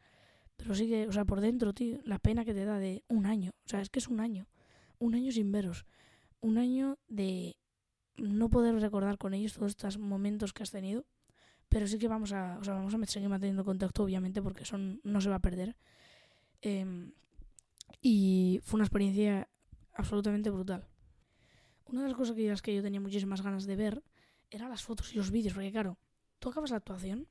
pero 0.57 0.75
sí 0.75 0.89
que, 0.89 1.07
o 1.07 1.13
sea, 1.13 1.25
por 1.25 1.41
dentro, 1.41 1.73
tío, 1.73 1.99
la 2.05 2.19
pena 2.19 2.45
que 2.45 2.53
te 2.53 2.65
da 2.65 2.79
de 2.79 3.05
un 3.09 3.27
año. 3.27 3.53
O 3.65 3.69
sea, 3.69 3.81
es 3.81 3.91
que 3.91 4.01
es 4.01 4.09
un 4.09 4.21
año. 4.21 4.49
Un 4.99 5.15
año 5.15 5.31
sin 5.31 5.53
veros. 5.53 5.87
Un 6.41 6.59
año 6.59 6.99
de 7.09 7.57
no 8.17 8.51
poder 8.51 8.75
recordar 8.81 9.19
con 9.19 9.35
ellos 9.35 9.55
todos 9.55 9.71
estos 9.71 9.99
momentos 9.99 10.53
que 10.53 10.65
has 10.65 10.71
tenido. 10.71 11.07
Pero 11.69 11.87
sí 11.87 11.99
que 11.99 12.09
vamos 12.09 12.33
a, 12.33 12.59
o 12.59 12.65
sea, 12.65 12.75
vamos 12.75 12.95
a 12.95 13.07
seguir 13.07 13.29
manteniendo 13.29 13.65
contacto, 13.65 14.03
obviamente, 14.03 14.43
porque 14.43 14.65
eso 14.65 14.79
no 14.79 15.21
se 15.21 15.29
va 15.29 15.37
a 15.37 15.41
perder. 15.41 15.77
Em, 16.63 17.13
y 18.01 18.61
fue 18.63 18.79
una 18.79 18.85
experiencia 18.85 19.49
absolutamente 19.95 20.51
brutal. 20.51 20.87
Una 21.89 22.03
de 22.03 22.09
las 22.09 22.17
cosas 22.17 22.37
que, 22.37 22.55
que 22.63 22.75
yo 22.75 22.83
tenía 22.83 23.01
muchísimas 23.01 23.43
ganas 23.43 23.67
de 23.67 23.77
ver 23.77 24.03
eran 24.51 24.71
las 24.71 24.83
fotos 24.83 25.13
y 25.13 25.17
los 25.17 25.31
vídeos, 25.31 25.55
porque 25.55 25.73
claro, 25.73 25.99
tú 26.39 26.51
acabas 26.51 26.71
la 26.71 26.77
actuación 26.77 27.27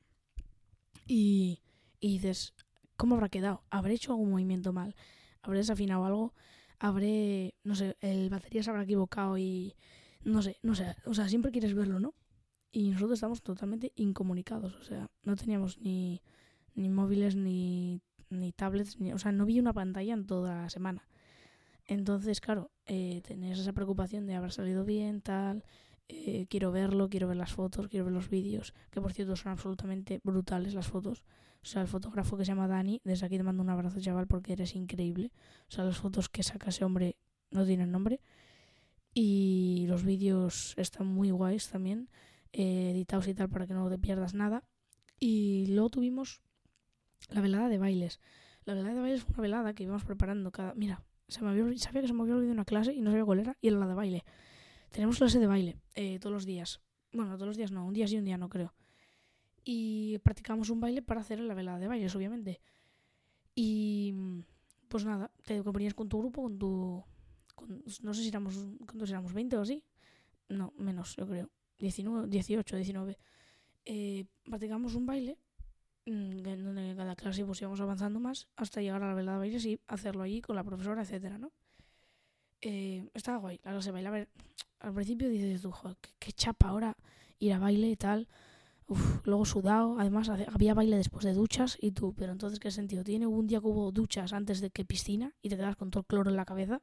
y, 1.08 1.62
dices, 2.02 2.54
¿cómo 2.96 3.16
habrá 3.16 3.30
quedado? 3.30 3.64
¿Habré 3.70 3.94
hecho 3.94 4.12
algún 4.12 4.32
movimiento 4.32 4.74
mal? 4.74 4.96
¿Habré 5.42 5.60
desafinado 5.60 6.06
algo? 6.06 6.34
¿Habré, 6.80 7.56
no 7.64 7.76
sé, 7.76 7.98
el 8.02 8.30
batería 8.30 8.64
se 8.64 8.70
habrá 8.70 8.84
equivocado 8.84 9.38
y 9.38 9.76
no 10.24 10.42
sé, 10.42 10.58
no 10.62 10.76
sé, 10.76 10.96
o 11.06 11.14
sea, 11.14 11.30
siempre 11.30 11.52
quieres 11.52 11.74
verlo, 11.74 12.00
¿no? 12.00 12.14
Y 12.72 12.90
nosotros 12.90 13.18
estamos 13.18 13.42
totalmente 13.42 13.94
incomunicados, 13.96 14.76
o 14.76 14.84
sea, 14.84 15.10
no 15.24 15.36
teníamos 15.36 15.80
ni, 15.80 16.22
ni 16.76 16.90
móviles 16.90 17.36
ni, 17.36 18.02
ni 18.30 18.52
tablets, 18.52 19.00
ni, 19.00 19.14
o 19.14 19.18
sea, 19.18 19.32
no 19.32 19.46
vi 19.46 19.60
una 19.60 19.74
pantalla 19.74 20.14
en 20.14 20.28
toda 20.28 20.64
la 20.64 20.70
semana. 20.70 21.08
Entonces, 21.88 22.42
claro, 22.42 22.72
eh, 22.86 23.22
tenés 23.26 23.60
esa 23.60 23.74
preocupación 23.74 24.28
de 24.28 24.36
haber 24.36 24.52
salido 24.52 24.84
bien, 24.84 25.22
tal, 25.22 25.64
eh, 26.10 26.48
quiero 26.50 26.72
verlo, 26.72 27.10
quiero 27.10 27.28
ver 27.28 27.38
las 27.38 27.54
fotos, 27.54 27.88
quiero 27.88 28.06
ver 28.06 28.14
los 28.14 28.30
vídeos, 28.30 28.74
que 28.92 29.02
por 29.02 29.14
cierto 29.14 29.36
son 29.36 29.54
absolutamente 29.54 30.20
brutales 30.24 30.74
las 30.74 30.88
fotos. 30.88 31.24
O 31.62 31.66
sea, 31.66 31.82
el 31.82 31.88
fotógrafo 31.88 32.38
que 32.38 32.46
se 32.46 32.52
llama 32.52 32.68
Dani, 32.68 33.02
desde 33.04 33.26
aquí 33.26 33.38
te 33.38 33.44
mando 33.44 33.64
un 33.64 33.70
abrazo, 33.70 34.00
chaval, 34.00 34.28
porque 34.28 34.54
eres 34.54 34.76
increíble. 34.76 35.32
O 35.68 35.72
sea, 35.72 35.84
las 35.84 35.98
fotos 35.98 36.30
que 36.30 36.44
saca 36.44 36.70
ese 36.70 36.86
hombre 36.86 37.18
no 37.52 37.66
tienen 37.66 37.92
nombre. 37.92 38.22
Y 39.14 39.86
los 39.88 40.04
vídeos 40.04 40.76
están 40.78 41.08
muy 41.08 41.32
guays 41.32 41.70
también, 41.70 42.10
eh, 42.54 42.92
editados 42.92 43.28
y 43.28 43.34
tal, 43.34 43.50
para 43.50 43.68
que 43.68 43.74
no 43.74 43.90
te 43.90 43.98
pierdas 43.98 44.34
nada. 44.34 44.64
Y 45.20 45.66
luego 45.68 45.90
tuvimos 45.90 46.42
la 47.30 47.42
velada 47.42 47.68
de 47.68 47.80
bailes. 47.80 48.20
La 48.64 48.74
velada 48.74 48.94
de 48.94 49.02
bailes 49.02 49.24
fue 49.24 49.34
una 49.34 49.42
velada 49.42 49.74
que 49.74 49.84
íbamos 49.84 50.06
preparando 50.06 50.52
cada... 50.52 50.74
Mira, 50.76 51.04
se 51.28 51.44
me 51.44 51.50
había, 51.50 51.78
sabía 51.78 52.02
que 52.02 52.08
se 52.08 52.14
me 52.14 52.22
había 52.22 52.36
olvidado 52.36 52.54
una 52.54 52.66
clase 52.66 52.94
y 52.94 53.02
no 53.02 53.12
sabía 53.12 53.26
cuál 53.26 53.40
era, 53.40 53.58
y 53.62 53.68
era 53.68 53.78
la 53.78 53.88
de 53.88 53.94
baile. 53.94 54.24
Tenemos 54.92 55.18
clase 55.18 55.40
de 55.40 55.48
baile 55.48 55.78
eh, 55.96 56.20
todos 56.20 56.34
los 56.34 56.46
días. 56.46 56.82
Bueno, 57.12 57.36
todos 57.36 57.48
los 57.48 57.58
días 57.58 57.72
no, 57.72 57.86
un 57.86 57.94
día 57.94 58.08
sí, 58.08 58.18
un 58.18 58.26
día 58.26 58.38
no 58.38 58.50
creo. 58.50 58.74
Y 59.64 60.18
practicamos 60.20 60.70
un 60.70 60.80
baile 60.80 61.02
para 61.02 61.22
hacer 61.22 61.40
la 61.40 61.54
velada 61.54 61.80
de 61.80 61.88
bailes, 61.88 62.16
obviamente. 62.16 62.62
Y 63.54 64.14
pues 64.88 65.04
nada, 65.04 65.32
te 65.44 65.62
ponías 65.64 65.94
con 65.94 66.08
tu 66.08 66.20
grupo, 66.20 66.44
con 66.44 66.58
tu... 66.58 67.04
no 68.02 68.14
sé 68.14 68.22
si 68.22 68.30
éramos, 68.30 68.56
¿cuántos 68.86 69.10
éramos? 69.10 69.34
¿20 69.34 69.58
o 69.58 69.62
así? 69.62 69.84
No, 70.48 70.74
menos, 70.78 71.16
yo 71.18 71.28
creo. 71.28 71.50
19, 71.80 72.30
18, 72.30 72.76
19. 72.76 73.18
Eh, 73.86 74.26
practicamos 74.44 74.96
un 74.96 75.06
baile 75.06 75.38
donde 76.12 76.96
cada 76.96 77.16
clase 77.16 77.46
pues 77.46 77.62
íbamos 77.62 77.82
avanzando 77.82 78.20
más 78.20 78.48
hasta 78.56 78.82
llegar 78.82 79.04
a 79.04 79.08
la 79.08 79.14
velada 79.14 79.38
de 79.38 79.40
bailes 79.40 79.66
y 79.66 79.80
hacerlo 79.88 80.24
allí 80.24 80.42
con 80.42 80.56
la 80.56 80.64
profesora, 80.64 81.02
etcétera, 81.02 81.38
¿no? 81.38 81.52
Eh, 82.62 83.08
estaba 83.14 83.38
guay 83.38 83.60
la 83.64 83.72
clase 83.72 83.90
de 83.90 83.92
baile. 83.92 84.08
A 84.08 84.12
ver, 84.12 84.30
al 84.80 84.94
principio 84.94 85.30
dices 85.30 85.62
tú, 85.62 85.74
qué, 86.20 86.32
chapa 86.32 86.70
ahora 86.70 86.96
ir 87.40 87.54
a 87.54 87.60
baile 87.60 87.90
y 87.90 87.96
tal. 87.96 88.28
Uf, 88.88 89.26
luego 89.26 89.44
sudado, 89.44 90.00
además 90.00 90.30
había 90.30 90.74
baile 90.74 90.96
después 90.96 91.26
de 91.26 91.34
duchas 91.34 91.78
y 91.82 91.92
tú, 91.92 92.14
pero 92.14 92.32
entonces 92.32 92.58
¿qué 92.60 92.72
sentido 92.72 93.04
tiene? 93.04 93.28
Un 93.28 93.46
día 93.46 93.60
que 93.60 93.68
hubo 93.68 93.92
duchas 93.92 94.32
antes 94.32 94.62
de 94.62 94.70
que 94.70 94.86
piscina 94.86 95.36
y 95.42 95.50
te 95.50 95.58
quedas 95.58 95.76
con 95.76 95.92
todo 95.92 96.02
el 96.02 96.08
cloro 96.08 96.30
en 96.30 96.38
la 96.38 96.46
cabeza, 96.46 96.82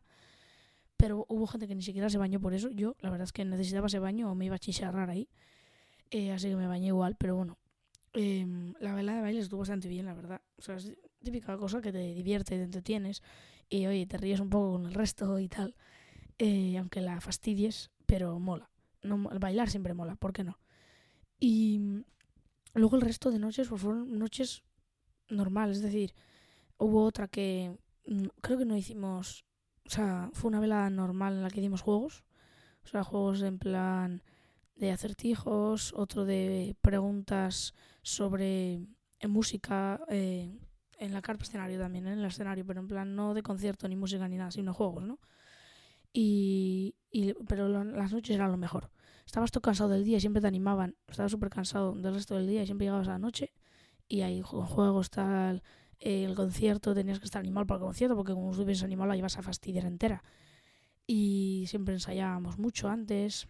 pero 0.99 1.25
hubo 1.31 1.47
gente 1.47 1.67
que 1.67 1.75
ni 1.75 1.83
siquiera 1.83 2.11
se 2.11 2.19
bañó 2.19 2.41
por 2.41 2.53
eso. 2.53 2.71
Yo, 2.71 2.95
la 3.01 3.09
verdad 3.09 3.25
es 3.25 3.33
que 3.33 3.47
necesitaba 3.47 3.87
ese 3.87 4.01
baño 4.01 4.31
o 4.31 4.35
me 4.35 4.45
iba 4.45 4.57
a 4.57 4.59
chicharrar 4.59 5.09
ahí, 5.09 5.31
eh, 6.11 6.33
así 6.33 6.51
que 6.51 6.57
me 6.57 6.67
bañé 6.67 6.89
igual, 6.89 7.17
pero 7.17 7.37
bueno, 7.37 7.57
em, 8.15 8.75
la 8.81 8.95
vela 8.95 9.15
de 9.15 9.21
baile 9.21 9.41
estuvo 9.41 9.61
bastante 9.61 9.89
bien, 9.89 10.07
la 10.07 10.15
verdad. 10.15 10.41
O 10.57 10.63
sea, 10.63 10.77
es 10.77 10.93
típica 11.23 11.57
cosa 11.57 11.81
que 11.81 11.93
te 11.93 12.15
divierte, 12.15 12.57
te 12.57 12.63
entretienes 12.63 13.23
y 13.69 13.87
oye, 13.87 14.07
te 14.07 14.17
ríes 14.19 14.41
un 14.41 14.51
poco 14.51 14.73
con 14.73 14.87
el 14.87 14.95
resto 14.95 15.39
y 15.39 15.49
tal 15.49 15.75
eh, 16.39 16.77
aunque 16.79 17.01
la 17.01 17.21
fastidies, 17.21 17.91
pero 18.07 18.39
mola. 18.39 18.71
Bailar 19.03 19.71
siempre 19.71 19.95
mola, 19.95 20.17
¿por 20.17 20.33
qué 20.33 20.45
no? 20.45 20.59
Y 21.39 22.03
luego 22.75 22.97
el 22.97 23.03
resto 23.03 23.31
de 23.31 23.39
noches 23.39 23.69
pues 23.69 23.81
fueron 23.81 24.19
noches 24.19 24.65
normales, 25.29 25.79
es 25.79 25.83
decir, 25.83 26.15
hubo 26.79 27.05
otra 27.05 27.29
que 27.29 27.77
mm, 28.07 28.27
creo 28.41 28.59
que 28.59 28.65
no 28.65 28.77
hicimos, 28.77 29.45
o 29.87 29.91
sea, 29.91 30.31
fue 30.33 30.49
una 30.49 30.61
velada 30.61 30.91
normal 30.91 31.35
en 31.35 31.43
la 31.43 31.51
que 31.51 31.61
hicimos 31.61 31.83
juegos, 31.83 32.25
o 32.85 32.89
sea, 32.89 33.05
juegos 33.05 33.43
en 33.43 33.59
plan 33.59 34.23
de 34.77 34.91
acertijos, 34.91 35.93
otro 35.95 36.25
de 36.25 36.77
preguntas 36.81 37.75
sobre 38.03 38.81
música, 39.29 40.01
eh, 40.09 40.59
en 40.99 41.13
la 41.13 41.23
carpa 41.23 41.45
escenario 41.45 41.79
también, 41.79 42.07
en 42.07 42.19
el 42.19 42.25
escenario, 42.25 42.65
pero 42.67 42.81
en 42.81 42.89
plan 42.89 43.15
no 43.15 43.35
de 43.35 43.43
concierto 43.43 43.89
ni 43.89 43.97
música 43.97 44.29
ni 44.29 44.37
nada, 44.37 44.51
sino 44.51 44.75
juegos, 44.75 45.05
¿no? 45.05 45.19
Y, 46.13 46.95
pero 47.49 47.69
las 47.69 48.13
noches 48.13 48.37
era 48.37 48.49
lo 48.49 48.57
mejor. 48.57 48.91
Estabas 49.27 49.51
todo 49.51 49.63
cansado 49.63 49.91
del 49.91 50.05
día 50.05 50.19
y 50.19 50.21
siempre 50.21 50.41
te 50.41 50.47
animaban. 50.47 50.97
Estabas 51.09 51.33
súper 51.33 51.51
cansado 51.51 51.93
del 51.95 52.15
resto 52.15 52.37
del 52.37 52.47
día 52.47 52.63
y 52.63 52.67
siempre 52.67 52.87
llegabas 52.87 53.09
a 53.09 53.13
la 53.13 53.19
noche 53.19 53.53
y 54.09 54.21
ahí 54.21 54.41
juegos, 54.43 55.11
tal, 55.11 55.63
el 55.99 56.35
concierto, 56.35 56.95
tenías 56.95 57.19
que 57.19 57.25
estar 57.25 57.41
animado 57.41 57.67
para 57.67 57.79
el 57.79 57.87
concierto 57.87 58.15
porque 58.17 58.33
como 58.33 58.51
estuvieses 58.53 58.85
animado 58.85 59.09
la 59.09 59.17
ibas 59.17 59.39
a 59.39 59.43
fastidiar 59.43 59.87
entera. 59.87 60.23
Y 61.07 61.65
siempre 61.69 61.95
ensayábamos 61.95 62.59
mucho 62.59 62.89
antes. 62.89 63.49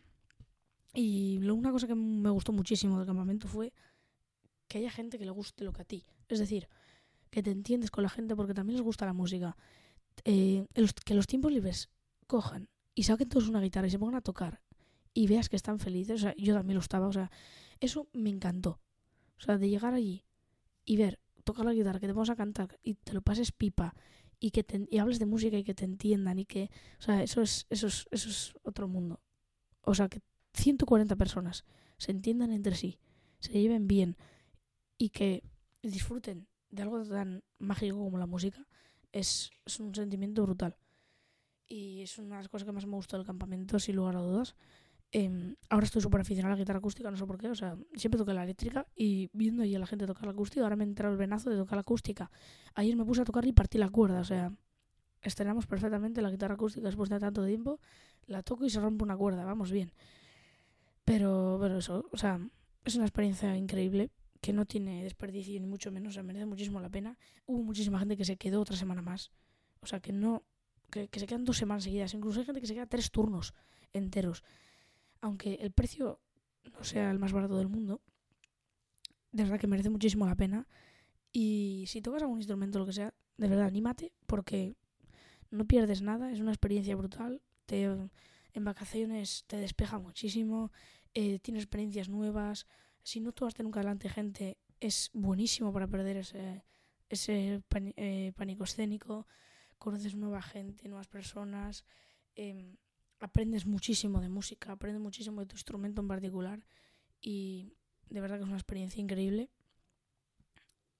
Y 0.94 1.38
una 1.48 1.72
cosa 1.72 1.86
que 1.86 1.94
me 1.94 2.30
gustó 2.30 2.52
muchísimo 2.52 2.98
del 2.98 3.06
campamento 3.06 3.48
fue 3.48 3.72
que 4.68 4.78
haya 4.78 4.90
gente 4.90 5.18
que 5.18 5.24
le 5.24 5.32
guste 5.32 5.64
lo 5.64 5.72
que 5.72 5.82
a 5.82 5.84
ti. 5.84 6.04
Es 6.28 6.38
decir, 6.38 6.68
que 7.30 7.42
te 7.42 7.50
entiendes 7.50 7.90
con 7.90 8.04
la 8.04 8.08
gente 8.08 8.36
porque 8.36 8.54
también 8.54 8.76
les 8.76 8.84
gusta 8.84 9.04
la 9.04 9.12
música. 9.12 9.56
Eh, 10.24 10.66
que 11.04 11.14
los 11.14 11.26
tiempos 11.26 11.52
libres 11.52 11.90
cojan 12.28 12.68
y 12.94 13.02
saquen 13.02 13.28
todos 13.28 13.48
una 13.48 13.60
guitarra 13.60 13.88
y 13.88 13.90
se 13.90 13.98
pongan 13.98 14.16
a 14.16 14.20
tocar 14.20 14.62
y 15.12 15.28
veas 15.28 15.48
que 15.48 15.56
están 15.56 15.78
felices, 15.78 16.20
o 16.20 16.22
sea, 16.24 16.34
yo 16.36 16.54
también 16.54 16.74
lo 16.74 16.80
estaba, 16.80 17.06
o 17.06 17.12
sea, 17.12 17.30
eso 17.80 18.08
me 18.12 18.30
encantó. 18.30 18.80
O 19.38 19.40
sea, 19.40 19.58
de 19.58 19.68
llegar 19.68 19.94
allí 19.94 20.24
y 20.84 20.96
ver, 20.96 21.20
tocar 21.44 21.64
la 21.64 21.72
guitarra, 21.72 22.00
que 22.00 22.06
te 22.06 22.12
vamos 22.12 22.30
a 22.30 22.36
cantar 22.36 22.78
y 22.82 22.94
te 22.94 23.12
lo 23.12 23.22
pases 23.22 23.52
pipa 23.52 23.94
y 24.40 24.50
que 24.50 24.64
te, 24.64 24.86
y 24.90 24.98
hables 24.98 25.18
de 25.18 25.26
música 25.26 25.56
y 25.56 25.64
que 25.64 25.74
te 25.74 25.84
entiendan 25.84 26.38
y 26.38 26.44
que, 26.44 26.70
o 26.98 27.02
sea, 27.02 27.22
eso 27.22 27.42
es, 27.42 27.66
eso 27.70 27.86
es, 27.86 28.06
eso 28.10 28.28
es 28.28 28.54
otro 28.62 28.88
mundo. 28.88 29.20
O 29.82 29.94
sea, 29.94 30.08
que 30.08 30.20
140 30.54 31.16
personas 31.16 31.64
se 31.98 32.12
entiendan 32.12 32.52
entre 32.52 32.74
sí, 32.74 32.98
se 33.38 33.52
lleven 33.52 33.86
bien 33.86 34.16
y 34.96 35.10
que 35.10 35.42
disfruten 35.82 36.46
de 36.70 36.82
algo 36.82 37.04
tan 37.04 37.44
mágico 37.58 37.98
como 37.98 38.18
la 38.18 38.26
música, 38.26 38.66
es, 39.12 39.50
un 39.78 39.94
sentimiento 39.94 40.42
brutal 40.42 40.76
y 41.66 42.02
es 42.02 42.18
una 42.18 42.36
de 42.36 42.42
las 42.42 42.48
cosas 42.48 42.66
que 42.66 42.72
más 42.72 42.86
me 42.86 42.96
gustó 42.96 43.16
del 43.16 43.26
campamento, 43.26 43.78
sin 43.78 43.96
lugar 43.96 44.16
a 44.16 44.20
dudas. 44.20 44.54
Eh, 45.12 45.54
ahora 45.70 45.86
estoy 45.86 46.02
súper 46.02 46.20
aficionada 46.20 46.54
a 46.54 46.56
la 46.56 46.60
guitarra 46.60 46.80
acústica, 46.80 47.10
no 47.10 47.16
sé 47.16 47.24
por 47.24 47.38
qué, 47.38 47.48
o 47.48 47.54
sea, 47.54 47.76
siempre 47.94 48.18
toqué 48.18 48.34
la 48.34 48.42
eléctrica 48.42 48.86
y 48.96 49.30
viendo 49.32 49.62
ahí 49.62 49.74
a 49.74 49.78
la 49.78 49.86
gente 49.86 50.06
tocar 50.06 50.24
la 50.24 50.32
acústica, 50.32 50.62
ahora 50.62 50.74
me 50.74 50.82
he 50.84 50.88
entrado 50.88 51.12
el 51.12 51.18
venazo 51.18 51.50
de 51.50 51.56
tocar 51.56 51.76
la 51.76 51.82
acústica. 51.82 52.30
Ayer 52.74 52.96
me 52.96 53.04
puse 53.04 53.22
a 53.22 53.24
tocar 53.24 53.46
y 53.46 53.52
partí 53.52 53.78
la 53.78 53.88
cuerda, 53.90 54.20
o 54.20 54.24
sea, 54.24 54.52
estrenamos 55.22 55.66
perfectamente 55.66 56.20
la 56.20 56.30
guitarra 56.30 56.54
acústica 56.54 56.86
después 56.86 57.08
de 57.10 57.20
tanto 57.20 57.46
tiempo, 57.46 57.80
la 58.26 58.42
toco 58.42 58.64
y 58.64 58.70
se 58.70 58.80
rompe 58.80 59.04
una 59.04 59.16
cuerda, 59.16 59.44
vamos 59.44 59.70
bien. 59.70 59.92
Pero, 61.04 61.58
pero 61.60 61.78
eso, 61.78 62.08
o 62.12 62.16
sea, 62.16 62.40
es 62.84 62.94
una 62.96 63.04
experiencia 63.04 63.56
increíble 63.56 64.10
que 64.40 64.52
no 64.52 64.66
tiene 64.66 65.04
desperdicio 65.04 65.58
ni 65.60 65.66
mucho 65.66 65.90
menos, 65.90 66.10
o 66.10 66.14
sea, 66.14 66.22
merece 66.22 66.46
muchísimo 66.46 66.80
la 66.80 66.90
pena. 66.90 67.18
Hubo 67.46 67.62
muchísima 67.62 67.98
gente 67.98 68.16
que 68.16 68.24
se 68.24 68.36
quedó 68.36 68.60
otra 68.60 68.76
semana 68.76 69.02
más, 69.02 69.30
o 69.80 69.86
sea, 69.86 70.00
que 70.00 70.12
no 70.12 70.44
que, 70.90 71.20
se 71.20 71.26
quedan 71.26 71.44
dos 71.44 71.56
semanas 71.56 71.84
seguidas. 71.84 72.14
Incluso 72.14 72.40
hay 72.40 72.46
gente 72.46 72.60
que 72.60 72.66
se 72.66 72.74
queda 72.74 72.86
tres 72.86 73.10
turnos 73.10 73.54
enteros. 73.92 74.44
Aunque 75.20 75.54
el 75.54 75.72
precio 75.72 76.20
no 76.72 76.84
sea 76.84 77.10
el 77.10 77.18
más 77.18 77.32
barato 77.32 77.56
del 77.56 77.68
mundo, 77.68 78.00
de 79.32 79.42
verdad 79.42 79.58
que 79.58 79.66
merece 79.66 79.90
muchísimo 79.90 80.26
la 80.26 80.36
pena. 80.36 80.68
Y 81.32 81.84
si 81.88 82.00
tocas 82.00 82.22
algún 82.22 82.38
instrumento, 82.38 82.78
lo 82.78 82.86
que 82.86 82.92
sea, 82.92 83.12
de 83.36 83.48
verdad, 83.48 83.66
anímate 83.66 84.12
porque 84.26 84.76
no 85.50 85.64
pierdes 85.64 86.02
nada, 86.02 86.30
es 86.30 86.40
una 86.40 86.52
experiencia 86.52 86.94
brutal. 86.94 87.42
Te, 87.66 87.88
en 88.54 88.64
vacaciones 88.64 89.44
te 89.46 89.56
despeja 89.56 89.98
muchísimo, 89.98 90.72
eh, 91.12 91.40
tienes 91.40 91.64
experiencias 91.64 92.08
nuevas. 92.08 92.66
Si 93.02 93.20
no 93.20 93.32
tocaste 93.32 93.62
nunca 93.62 93.80
delante 93.80 94.08
gente, 94.08 94.58
es 94.80 95.10
buenísimo 95.12 95.72
para 95.72 95.88
perder 95.88 96.18
ese, 96.18 96.64
ese 97.08 97.62
eh, 97.96 98.32
pánico 98.36 98.64
escénico. 98.64 99.26
Conoces 99.78 100.14
nueva 100.14 100.40
gente, 100.40 100.88
nuevas 100.88 101.08
personas. 101.08 101.84
Em, 102.36 102.76
aprendes 103.18 103.66
muchísimo 103.66 104.20
de 104.20 104.28
música, 104.28 104.72
aprendes 104.72 105.02
muchísimo 105.02 105.40
de 105.40 105.46
tu 105.46 105.56
instrumento 105.56 106.00
en 106.00 106.08
particular. 106.08 106.64
Y 107.20 107.74
de 108.08 108.20
verdad 108.20 108.36
que 108.36 108.44
es 108.44 108.48
una 108.48 108.56
experiencia 108.56 109.00
increíble. 109.00 109.50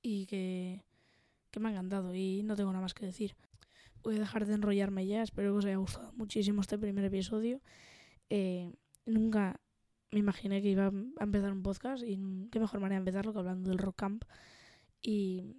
Y 0.03 0.27
que, 0.27 0.85
que 1.53 1.61
me 1.61 1.69
ha 1.69 1.73
encantado. 1.73 2.15
Y 2.15 2.43
no 2.43 2.57
tengo 2.57 2.73
nada 2.73 2.83
más 2.83 2.95
que 2.95 3.07
decir 3.07 3.37
voy 4.05 4.17
a 4.17 4.21
dejar 4.21 4.47
de 4.47 4.55
enrollarme 4.55 5.07
ya. 5.07 5.23
Espero 5.23 5.53
que 5.53 5.59
os 5.59 5.65
haya 5.65 5.77
gustado 5.77 6.13
muchísimo 6.13 6.61
este 6.61 6.79
primer 6.79 7.05
episodio. 7.05 7.61
Eh, 8.31 8.73
nunca 9.07 9.61
me 10.11 10.21
imaginé 10.21 10.63
que 10.63 10.71
iba 10.71 10.87
a 10.87 11.25
empezar 11.25 11.53
un 11.53 11.63
podcast 11.63 12.05
y 12.05 12.17
qué 12.53 12.61
mejor 12.61 12.81
manera 12.81 12.97
de 12.97 13.01
empezarlo 13.01 13.33
que 13.33 13.39
hablando 13.41 13.71
del 13.71 13.79
Rock 13.79 13.97
Camp. 13.97 14.25
Y 15.03 15.57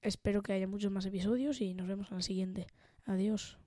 espero 0.00 0.42
que 0.42 0.52
haya 0.52 0.66
muchos 0.66 0.90
más 0.90 1.04
episodios 1.04 1.60
y 1.60 1.74
nos 1.74 1.86
vemos 1.86 2.10
en 2.10 2.16
el 2.16 2.22
siguiente. 2.22 2.66
Adiós. 3.04 3.58